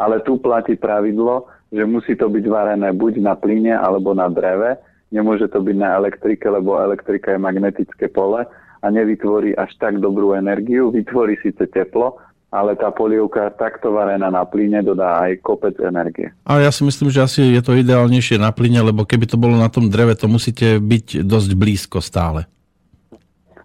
Ale 0.00 0.20
tu 0.24 0.40
platí 0.40 0.76
pravidlo, 0.76 1.48
že 1.70 1.82
musí 1.86 2.18
to 2.18 2.26
byť 2.26 2.44
varené 2.50 2.90
buď 2.90 3.22
na 3.22 3.34
plyne 3.38 3.78
alebo 3.78 4.14
na 4.14 4.26
dreve. 4.26 4.76
Nemôže 5.10 5.50
to 5.50 5.62
byť 5.62 5.76
na 5.78 5.98
elektrike, 5.98 6.46
lebo 6.46 6.78
elektrika 6.78 7.34
je 7.34 7.40
magnetické 7.42 8.06
pole 8.10 8.46
a 8.80 8.86
nevytvorí 8.90 9.54
až 9.54 9.74
tak 9.78 9.98
dobrú 9.98 10.34
energiu. 10.34 10.90
Vytvorí 10.90 11.38
síce 11.42 11.66
teplo, 11.66 12.18
ale 12.50 12.74
tá 12.74 12.90
polievka 12.90 13.50
takto 13.54 13.94
varená 13.94 14.30
na 14.30 14.42
plyne 14.42 14.82
dodá 14.82 15.22
aj 15.22 15.38
kopec 15.42 15.78
energie. 15.78 16.34
Ale 16.42 16.66
ja 16.66 16.70
si 16.74 16.82
myslím, 16.82 17.10
že 17.10 17.22
asi 17.22 17.40
je 17.54 17.62
to 17.62 17.78
ideálnejšie 17.78 18.38
na 18.42 18.50
plyne, 18.50 18.82
lebo 18.82 19.06
keby 19.06 19.30
to 19.30 19.38
bolo 19.38 19.54
na 19.54 19.70
tom 19.70 19.86
dreve, 19.86 20.18
to 20.18 20.26
musíte 20.26 20.82
byť 20.82 21.22
dosť 21.22 21.50
blízko 21.54 21.98
stále. 22.02 22.46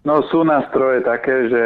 No 0.06 0.22
sú 0.30 0.46
nástroje 0.46 1.02
také, 1.02 1.50
že 1.50 1.64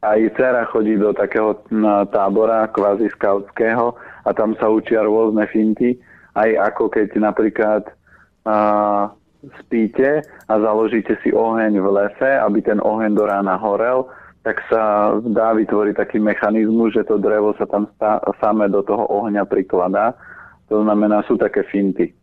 aj 0.00 0.32
dcera 0.36 0.64
chodí 0.72 0.96
do 0.96 1.12
takého 1.12 1.60
tábora 2.08 2.68
kvázi 2.72 3.12
skautského 3.12 3.92
a 4.24 4.30
tam 4.32 4.56
sa 4.56 4.72
učia 4.72 5.04
rôzne 5.04 5.44
finty, 5.52 6.00
aj 6.36 6.72
ako 6.72 6.88
keď 6.88 7.08
napríklad 7.20 7.82
a, 8.48 9.12
spíte 9.60 10.24
a 10.48 10.52
založíte 10.56 11.16
si 11.20 11.32
oheň 11.32 11.80
v 11.80 11.88
lese, 11.92 12.30
aby 12.40 12.60
ten 12.64 12.80
oheň 12.80 13.12
do 13.12 13.24
rána 13.28 13.56
horel, 13.60 14.08
tak 14.40 14.60
sa 14.72 15.12
dá 15.20 15.52
vytvoriť 15.52 15.94
taký 15.96 16.16
mechanizmus, 16.16 16.96
že 16.96 17.04
to 17.04 17.20
drevo 17.20 17.52
sa 17.60 17.68
tam 17.68 17.84
stá, 17.96 18.24
samé 18.40 18.72
do 18.72 18.80
toho 18.80 19.04
ohňa 19.04 19.44
prikladá. 19.44 20.16
To 20.72 20.80
znamená, 20.80 21.20
sú 21.28 21.36
také 21.36 21.60
finty. 21.68 22.16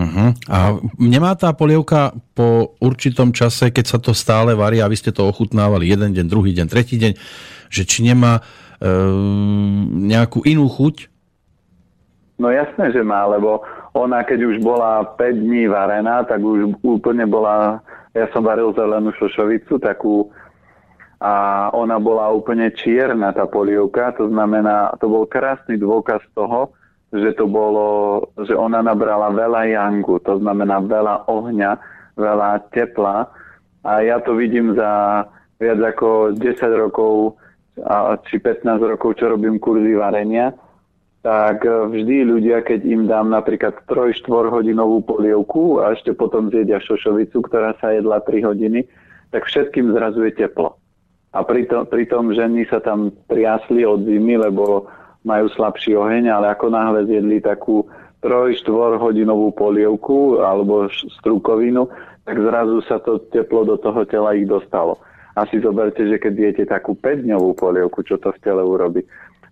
Uh-huh. 0.00 0.32
A 0.48 0.80
nemá 0.96 1.36
tá 1.36 1.52
polievka 1.52 2.16
po 2.32 2.72
určitom 2.80 3.36
čase, 3.36 3.68
keď 3.68 3.84
sa 3.84 3.98
to 4.00 4.16
stále 4.16 4.56
varí 4.56 4.80
a 4.80 4.88
vy 4.88 4.96
ste 4.96 5.12
to 5.12 5.28
ochutnávali 5.28 5.92
jeden 5.92 6.16
deň, 6.16 6.24
druhý 6.24 6.56
deň, 6.56 6.66
tretí 6.72 6.96
deň, 6.96 7.12
že 7.68 7.82
či 7.84 8.08
nemá 8.08 8.40
e, 8.40 8.42
nejakú 10.08 10.40
inú 10.48 10.72
chuť? 10.72 11.12
No 12.40 12.48
jasné, 12.48 12.96
že 12.96 13.04
má, 13.04 13.28
lebo 13.28 13.60
ona 13.92 14.24
keď 14.24 14.40
už 14.40 14.56
bola 14.64 15.04
5 15.20 15.20
dní 15.36 15.68
varená, 15.68 16.24
tak 16.24 16.40
už 16.40 16.80
úplne 16.80 17.28
bola, 17.28 17.84
ja 18.16 18.24
som 18.32 18.40
varil 18.40 18.72
zelenú 18.72 19.12
šošovicu, 19.20 19.76
takú 19.84 20.32
a 21.20 21.68
ona 21.76 22.00
bola 22.00 22.32
úplne 22.32 22.72
čierna, 22.72 23.36
tá 23.36 23.44
polievka, 23.44 24.16
to 24.16 24.32
znamená, 24.32 24.96
to 24.96 25.04
bol 25.04 25.28
krásny 25.28 25.76
dôkaz 25.76 26.24
toho, 26.32 26.72
že 27.10 27.34
to 27.34 27.50
bolo, 27.50 28.22
že 28.46 28.54
ona 28.54 28.82
nabrala 28.82 29.34
veľa 29.34 29.66
jangu, 29.66 30.22
to 30.22 30.38
znamená 30.38 30.78
veľa 30.78 31.26
ohňa, 31.26 31.70
veľa 32.14 32.70
tepla 32.70 33.26
a 33.82 33.92
ja 34.04 34.22
to 34.22 34.38
vidím 34.38 34.78
za 34.78 35.24
viac 35.58 35.80
ako 35.80 36.38
10 36.38 36.82
rokov 36.86 37.40
či 38.28 38.36
15 38.38 38.66
rokov, 38.96 39.16
čo 39.16 39.32
robím 39.32 39.56
kurzy 39.56 39.96
varenia, 39.96 40.52
tak 41.20 41.64
vždy 41.64 42.28
ľudia, 42.28 42.64
keď 42.64 42.80
im 42.84 43.04
dám 43.08 43.28
napríklad 43.32 43.84
3-4 43.88 44.24
hodinovú 44.52 45.04
polievku 45.04 45.80
a 45.84 45.92
ešte 45.92 46.16
potom 46.16 46.48
zjedia 46.48 46.80
šošovicu, 46.80 47.44
ktorá 47.44 47.76
sa 47.80 47.92
jedla 47.92 48.24
3 48.24 48.40
hodiny, 48.44 48.88
tak 49.32 49.48
všetkým 49.48 49.92
zrazuje 49.92 50.32
teplo. 50.32 50.76
A 51.30 51.46
pritom, 51.46 51.86
pritom 51.86 52.34
ženy 52.34 52.66
sa 52.66 52.82
tam 52.82 53.14
triasli 53.30 53.86
od 53.86 54.02
zimy, 54.02 54.40
lebo 54.50 54.90
majú 55.24 55.46
slabší 55.52 55.96
oheň, 55.96 56.32
ale 56.32 56.52
ako 56.52 56.72
náhle 56.72 57.04
zjedli 57.04 57.40
takú 57.44 57.84
3-4 58.24 59.00
hodinovú 59.00 59.52
polievku 59.56 60.44
alebo 60.44 60.88
strukovinu, 61.20 61.88
tak 62.24 62.36
zrazu 62.36 62.84
sa 62.84 63.00
to 63.00 63.20
teplo 63.32 63.64
do 63.64 63.80
toho 63.80 64.04
tela 64.04 64.36
ich 64.36 64.44
dostalo. 64.44 65.00
Asi 65.36 65.62
zoberte, 65.62 66.04
že 66.04 66.20
keď 66.20 66.34
jete 66.36 66.64
takú 66.68 66.92
5-dňovú 66.98 67.56
polievku, 67.56 68.04
čo 68.04 68.20
to 68.20 68.34
v 68.34 68.42
tele 68.44 68.60
urobí. 68.60 69.00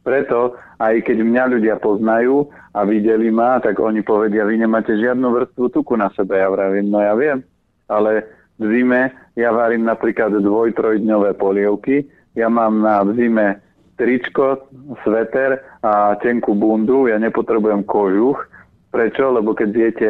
Preto, 0.05 0.57
aj 0.81 1.05
keď 1.05 1.21
mňa 1.21 1.45
ľudia 1.59 1.77
poznajú 1.81 2.49
a 2.73 2.81
videli 2.89 3.29
ma, 3.29 3.61
tak 3.61 3.77
oni 3.77 4.01
povedia, 4.01 4.49
vy 4.49 4.57
nemáte 4.61 4.97
žiadnu 4.97 5.27
vrstvu 5.33 5.69
tuku 5.69 5.95
na 6.01 6.09
sebe. 6.17 6.41
Ja 6.41 6.49
vravím, 6.49 6.89
no 6.89 7.01
ja 7.01 7.13
viem, 7.13 7.45
ale 7.89 8.25
v 8.57 8.65
zime 8.73 9.13
ja 9.37 9.53
varím 9.53 9.85
napríklad 9.85 10.33
dvoj, 10.39 10.73
trojdňové 10.77 11.37
polievky. 11.37 12.09
Ja 12.35 12.49
mám 12.49 12.81
na 12.81 13.05
zime 13.15 13.61
tričko, 13.99 14.71
sveter 15.03 15.61
a 15.83 16.15
tenkú 16.23 16.55
bundu. 16.55 17.11
Ja 17.11 17.19
nepotrebujem 17.19 17.83
kožuch. 17.85 18.47
Prečo? 18.95 19.35
Lebo 19.35 19.53
keď 19.53 19.69
zjete 19.75 20.09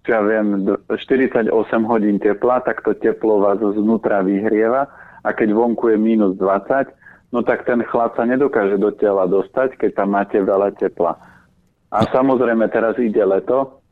čo 0.00 0.16
ja 0.16 0.22
viem, 0.24 0.64
48 0.88 1.52
hodín 1.84 2.16
tepla, 2.16 2.64
tak 2.64 2.80
to 2.80 2.96
teplo 2.96 3.44
vás 3.44 3.60
znútra 3.60 4.24
vyhrieva 4.24 4.88
a 5.20 5.28
keď 5.36 5.52
vonku 5.52 5.92
je 5.92 5.98
minus 6.00 6.40
20, 6.40 6.88
no 7.36 7.44
tak 7.44 7.68
ten 7.68 7.84
chlad 7.84 8.16
sa 8.16 8.24
nedokáže 8.24 8.80
do 8.80 8.88
tela 8.96 9.28
dostať, 9.28 9.76
keď 9.76 9.90
tam 10.00 10.16
máte 10.16 10.40
veľa 10.40 10.72
tepla. 10.80 11.20
A 11.92 11.98
samozrejme 12.08 12.64
teraz 12.72 12.96
ide 12.96 13.20
leto, 13.20 13.82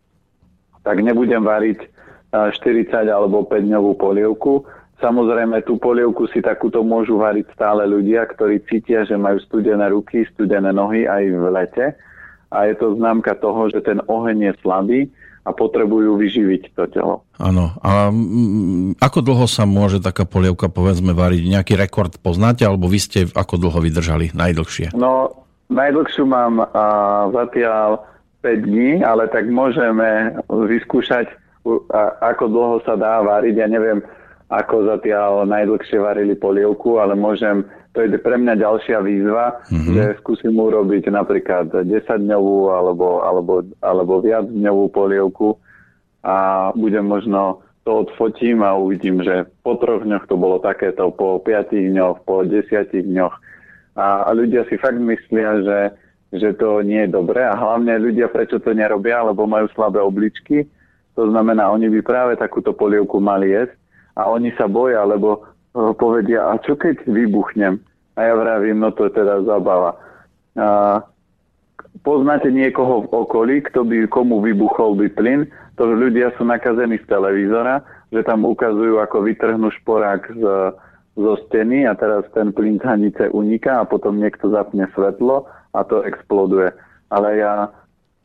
tak 0.81 1.05
nebudem 1.05 1.45
variť 1.45 1.85
40 2.33 2.89
alebo 3.13 3.45
5 3.45 3.69
dňovú 3.69 4.01
polievku. 4.01 4.65
Samozrejme, 4.99 5.63
tú 5.63 5.79
polievku 5.79 6.27
si 6.35 6.43
takúto 6.43 6.83
môžu 6.83 7.23
variť 7.23 7.55
stále 7.55 7.87
ľudia, 7.87 8.27
ktorí 8.27 8.67
cítia, 8.67 9.07
že 9.07 9.15
majú 9.15 9.39
studené 9.39 9.87
ruky, 9.95 10.27
studené 10.35 10.75
nohy 10.75 11.07
aj 11.07 11.23
v 11.23 11.45
lete. 11.55 11.87
A 12.51 12.67
je 12.67 12.75
to 12.75 12.99
známka 12.99 13.39
toho, 13.39 13.71
že 13.71 13.79
ten 13.85 14.03
oheň 14.11 14.51
je 14.51 14.53
slabý 14.59 15.01
a 15.47 15.55
potrebujú 15.55 16.19
vyživiť 16.19 16.63
to 16.75 16.85
telo. 16.91 17.23
Áno. 17.39 17.79
A 17.79 18.11
ako 18.99 19.19
dlho 19.23 19.47
sa 19.47 19.65
môže 19.65 20.03
taká 20.03 20.27
polievka, 20.27 20.67
povedzme, 20.67 21.15
variť? 21.15 21.47
Nejaký 21.47 21.75
rekord 21.79 22.13
poznáte, 22.19 22.67
alebo 22.67 22.91
vy 22.91 22.99
ste 22.99 23.31
ako 23.31 23.55
dlho 23.55 23.79
vydržali 23.79 24.35
najdlhšie? 24.35 24.99
No, 24.99 25.31
najdlhšiu 25.71 26.27
mám 26.27 26.59
a, 26.75 27.29
zatiaľ 27.31 28.03
5 28.43 28.67
dní, 28.67 28.91
ale 29.07 29.31
tak 29.31 29.47
môžeme 29.47 30.37
vyskúšať 30.51 31.31
ako 32.23 32.45
dlho 32.49 32.77
sa 32.87 32.97
dá 32.97 33.21
variť. 33.21 33.55
Ja 33.61 33.69
neviem, 33.69 34.01
ako 34.49 34.97
zatiaľ 34.97 35.45
najdlhšie 35.45 36.01
varili 36.01 36.33
polievku, 36.33 36.97
ale 36.97 37.13
môžem, 37.13 37.69
to 37.93 38.01
je 38.01 38.17
pre 38.17 38.41
mňa 38.41 38.57
ďalšia 38.57 39.05
výzva, 39.05 39.61
mm-hmm. 39.69 39.93
že 39.93 40.05
skúsim 40.25 40.57
urobiť 40.57 41.13
napríklad 41.13 41.69
10-dňovú 41.85 42.73
alebo, 42.73 43.21
alebo, 43.21 43.55
alebo 43.85 44.25
viac 44.25 44.49
dňovú 44.49 44.85
polievku 44.89 45.61
a 46.25 46.69
budem 46.73 47.05
možno 47.05 47.61
to 47.85 48.09
odfotím 48.09 48.65
a 48.65 48.77
uvidím, 48.77 49.21
že 49.21 49.49
po 49.65 49.77
troch 49.77 50.05
dňoch 50.05 50.25
to 50.29 50.37
bolo 50.41 50.61
takéto, 50.61 51.13
po 51.13 51.41
piatich 51.41 51.93
dňoch, 51.93 52.25
po 52.25 52.45
desiatich 52.45 53.05
dňoch. 53.05 53.37
A, 53.97 54.29
a 54.29 54.31
ľudia 54.33 54.65
si 54.69 54.81
fakt 54.81 55.01
myslia, 55.01 55.61
že, 55.61 55.81
že 56.37 56.49
to 56.57 56.81
nie 56.81 57.05
je 57.05 57.13
dobré 57.13 57.45
a 57.45 57.57
hlavne 57.57 58.01
ľudia 58.01 58.33
prečo 58.33 58.61
to 58.61 58.73
nerobia, 58.73 59.21
lebo 59.25 59.45
majú 59.45 59.69
slabé 59.77 60.01
obličky 60.01 60.69
to 61.19 61.27
znamená, 61.35 61.67
oni 61.75 61.91
by 61.91 62.01
práve 62.07 62.39
takúto 62.39 62.71
polievku 62.71 63.19
mali 63.19 63.51
jesť 63.51 63.75
a 64.19 64.27
oni 64.27 64.51
sa 64.59 64.67
boja, 64.67 65.07
lebo 65.07 65.47
eh, 65.47 65.95
povedia, 65.95 66.51
a 66.51 66.59
čo 66.59 66.75
keď 66.75 67.07
vybuchnem? 67.07 67.79
A 68.19 68.27
ja 68.27 68.35
vravím, 68.35 68.83
no 68.83 68.91
to 68.91 69.07
je 69.07 69.15
teda 69.15 69.47
zabava. 69.47 69.95
A 70.59 70.99
poznáte 72.03 72.51
niekoho 72.51 73.07
v 73.07 73.15
okolí, 73.15 73.63
kto 73.71 73.87
by, 73.87 74.11
komu 74.11 74.43
vybuchol 74.43 74.99
by 74.99 75.07
plyn, 75.15 75.47
to 75.79 75.87
ľudia 75.87 76.35
sú 76.35 76.43
nakazení 76.43 76.99
z 76.99 77.07
televízora, 77.07 77.87
že 78.11 78.27
tam 78.27 78.43
ukazujú, 78.43 78.99
ako 78.99 79.23
vytrhnú 79.23 79.71
šporák 79.79 80.35
z, 80.35 80.43
zo 81.15 81.33
steny 81.47 81.87
a 81.87 81.95
teraz 81.95 82.27
ten 82.35 82.51
plyn 82.51 82.83
z 82.83 82.85
hanice 82.91 83.31
uniká 83.31 83.87
a 83.87 83.89
potom 83.89 84.19
niekto 84.19 84.51
zapne 84.51 84.91
svetlo 84.99 85.47
a 85.71 85.87
to 85.87 86.03
exploduje. 86.03 86.75
Ale 87.15 87.39
ja 87.39 87.71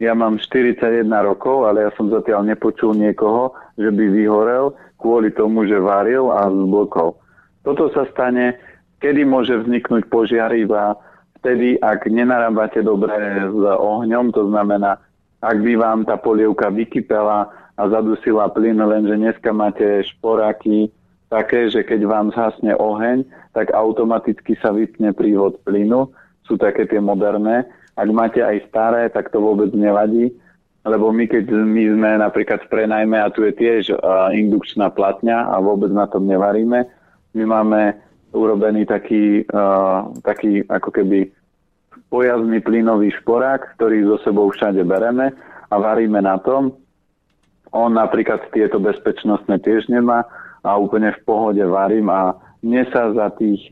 ja 0.01 0.13
mám 0.17 0.41
41 0.41 1.05
rokov, 1.21 1.69
ale 1.69 1.85
ja 1.87 1.91
som 1.93 2.09
zatiaľ 2.09 2.49
nepočul 2.49 2.97
niekoho, 2.97 3.53
že 3.77 3.89
by 3.93 4.05
vyhorel 4.09 4.73
kvôli 4.97 5.29
tomu, 5.35 5.67
že 5.67 5.77
varil 5.77 6.31
a 6.31 6.47
zblokol. 6.47 7.19
Toto 7.67 7.91
sa 7.91 8.07
stane, 8.11 8.55
kedy 9.03 9.27
môže 9.27 9.53
vzniknúť 9.63 10.07
požiar 10.07 10.51
iba 10.55 10.95
vtedy, 11.43 11.75
ak 11.83 12.07
nenarábate 12.07 12.79
dobre 12.79 13.11
s 13.51 13.63
ohňom, 13.63 14.31
to 14.31 14.47
znamená, 14.47 14.95
ak 15.43 15.59
by 15.59 15.75
vám 15.75 16.07
tá 16.07 16.15
polievka 16.15 16.71
vykypela 16.71 17.51
a 17.75 17.81
zadusila 17.91 18.47
plyn, 18.47 18.79
lenže 18.79 19.19
dneska 19.19 19.51
máte 19.51 20.07
šporáky 20.07 20.87
také, 21.27 21.67
že 21.67 21.83
keď 21.83 21.99
vám 22.07 22.27
zhasne 22.31 22.77
oheň, 22.79 23.27
tak 23.51 23.75
automaticky 23.75 24.55
sa 24.63 24.71
vypne 24.71 25.11
prívod 25.11 25.59
plynu. 25.67 26.07
Sú 26.47 26.55
také 26.55 26.87
tie 26.87 27.03
moderné. 27.03 27.67
Ak 27.93 28.09
máte 28.09 28.41
aj 28.41 28.65
staré, 28.69 29.09
tak 29.13 29.29
to 29.29 29.37
vôbec 29.37 29.69
nevadí 29.71 30.33
lebo 30.83 31.15
my 31.15 31.25
keď 31.31 31.47
my 31.47 31.83
sme 31.95 32.09
napríklad 32.19 32.67
v 32.67 32.71
prenajme 32.71 33.15
a 33.15 33.31
tu 33.31 33.47
je 33.47 33.55
tiež 33.55 33.95
uh, 33.95 34.35
indukčná 34.35 34.91
platňa 34.91 35.55
a 35.55 35.63
vôbec 35.63 35.87
na 35.95 36.07
tom 36.11 36.27
nevaríme, 36.27 36.83
my 37.33 37.43
máme 37.47 37.95
urobený 38.35 38.83
taký, 38.83 39.47
uh, 39.47 40.11
taký 40.27 40.67
ako 40.67 40.89
keby 40.91 41.31
pojazdný 42.11 42.59
plynový 42.61 43.15
šporák, 43.15 43.79
ktorý 43.79 44.05
so 44.05 44.17
sebou 44.27 44.51
všade 44.51 44.83
bereme 44.83 45.31
a 45.71 45.75
varíme 45.79 46.19
na 46.19 46.37
tom. 46.43 46.75
On 47.73 47.89
napríklad 47.89 48.53
tieto 48.53 48.77
bezpečnostné 48.77 49.63
tiež 49.63 49.89
nemá 49.89 50.27
a 50.61 50.77
úplne 50.77 51.15
v 51.15 51.23
pohode 51.25 51.63
varím 51.63 52.11
a 52.11 52.37
mne 52.61 52.85
sa 52.91 53.09
za 53.15 53.33
tých 53.39 53.71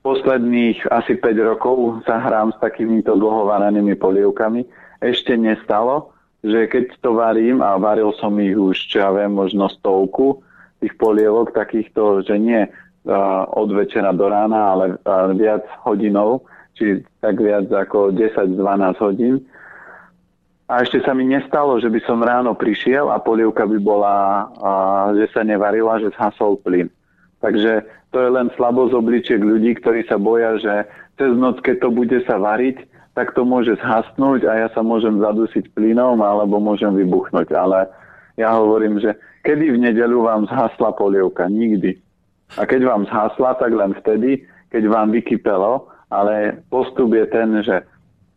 posledných 0.00 0.88
asi 0.88 1.16
5 1.16 1.50
rokov 1.50 2.04
sa 2.08 2.20
hrám 2.20 2.56
s 2.56 2.58
takýmito 2.60 3.16
dlhovaranými 3.16 3.96
polievkami 4.00 4.64
ešte 5.00 5.36
nestalo, 5.36 6.12
že 6.40 6.68
keď 6.68 6.96
to 7.00 7.16
varím 7.16 7.60
a 7.60 7.76
varil 7.76 8.16
som 8.16 8.32
ich 8.40 8.56
už, 8.56 8.76
čo 8.88 9.04
ja 9.04 9.10
viem, 9.12 9.32
možno 9.32 9.68
stovku 9.68 10.40
tých 10.80 10.96
polievok 10.96 11.52
takýchto, 11.52 12.24
že 12.24 12.40
nie 12.40 12.64
uh, 12.64 13.44
od 13.52 13.68
večera 13.76 14.16
do 14.16 14.28
rána, 14.28 14.72
ale 14.72 14.84
uh, 14.96 15.28
viac 15.36 15.68
hodinov, 15.84 16.48
či 16.72 17.04
tak 17.20 17.36
viac 17.36 17.68
ako 17.68 18.16
10-12 18.16 18.56
hodín. 19.04 19.44
A 20.70 20.86
ešte 20.86 21.04
sa 21.04 21.12
mi 21.12 21.28
nestalo, 21.28 21.76
že 21.82 21.92
by 21.92 22.00
som 22.08 22.24
ráno 22.24 22.56
prišiel 22.56 23.12
a 23.12 23.20
polievka 23.20 23.68
by 23.68 23.78
bola, 23.80 24.16
uh, 24.48 25.06
že 25.12 25.28
sa 25.36 25.44
nevarila, 25.44 26.00
že 26.00 26.08
zhasol 26.16 26.56
plyn. 26.64 26.88
Takže 27.40 27.84
to 28.12 28.18
je 28.20 28.30
len 28.30 28.52
slabosť 28.54 28.92
obličiek 28.92 29.40
ľudí, 29.40 29.80
ktorí 29.80 30.04
sa 30.06 30.20
boja, 30.20 30.60
že 30.60 30.84
cez 31.16 31.32
noc, 31.36 31.60
keď 31.64 31.76
to 31.84 31.88
bude 31.92 32.18
sa 32.28 32.36
variť, 32.36 32.84
tak 33.16 33.34
to 33.34 33.42
môže 33.42 33.76
zhasnúť 33.82 34.46
a 34.46 34.66
ja 34.66 34.68
sa 34.72 34.80
môžem 34.84 35.18
zadusiť 35.18 35.74
plynom 35.74 36.20
alebo 36.22 36.62
môžem 36.62 36.94
vybuchnúť. 36.94 37.52
Ale 37.52 37.90
ja 38.38 38.54
hovorím, 38.54 39.02
že 39.02 39.16
kedy 39.44 39.76
v 39.76 39.82
nedeľu 39.90 40.24
vám 40.24 40.42
zhasla 40.46 40.94
polievka? 40.94 41.48
Nikdy. 41.50 41.98
A 42.58 42.66
keď 42.66 42.86
vám 42.86 43.02
zhasla, 43.06 43.58
tak 43.58 43.72
len 43.74 43.94
vtedy, 43.98 44.42
keď 44.70 44.90
vám 44.90 45.14
vykypelo, 45.14 45.86
ale 46.10 46.58
postup 46.70 47.14
je 47.14 47.26
ten, 47.30 47.48
že 47.62 47.82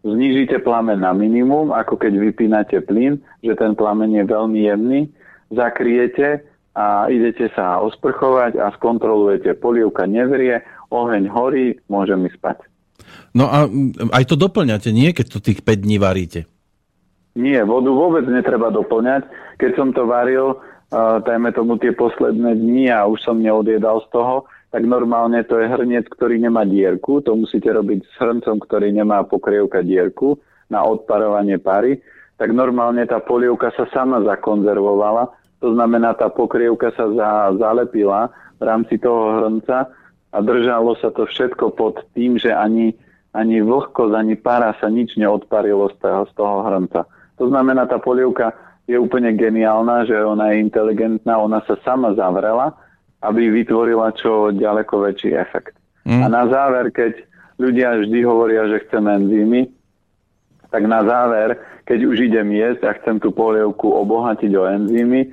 znižíte 0.06 0.62
plamen 0.62 1.02
na 1.02 1.16
minimum, 1.16 1.74
ako 1.74 1.98
keď 1.98 2.14
vypínate 2.20 2.78
plyn, 2.86 3.18
že 3.42 3.56
ten 3.58 3.74
plamen 3.74 4.14
je 4.14 4.24
veľmi 4.28 4.60
jemný, 4.68 5.02
zakriete 5.50 6.46
a 6.74 7.06
idete 7.10 7.54
sa 7.54 7.78
osprchovať 7.86 8.58
a 8.58 8.74
skontrolujete, 8.78 9.54
polievka 9.62 10.10
nevrie, 10.10 10.62
oheň 10.90 11.30
horí, 11.30 11.78
môžem 11.86 12.26
ísť 12.26 12.38
spať. 12.42 12.58
No 13.34 13.50
a 13.50 13.66
aj 14.14 14.24
to 14.30 14.36
doplňate, 14.38 14.90
nie? 14.94 15.14
Keď 15.14 15.26
to 15.30 15.40
tých 15.42 15.62
5 15.62 15.86
dní 15.86 15.98
varíte. 16.02 16.50
Nie, 17.34 17.66
vodu 17.66 17.90
vôbec 17.90 18.26
netreba 18.30 18.70
doplňať. 18.70 19.26
Keď 19.58 19.72
som 19.74 19.90
to 19.90 20.06
varil, 20.06 20.58
uh, 20.58 21.18
dajme 21.22 21.50
tomu 21.54 21.82
tie 21.82 21.94
posledné 21.94 22.58
dni 22.58 22.94
a 22.94 23.10
už 23.10 23.26
som 23.26 23.42
neodjedal 23.42 24.06
z 24.06 24.08
toho, 24.14 24.46
tak 24.70 24.86
normálne 24.86 25.42
to 25.46 25.62
je 25.62 25.70
hrniec, 25.70 26.10
ktorý 26.10 26.42
nemá 26.42 26.66
dierku. 26.66 27.22
To 27.26 27.38
musíte 27.38 27.70
robiť 27.70 28.06
s 28.06 28.14
hrncom, 28.18 28.58
ktorý 28.58 28.90
nemá 28.90 29.22
pokrievka 29.26 29.86
dierku 29.86 30.42
na 30.70 30.82
odparovanie 30.82 31.62
pary. 31.62 32.02
Tak 32.42 32.50
normálne 32.50 33.06
tá 33.06 33.22
polievka 33.22 33.70
sa 33.78 33.86
sama 33.94 34.26
zakonzervovala. 34.26 35.30
To 35.64 35.72
znamená, 35.72 36.12
tá 36.20 36.28
pokrievka 36.28 36.92
sa 36.92 37.08
za, 37.08 37.32
zalepila 37.56 38.28
v 38.60 38.64
rámci 38.68 39.00
toho 39.00 39.40
hrnca 39.40 39.88
a 40.36 40.38
držalo 40.44 41.00
sa 41.00 41.08
to 41.08 41.24
všetko 41.24 41.72
pod 41.72 42.04
tým, 42.12 42.36
že 42.36 42.52
ani 42.52 42.92
ani 43.34 43.66
vlhkosť, 43.66 44.14
ani 44.14 44.38
para 44.38 44.78
sa 44.78 44.88
nič 44.94 45.18
neodparilo 45.18 45.90
z 45.90 45.96
toho, 45.98 46.22
z 46.30 46.34
toho 46.38 46.58
hrnca. 46.70 47.02
To 47.42 47.50
znamená, 47.50 47.90
tá 47.90 47.98
polievka 47.98 48.54
je 48.86 48.94
úplne 48.94 49.34
geniálna, 49.34 50.06
že 50.06 50.14
ona 50.22 50.54
je 50.54 50.62
inteligentná, 50.62 51.42
ona 51.42 51.66
sa 51.66 51.74
sama 51.82 52.14
zavrela, 52.14 52.78
aby 53.26 53.50
vytvorila 53.50 54.14
čo 54.14 54.54
ďaleko 54.54 55.10
väčší 55.10 55.34
efekt. 55.34 55.74
Mm. 56.06 56.22
A 56.22 56.26
na 56.30 56.44
záver, 56.46 56.94
keď 56.94 57.26
ľudia 57.58 58.06
vždy 58.06 58.20
hovoria, 58.22 58.70
že 58.70 58.86
chceme 58.86 59.10
enzymy, 59.26 59.62
tak 60.70 60.86
na 60.86 61.02
záver, 61.02 61.58
keď 61.90 62.00
už 62.06 62.18
idem 62.30 62.54
jesť 62.54 62.82
a 62.86 62.98
chcem 63.02 63.18
tú 63.18 63.34
polievku 63.34 63.90
obohatiť 63.94 64.52
o 64.58 64.64
enzymy, 64.68 65.32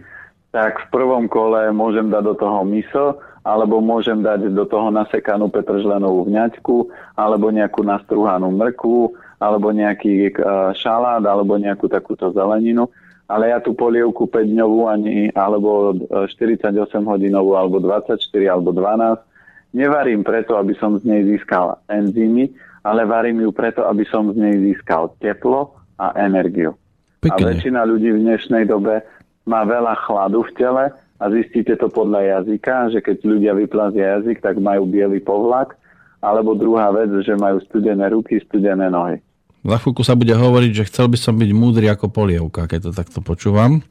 tak 0.51 0.83
v 0.83 0.87
prvom 0.91 1.31
kole 1.31 1.71
môžem 1.71 2.11
dať 2.11 2.23
do 2.27 2.35
toho 2.35 2.61
miso, 2.67 3.07
alebo 3.47 3.81
môžem 3.81 4.21
dať 4.21 4.53
do 4.53 4.67
toho 4.67 4.93
nasekanú 4.93 5.49
petržlenovú 5.49 6.29
vňaťku, 6.29 6.77
alebo 7.17 7.49
nejakú 7.49 7.87
nastruhanú 7.87 8.53
mrkvu, 8.53 9.17
alebo 9.41 9.73
nejaký 9.73 10.29
e, 10.29 10.31
šalát, 10.77 11.25
alebo 11.25 11.57
nejakú 11.57 11.89
takúto 11.89 12.29
zeleninu. 12.37 12.91
Ale 13.31 13.55
ja 13.55 13.63
tú 13.63 13.73
polievku 13.73 14.27
5-dňovú 14.27 14.91
ani, 14.91 15.31
alebo 15.33 15.95
48 16.11 16.75
e, 16.75 17.31
alebo 17.33 17.79
24, 17.79 18.19
alebo 18.51 18.75
12 18.75 19.31
nevarím 19.75 20.27
preto, 20.27 20.59
aby 20.59 20.75
som 20.77 20.99
z 20.99 21.07
nej 21.07 21.23
získal 21.27 21.79
enzymy, 21.87 22.51
ale 22.83 23.07
varím 23.07 23.41
ju 23.47 23.51
preto, 23.53 23.87
aby 23.87 24.03
som 24.09 24.33
z 24.33 24.37
nej 24.37 24.55
získal 24.59 25.15
teplo 25.23 25.79
a 26.01 26.17
energiu. 26.19 26.75
Pekne. 27.21 27.37
A 27.37 27.49
väčšina 27.53 27.81
ľudí 27.85 28.17
v 28.17 28.23
dnešnej 28.25 28.65
dobe 28.65 29.05
má 29.51 29.67
veľa 29.67 29.99
chladu 30.07 30.47
v 30.47 30.55
tele 30.55 30.85
a 31.19 31.25
zistíte 31.27 31.75
to 31.75 31.91
podľa 31.91 32.39
jazyka, 32.39 32.95
že 32.95 32.99
keď 33.03 33.17
ľudia 33.27 33.53
vyplazia 33.59 34.23
jazyk, 34.23 34.39
tak 34.39 34.63
majú 34.63 34.87
biely 34.87 35.19
povlak, 35.19 35.75
alebo 36.23 36.55
druhá 36.55 36.95
vec, 36.95 37.11
že 37.27 37.35
majú 37.35 37.59
studené 37.67 38.07
ruky, 38.15 38.39
studené 38.47 38.87
nohy. 38.87 39.19
Za 39.61 39.77
chvíľku 39.77 40.01
sa 40.01 40.17
bude 40.17 40.33
hovoriť, 40.33 40.73
že 40.73 40.89
chcel 40.89 41.13
by 41.13 41.19
som 41.21 41.37
byť 41.37 41.51
múdry 41.53 41.93
ako 41.93 42.09
polievka, 42.09 42.65
keď 42.65 42.81
to 42.89 42.91
takto 42.97 43.21
počúvam. 43.21 43.85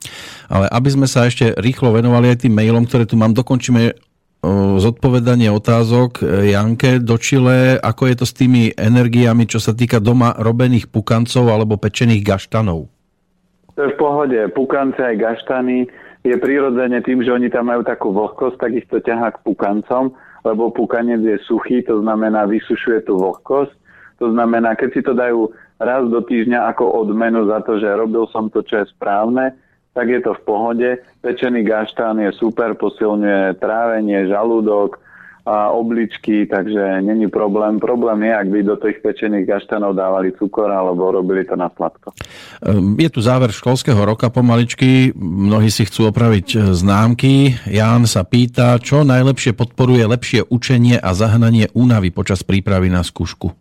Ale 0.49 0.65
aby 0.65 0.89
sme 0.89 1.05
sa 1.05 1.29
ešte 1.29 1.53
rýchlo 1.61 1.93
venovali 1.93 2.33
aj 2.33 2.47
tým 2.47 2.57
mailom, 2.57 2.89
ktoré 2.89 3.05
tu 3.05 3.13
mám, 3.13 3.37
dokončíme 3.37 3.93
zodpovedanie 4.79 5.51
otázok 5.51 6.23
e, 6.23 6.55
Janke 6.55 7.03
do 7.03 7.19
Čile, 7.19 7.75
ako 7.75 8.07
je 8.07 8.15
to 8.23 8.25
s 8.25 8.33
tými 8.33 8.71
energiami, 8.71 9.43
čo 9.43 9.59
sa 9.59 9.75
týka 9.75 9.99
doma 9.99 10.31
robených 10.39 10.87
pukancov 10.87 11.43
alebo 11.51 11.75
pečených 11.75 12.23
gaštanov? 12.23 12.87
To 13.79 13.87
je 13.87 13.95
v 13.95 14.01
pohode. 14.03 14.39
Pukance 14.51 14.99
aj 14.99 15.15
gaštany 15.15 15.87
je 16.27 16.35
prirodzene 16.35 16.99
tým, 16.99 17.23
že 17.23 17.31
oni 17.31 17.47
tam 17.47 17.71
majú 17.71 17.87
takú 17.87 18.11
vlhkosť, 18.11 18.59
tak 18.59 18.75
ich 18.75 18.83
to 18.91 18.99
ťahá 18.99 19.31
k 19.31 19.43
pukancom, 19.47 20.11
lebo 20.43 20.67
pukanec 20.67 21.23
je 21.23 21.39
suchý, 21.47 21.79
to 21.87 22.03
znamená 22.03 22.43
vysušuje 22.43 23.07
tú 23.07 23.15
vlhkosť. 23.15 23.71
To 24.19 24.35
znamená, 24.35 24.75
keď 24.75 24.89
si 24.91 24.99
to 24.99 25.15
dajú 25.15 25.55
raz 25.79 26.03
do 26.11 26.19
týždňa 26.19 26.75
ako 26.75 27.07
odmenu 27.07 27.47
za 27.47 27.63
to, 27.63 27.79
že 27.79 27.87
robil 27.87 28.27
som 28.35 28.51
to, 28.51 28.67
čo 28.67 28.83
je 28.83 28.91
správne, 28.91 29.55
tak 29.95 30.11
je 30.11 30.19
to 30.27 30.35
v 30.35 30.43
pohode. 30.43 30.89
Pečený 31.23 31.63
gaštán 31.63 32.19
je 32.19 32.35
super, 32.35 32.75
posilňuje 32.75 33.63
trávenie, 33.63 34.27
žalúdok, 34.27 34.99
a 35.45 35.69
obličky, 35.71 36.45
takže 36.45 37.01
není 37.01 37.27
problém. 37.27 37.79
Problém 37.79 38.23
je, 38.23 38.33
ak 38.35 38.47
by 38.47 38.59
do 38.63 38.75
tých 38.75 38.99
pečených 38.99 39.47
gaštanov 39.47 39.95
dávali 39.95 40.35
cukor 40.35 40.71
alebo 40.71 41.11
robili 41.11 41.47
to 41.47 41.55
na 41.55 41.71
sladko. 41.73 42.11
Ehm, 42.61 42.99
je 42.99 43.09
tu 43.09 43.23
záver 43.23 43.49
školského 43.49 43.97
roka 44.05 44.29
pomaličky, 44.29 45.15
mnohí 45.19 45.71
si 45.71 45.87
chcú 45.87 46.11
opraviť 46.11 46.47
e, 46.53 46.57
známky. 46.75 47.55
Ján 47.65 48.05
sa 48.05 48.27
pýta, 48.27 48.75
čo 48.77 49.07
najlepšie 49.07 49.55
podporuje 49.55 50.03
lepšie 50.05 50.45
učenie 50.51 50.99
a 50.99 51.15
zahnanie 51.15 51.71
únavy 51.71 52.11
počas 52.11 52.43
prípravy 52.43 52.91
na 52.91 53.01
skúšku? 53.01 53.55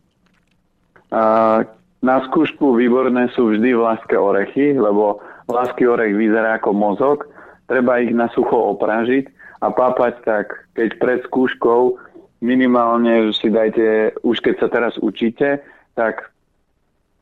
Na 1.99 2.17
skúšku 2.31 2.77
výborné 2.77 3.33
sú 3.33 3.51
vždy 3.51 3.75
vláské 3.75 4.15
orechy, 4.15 4.77
lebo 4.77 5.19
vlásky 5.49 5.89
orech 5.89 6.15
vyzerá 6.15 6.61
ako 6.61 6.71
mozog, 6.77 7.27
treba 7.67 7.99
ich 7.99 8.13
na 8.13 8.29
sucho 8.31 8.77
opražiť 8.77 9.38
a 9.59 9.67
pápať, 9.71 10.15
tak 10.23 10.47
keď 10.79 10.89
pred 11.03 11.21
skúškou 11.27 11.99
minimálne 12.39 13.35
si 13.35 13.51
dajte, 13.51 14.15
už 14.23 14.39
keď 14.39 14.55
sa 14.63 14.69
teraz 14.71 14.95
učíte, 15.03 15.59
tak 15.99 16.31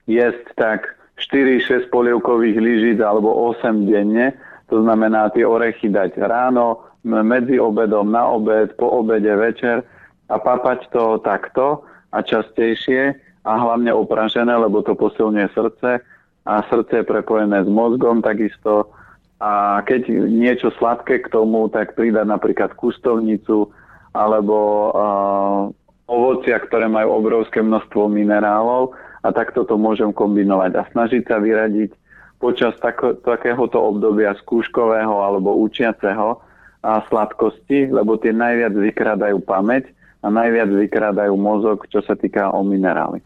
jesť 0.05 0.45
tak 0.57 0.80
4-6 1.16 1.89
polievkových 1.89 2.61
lyžic 2.61 2.99
alebo 3.01 3.32
8 3.57 3.89
denne. 3.89 4.37
To 4.68 4.84
znamená 4.84 5.32
tie 5.32 5.47
orechy 5.47 5.89
dať 5.89 6.20
ráno, 6.20 6.84
medzi 7.07 7.57
obedom, 7.62 8.11
na 8.11 8.26
obed, 8.26 8.74
po 8.74 9.01
obede, 9.01 9.30
večer 9.39 9.87
a 10.26 10.43
papať 10.43 10.91
to 10.91 11.22
takto 11.22 11.87
a 12.11 12.18
častejšie 12.18 13.14
a 13.47 13.53
hlavne 13.55 13.95
opražené, 13.95 14.51
lebo 14.59 14.82
to 14.82 14.99
posilňuje 14.99 15.49
srdce 15.55 16.03
a 16.47 16.53
srdce 16.66 17.03
je 17.03 17.05
prepojené 17.07 17.62
s 17.62 17.70
mozgom, 17.70 18.18
takisto 18.26 18.91
a 19.37 19.84
keď 19.84 20.09
niečo 20.32 20.72
sladké 20.80 21.20
k 21.20 21.28
tomu, 21.28 21.68
tak 21.68 21.93
pridať 21.93 22.24
napríklad 22.24 22.72
kustovnicu 22.72 23.68
alebo 24.16 24.57
uh, 24.97 25.61
ovocia, 26.09 26.57
ktoré 26.57 26.89
majú 26.89 27.20
obrovské 27.20 27.61
množstvo 27.61 28.09
minerálov 28.09 28.97
a 29.20 29.28
takto 29.34 29.68
to 29.68 29.76
môžem 29.76 30.14
kombinovať 30.14 30.72
a 30.80 30.82
snažiť 30.89 31.22
sa 31.28 31.37
vyradiť 31.37 31.93
počas 32.41 32.72
tako, 32.80 33.16
takéhoto 33.20 33.76
obdobia 33.76 34.32
skúškového 34.41 35.20
alebo 35.20 35.57
učiaceho 35.61 36.41
a 36.80 37.03
sladkosti, 37.11 37.91
lebo 37.91 38.16
tie 38.16 38.32
najviac 38.32 38.72
vykrádajú 38.72 39.43
pamäť 39.45 39.91
a 40.22 40.32
najviac 40.32 40.70
vykrádajú 40.70 41.34
mozog, 41.37 41.84
čo 41.91 42.01
sa 42.01 42.14
týka 42.14 42.55
o 42.55 42.62
minerály. 42.64 43.20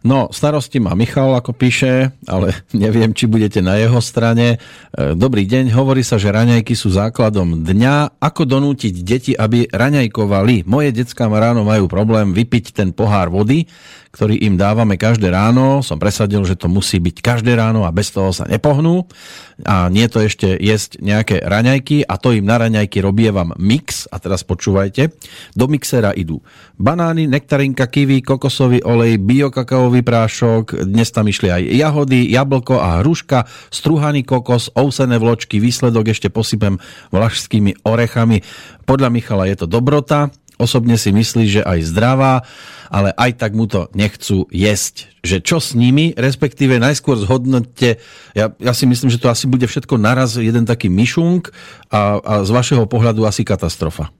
No, 0.00 0.32
starosti 0.32 0.80
má 0.80 0.96
Michal, 0.96 1.36
ako 1.36 1.52
píše, 1.52 2.08
ale 2.24 2.56
neviem, 2.72 3.12
či 3.12 3.28
budete 3.28 3.60
na 3.60 3.76
jeho 3.76 4.00
strane. 4.00 4.56
E, 4.56 5.12
dobrý 5.12 5.44
deň, 5.44 5.76
hovorí 5.76 6.00
sa, 6.00 6.16
že 6.16 6.32
raňajky 6.32 6.72
sú 6.72 6.88
základom 6.88 7.60
dňa. 7.60 8.16
Ako 8.16 8.48
donútiť 8.48 8.94
deti, 9.04 9.32
aby 9.36 9.68
raňajkovali? 9.68 10.64
Moje 10.64 10.96
detská 10.96 11.28
ráno 11.28 11.68
majú 11.68 11.84
problém 11.84 12.32
vypiť 12.32 12.72
ten 12.72 12.96
pohár 12.96 13.28
vody, 13.28 13.68
ktorý 14.10 14.40
im 14.40 14.56
dávame 14.56 14.96
každé 14.96 15.28
ráno. 15.28 15.84
Som 15.84 16.00
presadil, 16.00 16.42
že 16.48 16.56
to 16.56 16.72
musí 16.72 16.96
byť 16.96 17.20
každé 17.20 17.52
ráno 17.54 17.84
a 17.84 17.92
bez 17.92 18.08
toho 18.08 18.32
sa 18.32 18.48
nepohnú. 18.48 19.04
A 19.68 19.92
nie 19.92 20.08
to 20.08 20.24
ešte 20.24 20.56
jesť 20.56 20.96
nejaké 21.04 21.44
raňajky 21.44 22.08
a 22.08 22.16
to 22.16 22.32
im 22.32 22.48
na 22.48 22.56
raňajky 22.56 23.04
robievam 23.04 23.52
mix. 23.60 24.08
A 24.08 24.16
teraz 24.16 24.42
počúvajte. 24.42 25.12
Do 25.52 25.68
mixera 25.68 26.16
idú 26.16 26.40
banány, 26.80 27.28
nektarinka, 27.28 27.84
kiwi, 27.92 28.24
kokosový 28.24 28.80
olej, 28.80 29.20
biokakaový 29.20 29.89
prášok, 29.98 30.86
dnes 30.86 31.10
tam 31.10 31.26
išli 31.26 31.50
aj 31.50 31.62
jahody, 31.74 32.30
jablko 32.30 32.78
a 32.78 33.02
hruška, 33.02 33.50
struhaný 33.74 34.22
kokos, 34.22 34.70
ousené 34.78 35.18
vločky, 35.18 35.58
výsledok 35.58 36.14
ešte 36.14 36.30
posypem 36.30 36.78
vlašskými 37.10 37.82
orechami. 37.82 38.46
Podľa 38.86 39.10
Michala 39.10 39.50
je 39.50 39.58
to 39.58 39.66
dobrota, 39.66 40.30
osobne 40.62 40.94
si 40.94 41.10
myslí, 41.10 41.44
že 41.50 41.62
aj 41.66 41.90
zdravá, 41.90 42.46
ale 42.86 43.10
aj 43.18 43.42
tak 43.42 43.58
mu 43.58 43.66
to 43.66 43.90
nechcú 43.98 44.46
jesť. 44.54 45.10
Že 45.26 45.36
čo 45.42 45.58
s 45.58 45.74
nimi, 45.74 46.14
respektíve 46.14 46.78
najskôr 46.78 47.18
zhodnote, 47.18 47.98
ja, 48.38 48.46
ja 48.54 48.72
si 48.76 48.86
myslím, 48.86 49.10
že 49.10 49.18
to 49.18 49.26
asi 49.26 49.50
bude 49.50 49.66
všetko 49.66 49.98
naraz 49.98 50.38
jeden 50.38 50.62
taký 50.62 50.86
myšung 50.86 51.50
a, 51.90 52.22
a 52.22 52.32
z 52.46 52.50
vašeho 52.54 52.86
pohľadu 52.86 53.26
asi 53.26 53.42
katastrofa. 53.42 54.14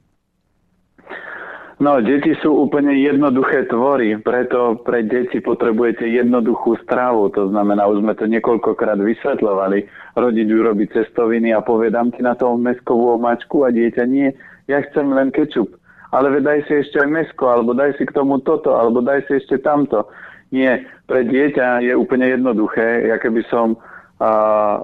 No, 1.81 1.97
deti 2.05 2.37
sú 2.45 2.69
úplne 2.69 2.93
jednoduché 2.93 3.65
tvory, 3.73 4.21
preto 4.21 4.77
pre 4.85 5.01
deti 5.01 5.41
potrebujete 5.41 6.05
jednoduchú 6.05 6.77
stravu. 6.85 7.33
To 7.33 7.49
znamená, 7.49 7.89
už 7.89 8.05
sme 8.05 8.13
to 8.13 8.29
niekoľkokrát 8.29 9.01
vysvetľovali. 9.01 9.89
Rodič 10.13 10.49
urobí 10.53 10.85
cestoviny 10.93 11.57
a 11.57 11.65
povedám 11.65 12.13
ti 12.13 12.21
na 12.21 12.37
toho 12.37 12.61
meskovú 12.61 13.17
omačku 13.17 13.65
a 13.65 13.73
dieťa 13.73 14.05
nie, 14.05 14.29
ja 14.69 14.85
chcem 14.85 15.09
len 15.09 15.33
kečup 15.33 15.81
ale 16.11 16.43
daj 16.43 16.67
si 16.67 16.75
ešte 16.75 16.99
aj 16.99 17.09
mesko, 17.11 17.45
alebo 17.47 17.71
daj 17.71 17.95
si 17.95 18.05
k 18.07 18.15
tomu 18.15 18.43
toto, 18.43 18.75
alebo 18.75 18.99
daj 18.99 19.31
si 19.31 19.39
ešte 19.39 19.63
tamto. 19.63 20.11
Nie, 20.51 20.83
pre 21.07 21.23
dieťa 21.23 21.87
je 21.87 21.95
úplne 21.95 22.27
jednoduché. 22.27 23.07
Ja 23.07 23.23
keby 23.23 23.47
som, 23.47 23.79
a, 24.19 24.83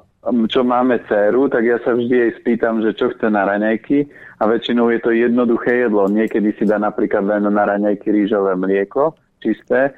čo 0.51 0.66
máme 0.66 0.99
dceru, 1.07 1.47
tak 1.47 1.62
ja 1.62 1.79
sa 1.87 1.95
vždy 1.95 2.14
jej 2.14 2.33
spýtam, 2.43 2.83
že 2.83 2.99
čo 2.99 3.14
chce 3.14 3.31
na 3.31 3.47
raňajky 3.47 4.11
a 4.43 4.51
väčšinou 4.51 4.91
je 4.91 5.01
to 5.01 5.11
jednoduché 5.14 5.87
jedlo. 5.87 6.11
Niekedy 6.11 6.55
si 6.59 6.64
dá 6.66 6.83
napríklad 6.83 7.27
len 7.27 7.47
na 7.47 7.64
raňajky 7.64 8.11
rýžové 8.11 8.59
mlieko, 8.59 9.14
čisté, 9.39 9.95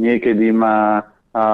niekedy 0.00 0.50
má 0.56 1.04
a, 1.36 1.44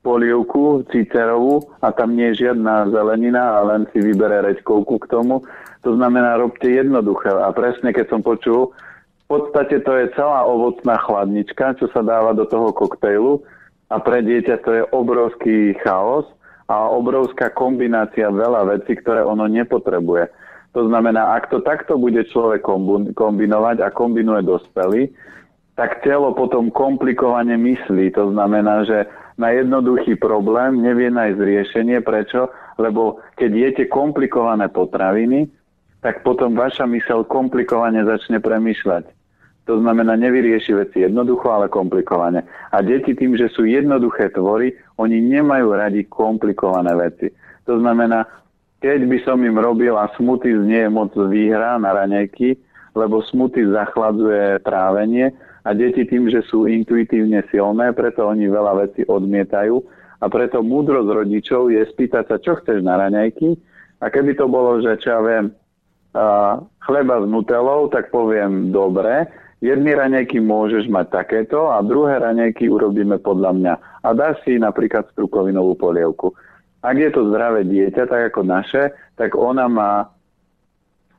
polievku 0.00 0.88
cicerovú 0.88 1.68
a 1.84 1.92
tam 1.92 2.16
nie 2.16 2.32
je 2.32 2.48
žiadna 2.48 2.88
zelenina 2.88 3.60
a 3.60 3.68
len 3.68 3.84
si 3.92 4.00
vybere 4.00 4.40
reďkovku 4.40 4.96
k 5.04 5.06
tomu 5.12 5.44
to 5.80 5.96
znamená, 5.96 6.36
robte 6.36 6.68
jednoduché. 6.68 7.32
A 7.32 7.52
presne, 7.56 7.92
keď 7.96 8.06
som 8.12 8.20
počul, 8.20 8.72
v 9.26 9.38
podstate 9.38 9.80
to 9.80 9.92
je 9.96 10.12
celá 10.12 10.44
ovocná 10.44 11.00
chladnička, 11.00 11.78
čo 11.80 11.88
sa 11.94 12.04
dáva 12.04 12.36
do 12.36 12.44
toho 12.44 12.74
koktejlu 12.74 13.40
a 13.88 13.96
pre 14.02 14.20
dieťa 14.20 14.56
to 14.60 14.70
je 14.74 14.82
obrovský 14.92 15.78
chaos 15.80 16.28
a 16.70 16.86
obrovská 16.86 17.50
kombinácia 17.50 18.30
veľa 18.30 18.78
vecí, 18.78 18.94
ktoré 18.94 19.26
ono 19.26 19.50
nepotrebuje. 19.50 20.30
To 20.70 20.86
znamená, 20.86 21.34
ak 21.34 21.50
to 21.50 21.58
takto 21.66 21.98
bude 21.98 22.22
človek 22.30 22.62
kombinovať 23.18 23.82
a 23.82 23.90
kombinuje 23.90 24.46
dospelý, 24.46 25.10
tak 25.74 25.98
telo 26.06 26.30
potom 26.30 26.70
komplikovane 26.70 27.58
myslí. 27.58 28.14
To 28.14 28.30
znamená, 28.30 28.86
že 28.86 29.10
na 29.34 29.50
jednoduchý 29.50 30.14
problém 30.14 30.78
nevie 30.78 31.10
nájsť 31.10 31.40
riešenie. 31.42 31.98
Prečo? 32.06 32.54
Lebo 32.78 33.18
keď 33.34 33.50
jete 33.50 33.84
komplikované 33.90 34.70
potraviny, 34.70 35.50
tak 36.06 36.22
potom 36.22 36.54
vaša 36.54 36.86
mysel 36.86 37.26
komplikovane 37.26 38.06
začne 38.06 38.38
premyšľať. 38.38 39.10
To 39.68 39.78
znamená, 39.78 40.16
nevyrieši 40.18 40.72
veci 40.74 41.04
jednoducho, 41.04 41.46
ale 41.46 41.70
komplikovane. 41.70 42.42
A 42.74 42.82
deti 42.82 43.14
tým, 43.14 43.38
že 43.38 43.52
sú 43.54 43.68
jednoduché 43.68 44.32
tvory, 44.34 44.74
oni 45.00 45.24
nemajú 45.24 45.72
radi 45.72 46.04
komplikované 46.04 46.92
veci. 46.92 47.32
To 47.64 47.80
znamená, 47.80 48.28
keď 48.84 49.08
by 49.08 49.18
som 49.24 49.40
im 49.40 49.56
robil 49.56 49.96
a 49.96 50.12
smutis 50.20 50.60
nie 50.60 50.84
je 50.84 50.90
moc 50.92 51.16
výhra 51.16 51.80
na 51.80 51.96
raňajky, 51.96 52.60
lebo 52.92 53.24
smutis 53.24 53.64
zachladzuje 53.72 54.60
trávenie 54.60 55.32
a 55.64 55.72
deti 55.72 56.04
tým, 56.04 56.28
že 56.28 56.44
sú 56.44 56.68
intuitívne 56.68 57.44
silné, 57.48 57.96
preto 57.96 58.28
oni 58.28 58.48
veľa 58.48 58.88
vecí 58.88 59.08
odmietajú 59.08 59.80
a 60.20 60.28
preto 60.28 60.60
múdrosť 60.60 61.08
rodičov 61.08 61.72
je 61.72 61.80
spýtať 61.88 62.24
sa, 62.28 62.36
čo 62.36 62.60
chceš 62.60 62.84
na 62.84 63.00
raňajky 63.00 63.56
a 64.00 64.08
keby 64.12 64.36
to 64.36 64.48
bolo, 64.48 64.80
že 64.84 65.00
čo 65.00 65.08
ja 65.16 65.20
viem, 65.20 65.46
chleba 66.82 67.22
s 67.22 67.26
nutelou, 67.28 67.86
tak 67.92 68.10
poviem 68.10 68.74
dobre, 68.74 69.30
jedny 69.62 69.94
raňajky 69.94 70.42
môžeš 70.42 70.90
mať 70.90 71.22
takéto 71.22 71.70
a 71.70 71.78
druhé 71.84 72.18
raňajky 72.18 72.66
urobíme 72.66 73.20
podľa 73.22 73.52
mňa. 73.54 73.74
A 74.00 74.16
dáš 74.16 74.40
si 74.44 74.56
napríklad 74.56 75.08
strukovinovú 75.12 75.76
polievku. 75.76 76.32
Ak 76.80 76.96
je 76.96 77.12
to 77.12 77.28
zdravé 77.28 77.68
dieťa, 77.68 78.08
tak 78.08 78.32
ako 78.32 78.40
naše, 78.48 78.96
tak 79.20 79.36
ona 79.36 79.68
má 79.68 80.08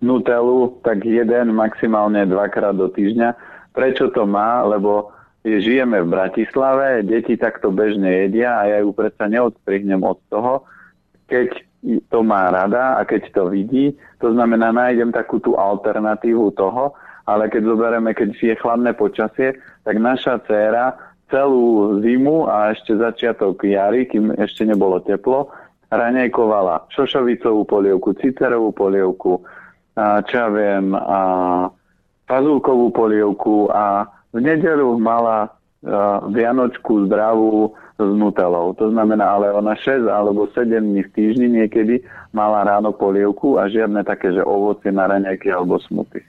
nutelu 0.02 0.82
tak 0.82 1.06
jeden, 1.06 1.54
maximálne 1.54 2.26
dvakrát 2.26 2.74
do 2.74 2.90
týždňa. 2.90 3.38
Prečo 3.70 4.10
to 4.10 4.26
má? 4.26 4.66
Lebo 4.66 5.14
žijeme 5.46 6.02
v 6.02 6.12
Bratislave, 6.12 7.06
deti 7.06 7.38
takto 7.38 7.70
bežne 7.70 8.26
jedia 8.26 8.62
a 8.62 8.66
ja 8.66 8.78
ju 8.82 8.90
predsa 8.94 9.30
neodstrihnem 9.30 10.02
od 10.02 10.18
toho, 10.34 10.66
keď 11.30 11.54
to 12.14 12.20
má 12.22 12.54
rada 12.54 12.98
a 12.98 13.02
keď 13.06 13.34
to 13.34 13.50
vidí, 13.50 13.98
to 14.22 14.34
znamená, 14.34 14.70
nájdem 14.70 15.10
takú 15.10 15.42
tú 15.42 15.58
alternatívu 15.58 16.54
toho, 16.54 16.94
ale 17.26 17.50
keď 17.50 17.62
zoberieme, 17.74 18.14
keď 18.14 18.30
je 18.38 18.56
chladné 18.62 18.94
počasie, 18.94 19.58
tak 19.82 19.98
naša 19.98 20.42
dcéra 20.46 20.94
celú 21.32 21.98
zimu 22.04 22.46
a 22.52 22.76
ešte 22.76 23.00
začiatok 23.00 23.64
jary, 23.64 24.06
kým 24.06 24.36
ešte 24.36 24.68
nebolo 24.68 25.00
teplo, 25.02 25.48
raňajkovala 25.90 26.92
šošovicovú 26.92 27.64
polievku, 27.66 28.14
cicerovú 28.20 28.76
polievku, 28.76 29.42
a 29.96 30.24
čo 30.24 30.36
ja 30.36 30.48
viem, 30.52 30.96
a 30.96 31.20
fazulkovú 32.28 32.96
polievku 32.96 33.68
a 33.72 34.08
v 34.32 34.40
nedelu 34.40 34.96
mala 35.00 35.52
vianočku 36.32 37.10
zdravú 37.10 37.76
s 38.00 38.12
nutelou. 38.18 38.72
To 38.80 38.88
znamená, 38.94 39.36
ale 39.36 39.52
ona 39.52 39.76
6 39.76 40.08
alebo 40.08 40.48
7 40.54 40.80
dní 40.80 41.02
v 41.06 41.14
týždni 41.14 41.48
niekedy 41.60 42.06
mala 42.32 42.64
ráno 42.64 42.96
polievku 42.96 43.60
a 43.60 43.68
žiadne 43.68 44.06
také, 44.08 44.32
že 44.32 44.46
ovocie 44.46 44.94
na 44.96 45.12
raňajky 45.12 45.52
alebo 45.52 45.82
smuty. 45.82 46.24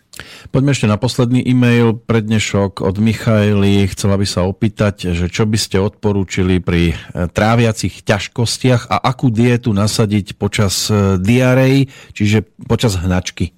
Poďme 0.51 0.75
ešte 0.75 0.91
na 0.91 0.99
posledný 0.99 1.39
e-mail, 1.47 1.95
prednešok 1.95 2.83
od 2.83 2.99
Michaily. 2.99 3.87
Chcela 3.87 4.19
by 4.19 4.27
sa 4.27 4.43
opýtať, 4.43 5.15
že 5.15 5.31
čo 5.31 5.47
by 5.47 5.55
ste 5.55 5.79
odporúčili 5.79 6.59
pri 6.59 6.91
e, 6.91 6.95
tráviacich 7.31 8.03
ťažkostiach 8.03 8.91
a 8.91 8.97
akú 8.99 9.31
dietu 9.31 9.71
nasadiť 9.71 10.35
počas 10.35 10.91
e, 10.91 11.21
diarej, 11.23 11.87
čiže 12.11 12.43
počas 12.67 12.99
hnačky? 12.99 13.55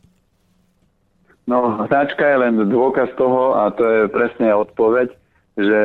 No, 1.49 1.80
hnačka 1.89 2.20
je 2.20 2.37
len 2.37 2.55
dôkaz 2.68 3.09
toho 3.16 3.57
a 3.57 3.72
to 3.72 3.85
je 3.85 4.01
presne 4.12 4.53
odpoveď 4.53 5.16
že 5.55 5.82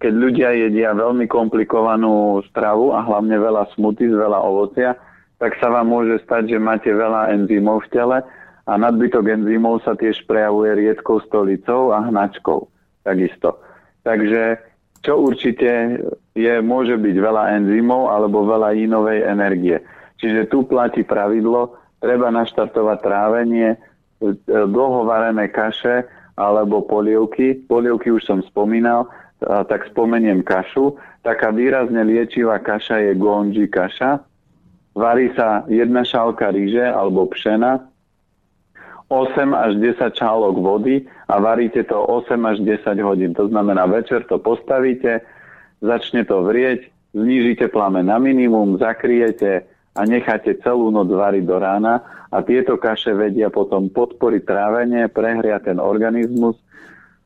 keď 0.00 0.12
ľudia 0.16 0.48
jedia 0.56 0.96
veľmi 0.96 1.28
komplikovanú 1.28 2.40
stravu 2.48 2.96
a 2.96 3.04
hlavne 3.04 3.36
veľa 3.36 3.68
smuty 3.76 4.08
z 4.08 4.16
veľa 4.16 4.40
ovocia, 4.40 4.96
tak 5.36 5.60
sa 5.60 5.68
vám 5.68 5.92
môže 5.92 6.24
stať, 6.24 6.56
že 6.56 6.58
máte 6.60 6.88
veľa 6.88 7.36
enzymov 7.36 7.84
v 7.84 7.90
tele 7.92 8.18
a 8.66 8.72
nadbytok 8.76 9.24
enzymov 9.40 9.84
sa 9.84 9.96
tiež 9.96 10.24
prejavuje 10.28 10.76
riedkou 10.76 11.20
stolicou 11.24 11.92
a 11.94 12.04
hnačkou. 12.04 12.68
Takisto. 13.06 13.60
Takže 14.04 14.60
čo 15.00 15.16
určite 15.16 15.96
je, 16.36 16.54
môže 16.60 17.00
byť 17.00 17.16
veľa 17.16 17.44
enzymov 17.60 18.12
alebo 18.12 18.44
veľa 18.44 18.76
inovej 18.76 19.24
energie. 19.24 19.80
Čiže 20.20 20.52
tu 20.52 20.68
platí 20.68 21.00
pravidlo, 21.00 21.76
treba 22.04 22.28
naštartovať 22.28 22.98
trávenie, 23.00 23.80
dlho 24.48 25.08
varené 25.08 25.48
kaše, 25.48 26.04
alebo 26.36 26.84
polievky. 26.84 27.56
Polievky 27.68 28.12
už 28.12 28.24
som 28.28 28.44
spomínal, 28.44 29.08
tak 29.40 29.88
spomeniem 29.88 30.44
kašu. 30.44 30.96
Taká 31.24 31.52
výrazne 31.52 32.04
liečivá 32.04 32.60
kaša 32.60 33.00
je 33.00 33.12
gonji 33.16 33.68
kaša. 33.68 34.20
Varí 34.96 35.32
sa 35.32 35.64
jedna 35.68 36.04
šálka 36.04 36.52
ríže 36.52 36.84
alebo 36.84 37.28
pšena, 37.28 37.80
8 39.10 39.50
až 39.58 39.74
10 39.82 40.14
čálok 40.14 40.54
vody 40.62 41.02
a 41.26 41.42
varíte 41.42 41.82
to 41.82 41.98
8 41.98 42.30
až 42.46 42.62
10 42.62 42.94
hodín. 43.02 43.34
To 43.34 43.50
znamená, 43.50 43.82
večer 43.90 44.22
to 44.30 44.38
postavíte, 44.38 45.26
začne 45.82 46.22
to 46.22 46.46
vrieť, 46.46 46.86
znížite 47.10 47.74
plame 47.74 48.06
na 48.06 48.22
minimum, 48.22 48.78
zakriete 48.78 49.66
a 49.98 50.00
necháte 50.06 50.54
celú 50.62 50.94
noc 50.94 51.10
variť 51.10 51.42
do 51.42 51.58
rána 51.58 52.06
a 52.30 52.38
tieto 52.46 52.78
kaše 52.78 53.10
vedia 53.10 53.50
potom 53.50 53.90
podporiť 53.90 54.46
trávenie, 54.46 55.10
prehria 55.10 55.58
ten 55.58 55.82
organizmus 55.82 56.54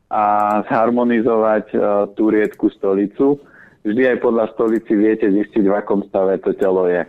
a 0.08 0.58
zharmonizovať 0.64 1.66
uh, 1.76 2.08
tú 2.16 2.32
riedku 2.32 2.72
stolicu. 2.72 3.36
Vždy 3.84 4.16
aj 4.16 4.18
podľa 4.24 4.48
stolici 4.56 4.96
viete 4.96 5.28
zistiť, 5.28 5.68
v 5.68 5.76
akom 5.76 6.08
stave 6.08 6.40
to 6.40 6.56
telo 6.56 6.88
je. 6.88 7.04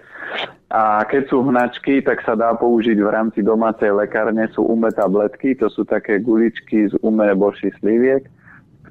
A 0.67 1.07
keď 1.07 1.31
sú 1.31 1.39
hnačky, 1.47 2.03
tak 2.03 2.19
sa 2.27 2.35
dá 2.35 2.51
použiť 2.51 2.99
v 2.99 3.07
rámci 3.07 3.39
domácej 3.39 3.95
lekárne, 3.95 4.43
sú 4.51 4.67
umé 4.67 4.91
tabletky, 4.91 5.55
to 5.55 5.71
sú 5.71 5.87
také 5.87 6.19
guličky 6.19 6.91
z 6.91 6.99
umé 6.99 7.31
boši 7.31 7.71
sliviek, 7.79 8.27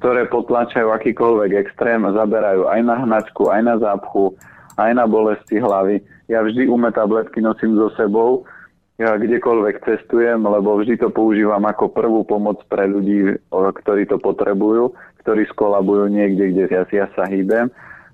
ktoré 0.01 0.25
potlačajú 0.33 0.89
akýkoľvek 0.97 1.61
extrém 1.61 2.01
a 2.09 2.17
zaberajú 2.17 2.73
aj 2.73 2.81
na 2.89 2.97
hnačku, 3.05 3.53
aj 3.53 3.61
na 3.69 3.77
zápchu, 3.77 4.33
aj 4.81 4.91
na 4.97 5.05
bolesti 5.05 5.61
hlavy. 5.61 6.01
Ja 6.33 6.41
vždy 6.41 6.73
umé 6.73 6.89
tabletky 6.89 7.45
nosím 7.45 7.77
so 7.77 7.93
sebou, 8.01 8.49
ja 8.97 9.19
kdekoľvek 9.19 9.85
cestujem, 9.85 10.41
lebo 10.41 10.81
vždy 10.81 11.05
to 11.05 11.13
používam 11.13 11.67
ako 11.69 11.93
prvú 11.93 12.25
pomoc 12.25 12.63
pre 12.71 12.87
ľudí, 12.89 13.37
ktorí 13.53 14.09
to 14.09 14.17
potrebujú, 14.23 14.95
ktorí 15.25 15.49
skolabujú 15.49 16.13
niekde, 16.13 16.53
kde 16.53 16.65
ja, 16.69 16.85
ja 16.85 17.09
sa 17.17 17.25
hýbem. 17.25 17.73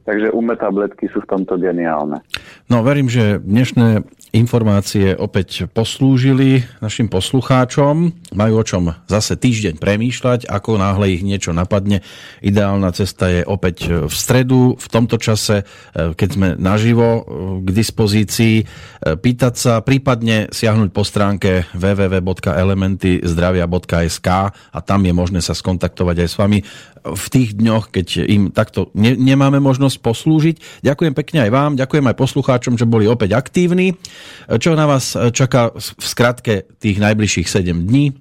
Takže 0.09 0.33
umé 0.33 0.57
tabletky 0.57 1.13
sú 1.13 1.21
v 1.21 1.29
tomto 1.29 1.61
geniálne. 1.61 2.25
No 2.73 2.81
verím, 2.81 3.13
že 3.13 3.37
dnešné 3.37 4.01
informácie 4.31 5.19
opäť 5.19 5.67
poslúžili 5.71 6.63
našim 6.79 7.11
poslucháčom. 7.11 8.15
Majú 8.33 8.55
o 8.57 8.65
čom 8.65 8.95
zase 9.11 9.37
týždeň 9.37 9.77
premýšľať, 9.83 10.47
ako 10.47 10.79
náhle 10.79 11.19
ich 11.19 11.27
niečo 11.27 11.51
napadne. 11.53 12.01
Ideálna 12.41 12.93
cesta 12.95 13.29
je 13.29 13.45
opäť 13.45 14.07
v 14.07 14.15
stredu, 14.15 14.77
v 14.79 14.89
tomto 14.89 15.19
čase, 15.19 15.67
e, 15.67 16.15
keď 16.15 16.29
sme 16.31 16.55
naživo 16.57 17.21
e, 17.21 17.23
k 17.67 17.69
dispozícii, 17.75 18.63
e, 18.63 18.65
pýtať 19.19 19.55
sa, 19.59 19.83
prípadne 19.83 20.47
siahnuť 20.55 20.95
po 20.95 21.03
stránke 21.03 21.67
www.elementyzdravia.sk 21.75 24.29
a 24.51 24.81
tam 24.81 25.05
je 25.05 25.13
možné 25.13 25.43
sa 25.43 25.59
skontaktovať 25.59 26.17
aj 26.23 26.29
s 26.31 26.39
vami 26.39 26.63
v 27.05 27.27
tých 27.33 27.57
dňoch, 27.57 27.93
keď 27.93 28.07
im 28.29 28.43
takto 28.53 28.93
ne- 28.93 29.17
nemáme 29.17 29.59
možnosť 29.59 30.01
poslúžiť. 30.01 30.85
Ďakujem 30.85 31.15
pekne 31.17 31.49
aj 31.49 31.51
vám, 31.51 31.71
ďakujem 31.77 32.07
aj 32.11 32.17
poslucháčom, 32.17 32.75
že 32.77 32.89
boli 32.89 33.09
opäť 33.09 33.37
aktívni. 33.37 33.97
Čo 34.47 34.77
na 34.77 34.85
vás 34.85 35.17
čaká 35.33 35.73
v 35.75 36.05
skratke 36.05 36.69
tých 36.79 37.01
najbližších 37.01 37.49
7 37.49 37.89
dní? 37.89 38.13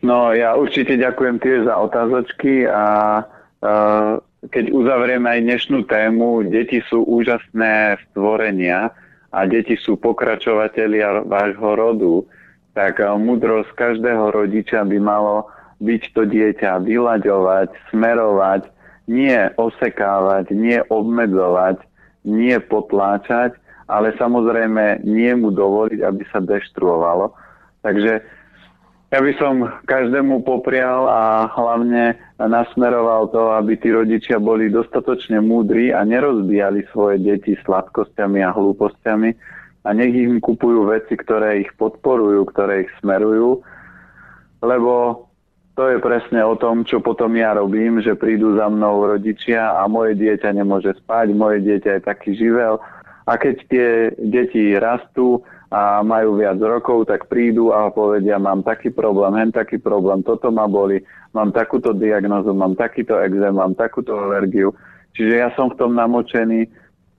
No 0.00 0.32
ja 0.32 0.56
určite 0.56 0.96
ďakujem 0.96 1.36
tiež 1.44 1.68
za 1.68 1.76
otázočky 1.76 2.64
a 2.64 2.84
uh, 3.20 4.16
keď 4.48 4.72
uzavrieme 4.72 5.28
aj 5.28 5.40
dnešnú 5.44 5.84
tému, 5.84 6.48
deti 6.48 6.80
sú 6.88 7.04
úžasné 7.04 8.00
stvorenia 8.08 8.96
a 9.28 9.38
deti 9.44 9.76
sú 9.76 10.00
pokračovatelia 10.00 11.20
vášho 11.28 11.70
rodu, 11.76 12.14
tak 12.72 13.04
uh, 13.04 13.12
múdrosť 13.20 13.76
každého 13.76 14.32
rodiča 14.32 14.88
by 14.88 14.96
malo 14.96 15.52
byť 15.80 16.02
to 16.12 16.22
dieťa, 16.28 16.84
vyľaďovať, 16.84 17.68
smerovať, 17.88 18.62
nie 19.08 19.36
osekávať, 19.56 20.52
nie 20.52 20.78
obmedzovať, 20.86 21.80
nie 22.28 22.56
potláčať, 22.60 23.56
ale 23.90 24.14
samozrejme 24.20 25.02
nie 25.02 25.32
mu 25.34 25.50
dovoliť, 25.50 26.00
aby 26.04 26.22
sa 26.30 26.38
deštruovalo. 26.38 27.34
Takže 27.80 28.22
ja 29.10 29.18
by 29.18 29.32
som 29.42 29.66
každému 29.90 30.46
poprial 30.46 31.10
a 31.10 31.50
hlavne 31.50 32.14
nasmeroval 32.38 33.34
to, 33.34 33.50
aby 33.58 33.74
tí 33.74 33.90
rodičia 33.90 34.38
boli 34.38 34.70
dostatočne 34.70 35.42
múdri 35.42 35.90
a 35.90 36.06
nerozbíjali 36.06 36.86
svoje 36.94 37.18
deti 37.18 37.58
sladkosťami 37.66 38.38
a 38.46 38.54
hlúpostiami 38.54 39.34
a 39.82 39.88
nech 39.90 40.14
im 40.14 40.38
kupujú 40.38 40.86
veci, 40.86 41.18
ktoré 41.18 41.66
ich 41.66 41.72
podporujú, 41.74 42.46
ktoré 42.54 42.86
ich 42.86 42.92
smerujú, 43.02 43.64
lebo 44.62 45.26
to 45.80 45.96
je 45.96 46.04
presne 46.04 46.44
o 46.44 46.60
tom, 46.60 46.84
čo 46.84 47.00
potom 47.00 47.32
ja 47.40 47.56
robím, 47.56 48.04
že 48.04 48.12
prídu 48.12 48.52
za 48.52 48.68
mnou 48.68 49.00
rodičia 49.00 49.80
a 49.80 49.88
moje 49.88 50.12
dieťa 50.12 50.52
nemôže 50.52 50.92
spať, 51.00 51.32
moje 51.32 51.64
dieťa 51.64 51.96
je 51.96 52.02
taký 52.04 52.36
živel. 52.36 52.76
A 53.24 53.40
keď 53.40 53.54
tie 53.72 53.88
deti 54.20 54.76
rastú 54.76 55.40
a 55.72 56.04
majú 56.04 56.36
viac 56.36 56.60
rokov, 56.60 57.08
tak 57.08 57.32
prídu 57.32 57.72
a 57.72 57.88
povedia, 57.88 58.36
mám 58.36 58.60
taký 58.60 58.92
problém, 58.92 59.32
hen 59.40 59.56
taký 59.56 59.80
problém, 59.80 60.20
toto 60.20 60.52
ma 60.52 60.68
boli, 60.68 61.00
mám 61.32 61.48
takúto 61.48 61.96
diagnozu, 61.96 62.52
mám 62.52 62.76
takýto 62.76 63.16
exém, 63.16 63.56
mám 63.56 63.72
takúto 63.72 64.12
alergiu. 64.20 64.76
Čiže 65.16 65.32
ja 65.32 65.48
som 65.56 65.72
v 65.72 65.80
tom 65.80 65.96
namočený 65.96 66.68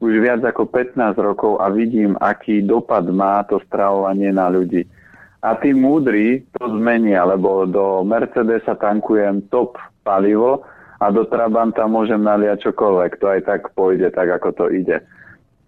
už 0.05 0.22
viac 0.22 0.45
ako 0.45 0.70
15 0.70 1.18
rokov 1.18 1.57
a 1.57 1.74
vidím, 1.74 2.14
aký 2.22 2.62
dopad 2.62 3.09
má 3.09 3.41
to 3.41 3.57
stravovanie 3.66 4.30
na 4.30 4.53
ľudí. 4.53 4.86
A 5.42 5.58
tí 5.58 5.74
múdri 5.74 6.46
to 6.54 6.70
zmenia, 6.78 7.26
lebo 7.26 7.66
do 7.66 8.06
Mercedesa 8.06 8.78
tankujem 8.78 9.42
top 9.50 9.82
palivo 10.06 10.62
a 11.02 11.10
do 11.10 11.26
Trabanta 11.26 11.89
môžem 11.89 12.22
naliať 12.22 12.70
čokoľvek. 12.70 13.12
To 13.18 13.26
aj 13.26 13.42
tak 13.50 13.62
pôjde, 13.74 14.14
tak 14.14 14.30
ako 14.30 14.54
to 14.54 14.66
ide. 14.70 15.02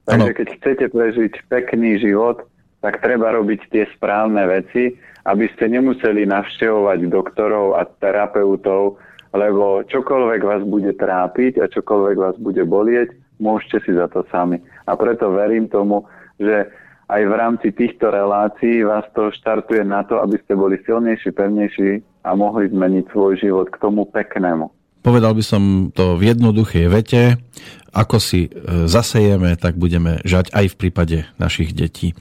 Takže 0.05 0.31
keď 0.37 0.47
chcete 0.61 0.85
prežiť 0.93 1.33
pekný 1.49 1.97
život, 1.97 2.45
tak 2.85 3.01
treba 3.01 3.33
robiť 3.33 3.71
tie 3.71 3.89
správne 3.97 4.45
veci, 4.45 4.93
aby 5.23 5.47
ste 5.55 5.71
nemuseli 5.71 6.27
navštevovať 6.27 6.99
doktorov 7.07 7.79
a 7.79 7.87
terapeutov, 7.97 8.99
lebo 9.33 9.81
čokoľvek 9.87 10.41
vás 10.43 10.61
bude 10.67 10.91
trápiť 10.93 11.63
a 11.63 11.71
čokoľvek 11.71 12.17
vás 12.19 12.35
bude 12.37 12.61
bolieť, 12.67 13.15
môžete 13.39 13.87
si 13.87 13.91
za 13.95 14.11
to 14.11 14.27
sami. 14.29 14.59
A 14.85 14.93
preto 14.99 15.31
verím 15.31 15.71
tomu, 15.71 16.05
že 16.37 16.69
aj 17.09 17.21
v 17.27 17.33
rámci 17.33 17.67
týchto 17.75 18.07
relácií 18.11 18.83
vás 18.87 19.03
to 19.11 19.31
štartuje 19.35 19.83
na 19.83 20.07
to, 20.07 20.23
aby 20.23 20.39
ste 20.39 20.55
boli 20.55 20.79
silnejší, 20.87 21.35
pevnejší 21.35 21.91
a 22.23 22.35
mohli 22.35 22.71
zmeniť 22.71 23.05
svoj 23.11 23.33
život 23.39 23.67
k 23.67 23.79
tomu 23.83 24.07
peknému. 24.07 24.71
Povedal 25.03 25.35
by 25.35 25.43
som 25.43 25.91
to 25.91 26.15
v 26.15 26.31
jednoduchej 26.31 26.87
vete. 26.87 27.35
Ako 27.91 28.23
si 28.23 28.47
e, 28.47 28.49
zasejeme, 28.87 29.59
tak 29.59 29.75
budeme 29.75 30.23
žať 30.23 30.55
aj 30.55 30.65
v 30.73 30.79
prípade 30.79 31.17
našich 31.35 31.75
detí. 31.75 32.15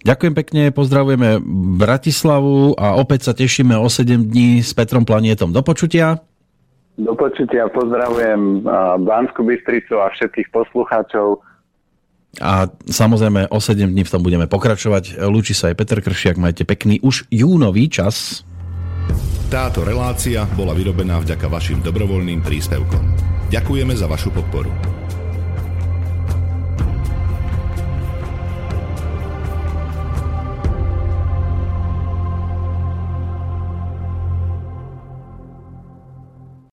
Ďakujem 0.00 0.34
pekne, 0.36 0.62
pozdravujeme 0.72 1.40
Bratislavu 1.80 2.76
a 2.76 2.96
opäť 2.96 3.28
sa 3.28 3.32
tešíme 3.36 3.76
o 3.76 3.88
7 3.88 4.32
dní 4.32 4.64
s 4.64 4.72
Petrom 4.72 5.04
Planietom. 5.04 5.52
Do 5.52 5.60
počutia. 5.60 6.20
Do 7.00 7.16
počutia, 7.16 7.68
pozdravujem 7.72 8.64
Bánsku 9.04 9.40
Bystricu 9.44 10.00
a 10.00 10.12
všetkých 10.12 10.52
poslucháčov 10.52 11.40
a 12.38 12.70
samozrejme 12.86 13.50
o 13.50 13.58
7 13.58 13.90
dní 13.90 14.06
v 14.06 14.12
tom 14.12 14.22
budeme 14.22 14.46
pokračovať. 14.46 15.18
Lúči 15.26 15.50
sa 15.50 15.74
aj 15.74 15.78
Peter 15.82 15.98
Kršiak, 15.98 16.38
majte 16.38 16.62
pekný 16.62 17.02
už 17.02 17.26
júnový 17.34 17.90
čas. 17.90 18.46
Táto 19.50 19.82
relácia 19.82 20.46
bola 20.54 20.70
vyrobená 20.70 21.18
vďaka 21.18 21.50
vašim 21.50 21.82
dobrovoľným 21.82 22.38
príspevkom. 22.46 23.02
Ďakujeme 23.50 23.98
za 23.98 24.06
vašu 24.06 24.30
podporu. 24.30 24.70